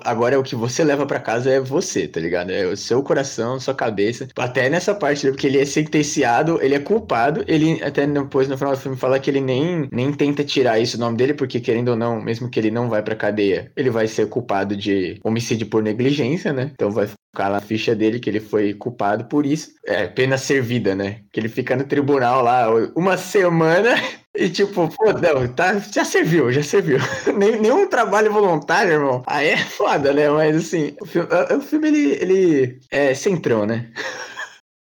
agora 0.04 0.34
é 0.34 0.38
o 0.38 0.42
que 0.42 0.56
você 0.56 0.82
leva 0.84 1.06
para 1.06 1.20
casa 1.20 1.50
é 1.50 1.60
você, 1.60 2.08
tá 2.08 2.20
ligado? 2.20 2.50
É 2.50 2.66
o 2.66 2.76
seu 2.76 3.02
coração, 3.02 3.60
sua 3.60 3.74
cabeça. 3.74 4.28
Até 4.36 4.68
nessa 4.68 4.94
parte, 4.94 5.26
porque 5.28 5.46
ele 5.46 5.58
é 5.58 5.64
sentenciado, 5.64 6.60
ele 6.62 6.74
é 6.74 6.80
culpado, 6.80 7.44
ele 7.46 7.82
até 7.82 8.06
depois 8.06 8.48
no 8.48 8.58
final 8.58 8.74
do 8.74 8.80
filme 8.80 8.96
fala 8.96 9.18
que 9.18 9.30
ele 9.30 9.40
nem, 9.40 9.88
nem 9.92 10.12
tenta 10.12 10.44
tirar 10.44 10.78
isso 10.78 10.96
o 10.96 11.00
nome 11.00 11.16
dele, 11.16 11.34
porque 11.34 11.60
querendo 11.60 11.90
ou 11.90 11.96
não, 11.96 12.20
mesmo 12.20 12.50
que 12.50 12.58
ele 12.58 12.70
não 12.70 12.88
vai 12.88 13.02
pra 13.02 13.16
cadeia, 13.16 13.70
ele 13.76 13.90
vai 13.90 14.06
ser 14.06 14.28
culpado 14.28 14.76
de 14.76 15.20
homicídio 15.24 15.68
por 15.68 15.82
negligência, 15.82 16.52
né? 16.52 16.70
Então 16.74 16.90
vai 16.90 17.06
ficar 17.06 17.50
na 17.50 17.60
ficha 17.60 17.94
dele 17.94 18.18
que 18.18 18.28
ele 18.28 18.40
foi 18.40 18.74
culpado 18.74 19.24
por 19.26 19.46
isso. 19.46 19.70
É, 19.86 20.06
pena 20.06 20.36
servida, 20.36 20.94
né? 20.94 21.20
Que 21.32 21.40
ele 21.40 21.48
fica 21.48 21.76
no 21.76 21.84
tribunal 21.84 22.42
lá 22.42 22.68
uma 22.96 23.16
semana 23.16 23.94
e 24.34 24.48
tipo, 24.48 24.88
pô, 24.88 25.12
não, 25.12 25.52
tá, 25.52 25.78
já 25.78 26.04
serviu, 26.04 26.52
já 26.52 26.62
serviu. 26.62 26.98
nenhum 27.36 27.88
trabalho 27.88 28.32
voluntário, 28.32 28.92
irmão. 28.92 29.22
Aí 29.26 29.48
é 29.48 29.56
foda, 29.56 30.12
né? 30.12 30.30
Mas 30.30 30.56
assim, 30.56 30.94
o 31.00 31.06
filme, 31.06 31.28
o 31.56 31.60
filme 31.60 31.88
ele, 31.88 32.12
ele 32.12 32.80
é 32.90 33.12
centrão, 33.14 33.66
né? 33.66 33.92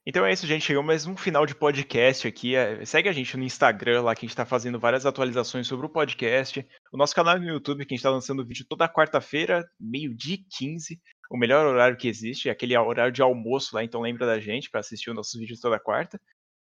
Então 0.05 0.25
é 0.25 0.33
isso, 0.33 0.47
gente. 0.47 0.65
Chegou 0.65 0.83
mais 0.83 1.07
um 1.07 1.15
final 1.15 1.45
de 1.45 1.55
podcast 1.55 2.27
aqui. 2.27 2.57
É, 2.57 2.83
segue 2.85 3.11
a 3.11 3.13
gente 3.13 3.37
no 3.37 3.45
Instagram 3.45 4.01
lá, 4.01 4.15
que 4.15 4.21
a 4.21 4.27
gente 4.27 4.31
está 4.31 4.47
fazendo 4.47 4.81
várias 4.81 5.05
atualizações 5.05 5.67
sobre 5.67 5.85
o 5.85 5.91
podcast. 5.91 6.67
O 6.91 6.97
nosso 6.97 7.15
canal 7.15 7.39
no 7.39 7.47
YouTube, 7.47 7.85
que 7.85 7.93
a 7.93 7.95
gente 7.95 7.99
está 8.01 8.11
lançando 8.11 8.45
vídeo 8.45 8.65
toda 8.67 8.89
quarta-feira, 8.89 9.69
meio-dia 9.79 10.39
15. 10.57 10.99
O 11.31 11.37
melhor 11.37 11.67
horário 11.67 11.97
que 11.97 12.09
existe, 12.09 12.49
é 12.49 12.53
aquele 12.53 12.75
horário 12.77 13.13
de 13.13 13.21
almoço 13.21 13.77
lá, 13.77 13.85
então 13.85 14.01
lembra 14.01 14.27
da 14.27 14.41
gente 14.41 14.71
para 14.71 14.81
assistir 14.81 15.11
os 15.11 15.17
nossos 15.17 15.39
vídeos 15.39 15.61
toda 15.61 15.79
quarta. 15.79 16.19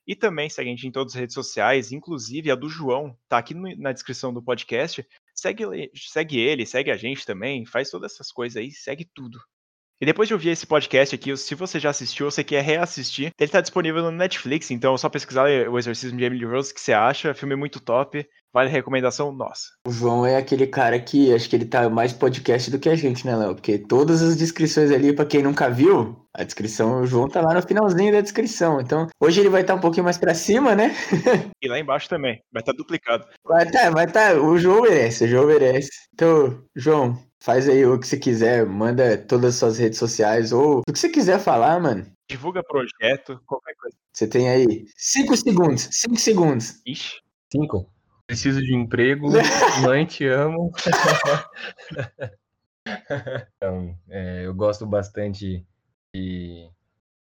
E 0.07 0.17
também 0.17 0.49
segue 0.49 0.69
a 0.69 0.73
gente 0.73 0.87
em 0.87 0.91
todas 0.91 1.15
as 1.15 1.21
redes 1.21 1.35
sociais, 1.35 1.93
inclusive 1.93 2.51
a 2.51 2.55
do 2.55 2.69
João, 2.69 3.17
tá 3.29 3.39
aqui 3.39 3.55
no, 3.55 3.77
na 3.77 3.93
descrição 3.93 4.33
do 4.33 4.43
podcast. 4.43 5.07
Segue, 5.35 5.65
segue 5.95 6.39
ele, 6.39 6.67
segue 6.67 6.91
a 6.91 6.97
gente 6.97 7.25
também, 7.25 7.65
faz 7.65 7.91
todas 7.91 8.13
essas 8.13 8.33
coisas 8.33 8.57
aí, 8.57 8.71
segue 8.71 9.05
tudo. 9.05 9.39
E 10.03 10.07
depois 10.07 10.27
de 10.27 10.33
ouvir 10.33 10.49
esse 10.49 10.67
podcast 10.67 11.15
aqui, 11.15 11.37
se 11.37 11.55
você 11.55 11.79
já 11.79 11.91
assistiu 11.91 12.25
ou 12.25 12.31
você 12.31 12.43
quer 12.43 12.65
reassistir, 12.65 13.33
ele 13.39 13.51
tá 13.51 13.61
disponível 13.61 14.03
no 14.03 14.11
Netflix, 14.11 14.71
então 14.71 14.95
é 14.95 14.99
só 14.99 15.11
pesquisar 15.11 15.45
o 15.69 15.79
Exorcismo 15.79 16.17
de 16.17 16.25
Emily 16.25 16.47
Rose 16.47 16.73
que 16.73 16.81
você 16.81 16.95
acha, 16.95 17.35
filme 17.35 17.55
muito 17.55 17.79
top. 17.79 18.27
Vale 18.53 18.69
a 18.69 18.73
recomendação 18.73 19.31
nossa. 19.31 19.69
O 19.87 19.93
João 19.93 20.27
é 20.27 20.37
aquele 20.37 20.67
cara 20.67 20.99
que 20.99 21.33
acho 21.33 21.49
que 21.49 21.55
ele 21.55 21.67
tá 21.67 21.89
mais 21.89 22.13
podcast 22.13 22.69
do 22.71 22.81
que 22.81 22.89
a 22.89 22.97
gente, 22.97 23.25
né, 23.25 23.37
Léo? 23.37 23.55
Porque 23.55 23.79
todas 23.79 24.23
as 24.23 24.37
descrições 24.37 24.91
ali, 24.91 25.13
para 25.13 25.27
quem 25.27 25.43
nunca 25.43 25.71
viu, 25.71 26.27
a 26.35 26.43
descrição, 26.43 27.03
o 27.03 27.07
João 27.07 27.29
tá 27.29 27.41
lá 27.41 27.55
no 27.55 27.63
finalzinho 27.63 28.13
da 28.13 28.21
descrição. 28.21 28.81
Então, 28.81 29.07
hoje 29.21 29.39
ele 29.39 29.51
vai 29.51 29.61
estar 29.61 29.75
tá 29.75 29.79
um 29.79 29.83
pouquinho 29.83 30.03
mais 30.03 30.19
para 30.19 30.35
cima, 30.35 30.75
né? 30.75 30.93
e 31.63 31.69
lá 31.69 31.79
embaixo 31.79 32.09
também, 32.09 32.43
vai 32.53 32.61
estar 32.61 32.73
tá 32.73 32.77
duplicado. 32.77 33.25
Vai 33.45 33.67
estar, 33.67 33.83
tá, 33.83 33.91
vai. 33.91 34.07
Tá, 34.09 34.33
o 34.35 34.59
João 34.59 34.83
merece, 34.83 35.25
o 35.25 35.29
João 35.29 35.47
merece. 35.47 35.91
Então, 36.13 36.61
João, 36.75 37.17
faz 37.43 37.69
aí 37.69 37.85
o 37.87 37.99
que 37.99 38.07
você 38.07 38.19
quiser, 38.19 38.67
manda 38.67 39.17
todas 39.17 39.55
as 39.55 39.59
suas 39.59 39.79
redes 39.79 39.99
sociais 39.99 40.53
ou 40.53 40.81
o 40.81 40.93
que 40.93 40.99
você 40.99 41.09
quiser 41.09 41.41
falar, 41.41 41.81
mano. 41.81 42.07
Divulga 42.29 42.63
projeto, 42.63 43.41
qualquer 43.47 43.75
coisa. 43.75 43.97
Você 44.13 44.29
tem 44.29 44.49
aí 44.49 44.87
cinco 44.97 45.37
segundos, 45.37 45.89
cinco 45.91 46.17
segundos. 46.17 46.81
Ixi. 46.87 47.21
Cinco. 47.53 47.91
Preciso 48.27 48.61
de 48.63 48.75
emprego, 48.75 49.29
mãe, 49.83 50.07
te 50.07 50.27
amo. 50.27 50.71
então, 53.57 53.99
é, 54.09 54.47
eu 54.47 54.55
gosto 54.55 54.87
bastante 54.87 55.67
de, 56.15 56.71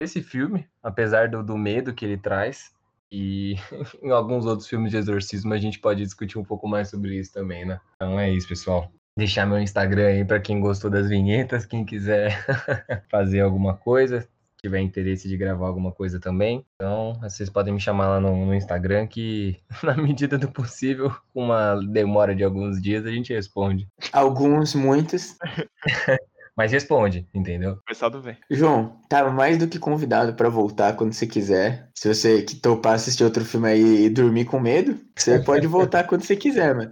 desse 0.02 0.24
filme, 0.24 0.68
apesar 0.82 1.30
do, 1.30 1.44
do 1.44 1.58
medo 1.58 1.94
que 1.94 2.04
ele 2.04 2.18
traz. 2.18 2.76
E 3.12 3.56
em 4.02 4.10
alguns 4.10 4.46
outros 4.46 4.68
filmes 4.68 4.92
de 4.92 4.98
exorcismo 4.98 5.54
a 5.54 5.58
gente 5.58 5.80
pode 5.80 6.04
discutir 6.04 6.40
um 6.40 6.44
pouco 6.44 6.68
mais 6.68 6.90
sobre 6.90 7.18
isso 7.20 7.32
também, 7.32 7.66
né? 7.66 7.80
Então 7.96 8.20
é 8.20 8.32
isso, 8.32 8.48
pessoal. 8.48 8.92
Deixar 9.18 9.48
meu 9.48 9.60
Instagram 9.60 10.08
aí 10.08 10.24
para 10.24 10.40
quem 10.40 10.60
gostou 10.60 10.92
das 10.92 11.10
vinhetas, 11.10 11.66
quem 11.66 11.84
quiser 11.84 12.38
fazer 13.10 13.42
alguma 13.42 13.74
coisa, 13.76 14.28
tiver 14.62 14.80
interesse 14.80 15.28
de 15.28 15.36
gravar 15.36 15.66
alguma 15.66 15.92
coisa 15.92 16.20
também. 16.20 16.64
Então, 16.76 17.18
vocês 17.22 17.50
podem 17.50 17.74
me 17.74 17.80
chamar 17.80 18.08
lá 18.10 18.20
no, 18.20 18.46
no, 18.46 18.54
Instagram 18.54 19.08
que, 19.08 19.58
na 19.84 19.98
medida 19.98 20.38
do 20.38 20.48
possível, 20.48 21.12
com 21.34 21.46
uma 21.46 21.76
demora 21.76 22.36
de 22.36 22.44
alguns 22.44 22.80
dias, 22.80 23.06
a 23.06 23.12
gente 23.12 23.34
responde. 23.34 23.88
Alguns, 24.14 24.76
muitos. 24.76 25.36
Mas 26.56 26.72
responde, 26.72 27.28
entendeu? 27.36 27.78
Começado 27.86 28.20
bem. 28.20 28.36
João, 28.50 29.00
tá 29.08 29.30
mais 29.30 29.60
do 29.60 29.68
que 29.68 29.78
convidado 29.78 30.34
para 30.34 30.50
voltar 30.50 30.96
quando 30.96 31.14
você 31.14 31.28
quiser. 31.28 31.88
Se 31.94 32.12
você 32.12 32.42
que 32.42 32.56
topar 32.56 32.96
assistir 32.96 33.24
outro 33.24 33.46
filme 33.46 33.70
aí 33.70 34.06
e 34.06 34.10
dormir 34.10 34.46
com 34.46 34.60
medo, 34.60 35.00
você 35.16 35.38
pode 35.38 35.68
voltar 35.68 36.06
quando 36.06 36.24
você 36.24 36.36
quiser, 36.36 36.74
mano. 36.74 36.92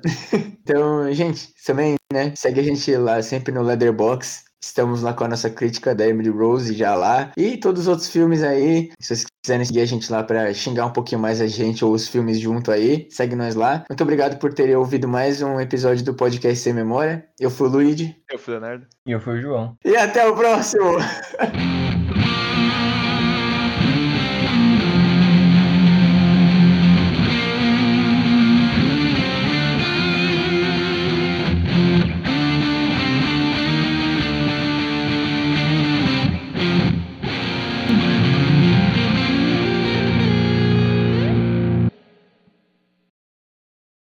Então, 0.61 1.11
gente, 1.13 1.49
também, 1.65 1.95
né? 2.15 2.33
Segue 2.35 2.61
a 2.61 2.63
gente 2.63 2.95
lá 2.95 3.21
sempre 3.21 3.53
no 3.53 3.61
Leatherbox. 3.61 4.45
Estamos 4.63 5.03
lá 5.03 5.13
com 5.13 5.25
a 5.25 5.27
nossa 5.27 5.49
crítica 5.49 5.93
da 5.93 6.07
Emily 6.07 6.29
Rose 6.29 6.73
já 6.73 6.95
lá. 6.95 7.31
E 7.37 7.57
todos 7.57 7.81
os 7.81 7.87
outros 7.87 8.09
filmes 8.09 8.41
aí. 8.41 8.89
Se 8.99 9.15
vocês 9.15 9.25
quiserem 9.43 9.65
seguir 9.65 9.81
a 9.81 9.85
gente 9.85 10.11
lá 10.11 10.23
para 10.23 10.51
xingar 10.53 10.87
um 10.87 10.93
pouquinho 10.93 11.21
mais 11.21 11.39
a 11.39 11.45
gente 11.45 11.85
ou 11.85 11.93
os 11.93 12.07
filmes 12.07 12.39
junto 12.39 12.71
aí, 12.71 13.05
segue 13.11 13.35
nós 13.35 13.53
lá. 13.53 13.83
Muito 13.87 14.01
obrigado 14.01 14.39
por 14.39 14.53
terem 14.53 14.75
ouvido 14.75 15.07
mais 15.07 15.41
um 15.41 15.59
episódio 15.59 16.03
do 16.03 16.15
Podcast 16.15 16.57
Sem 16.57 16.73
Memória. 16.73 17.27
Eu 17.39 17.51
fui 17.51 17.67
o 17.67 17.71
Luigi. 17.71 18.15
Eu 18.31 18.39
fui 18.39 18.55
o 18.55 18.59
Leonardo. 18.59 18.87
E 19.05 19.11
eu 19.11 19.19
fui 19.19 19.37
o 19.37 19.41
João. 19.41 19.77
E 19.85 19.95
até 19.95 20.25
o 20.27 20.35
próximo! 20.35 20.97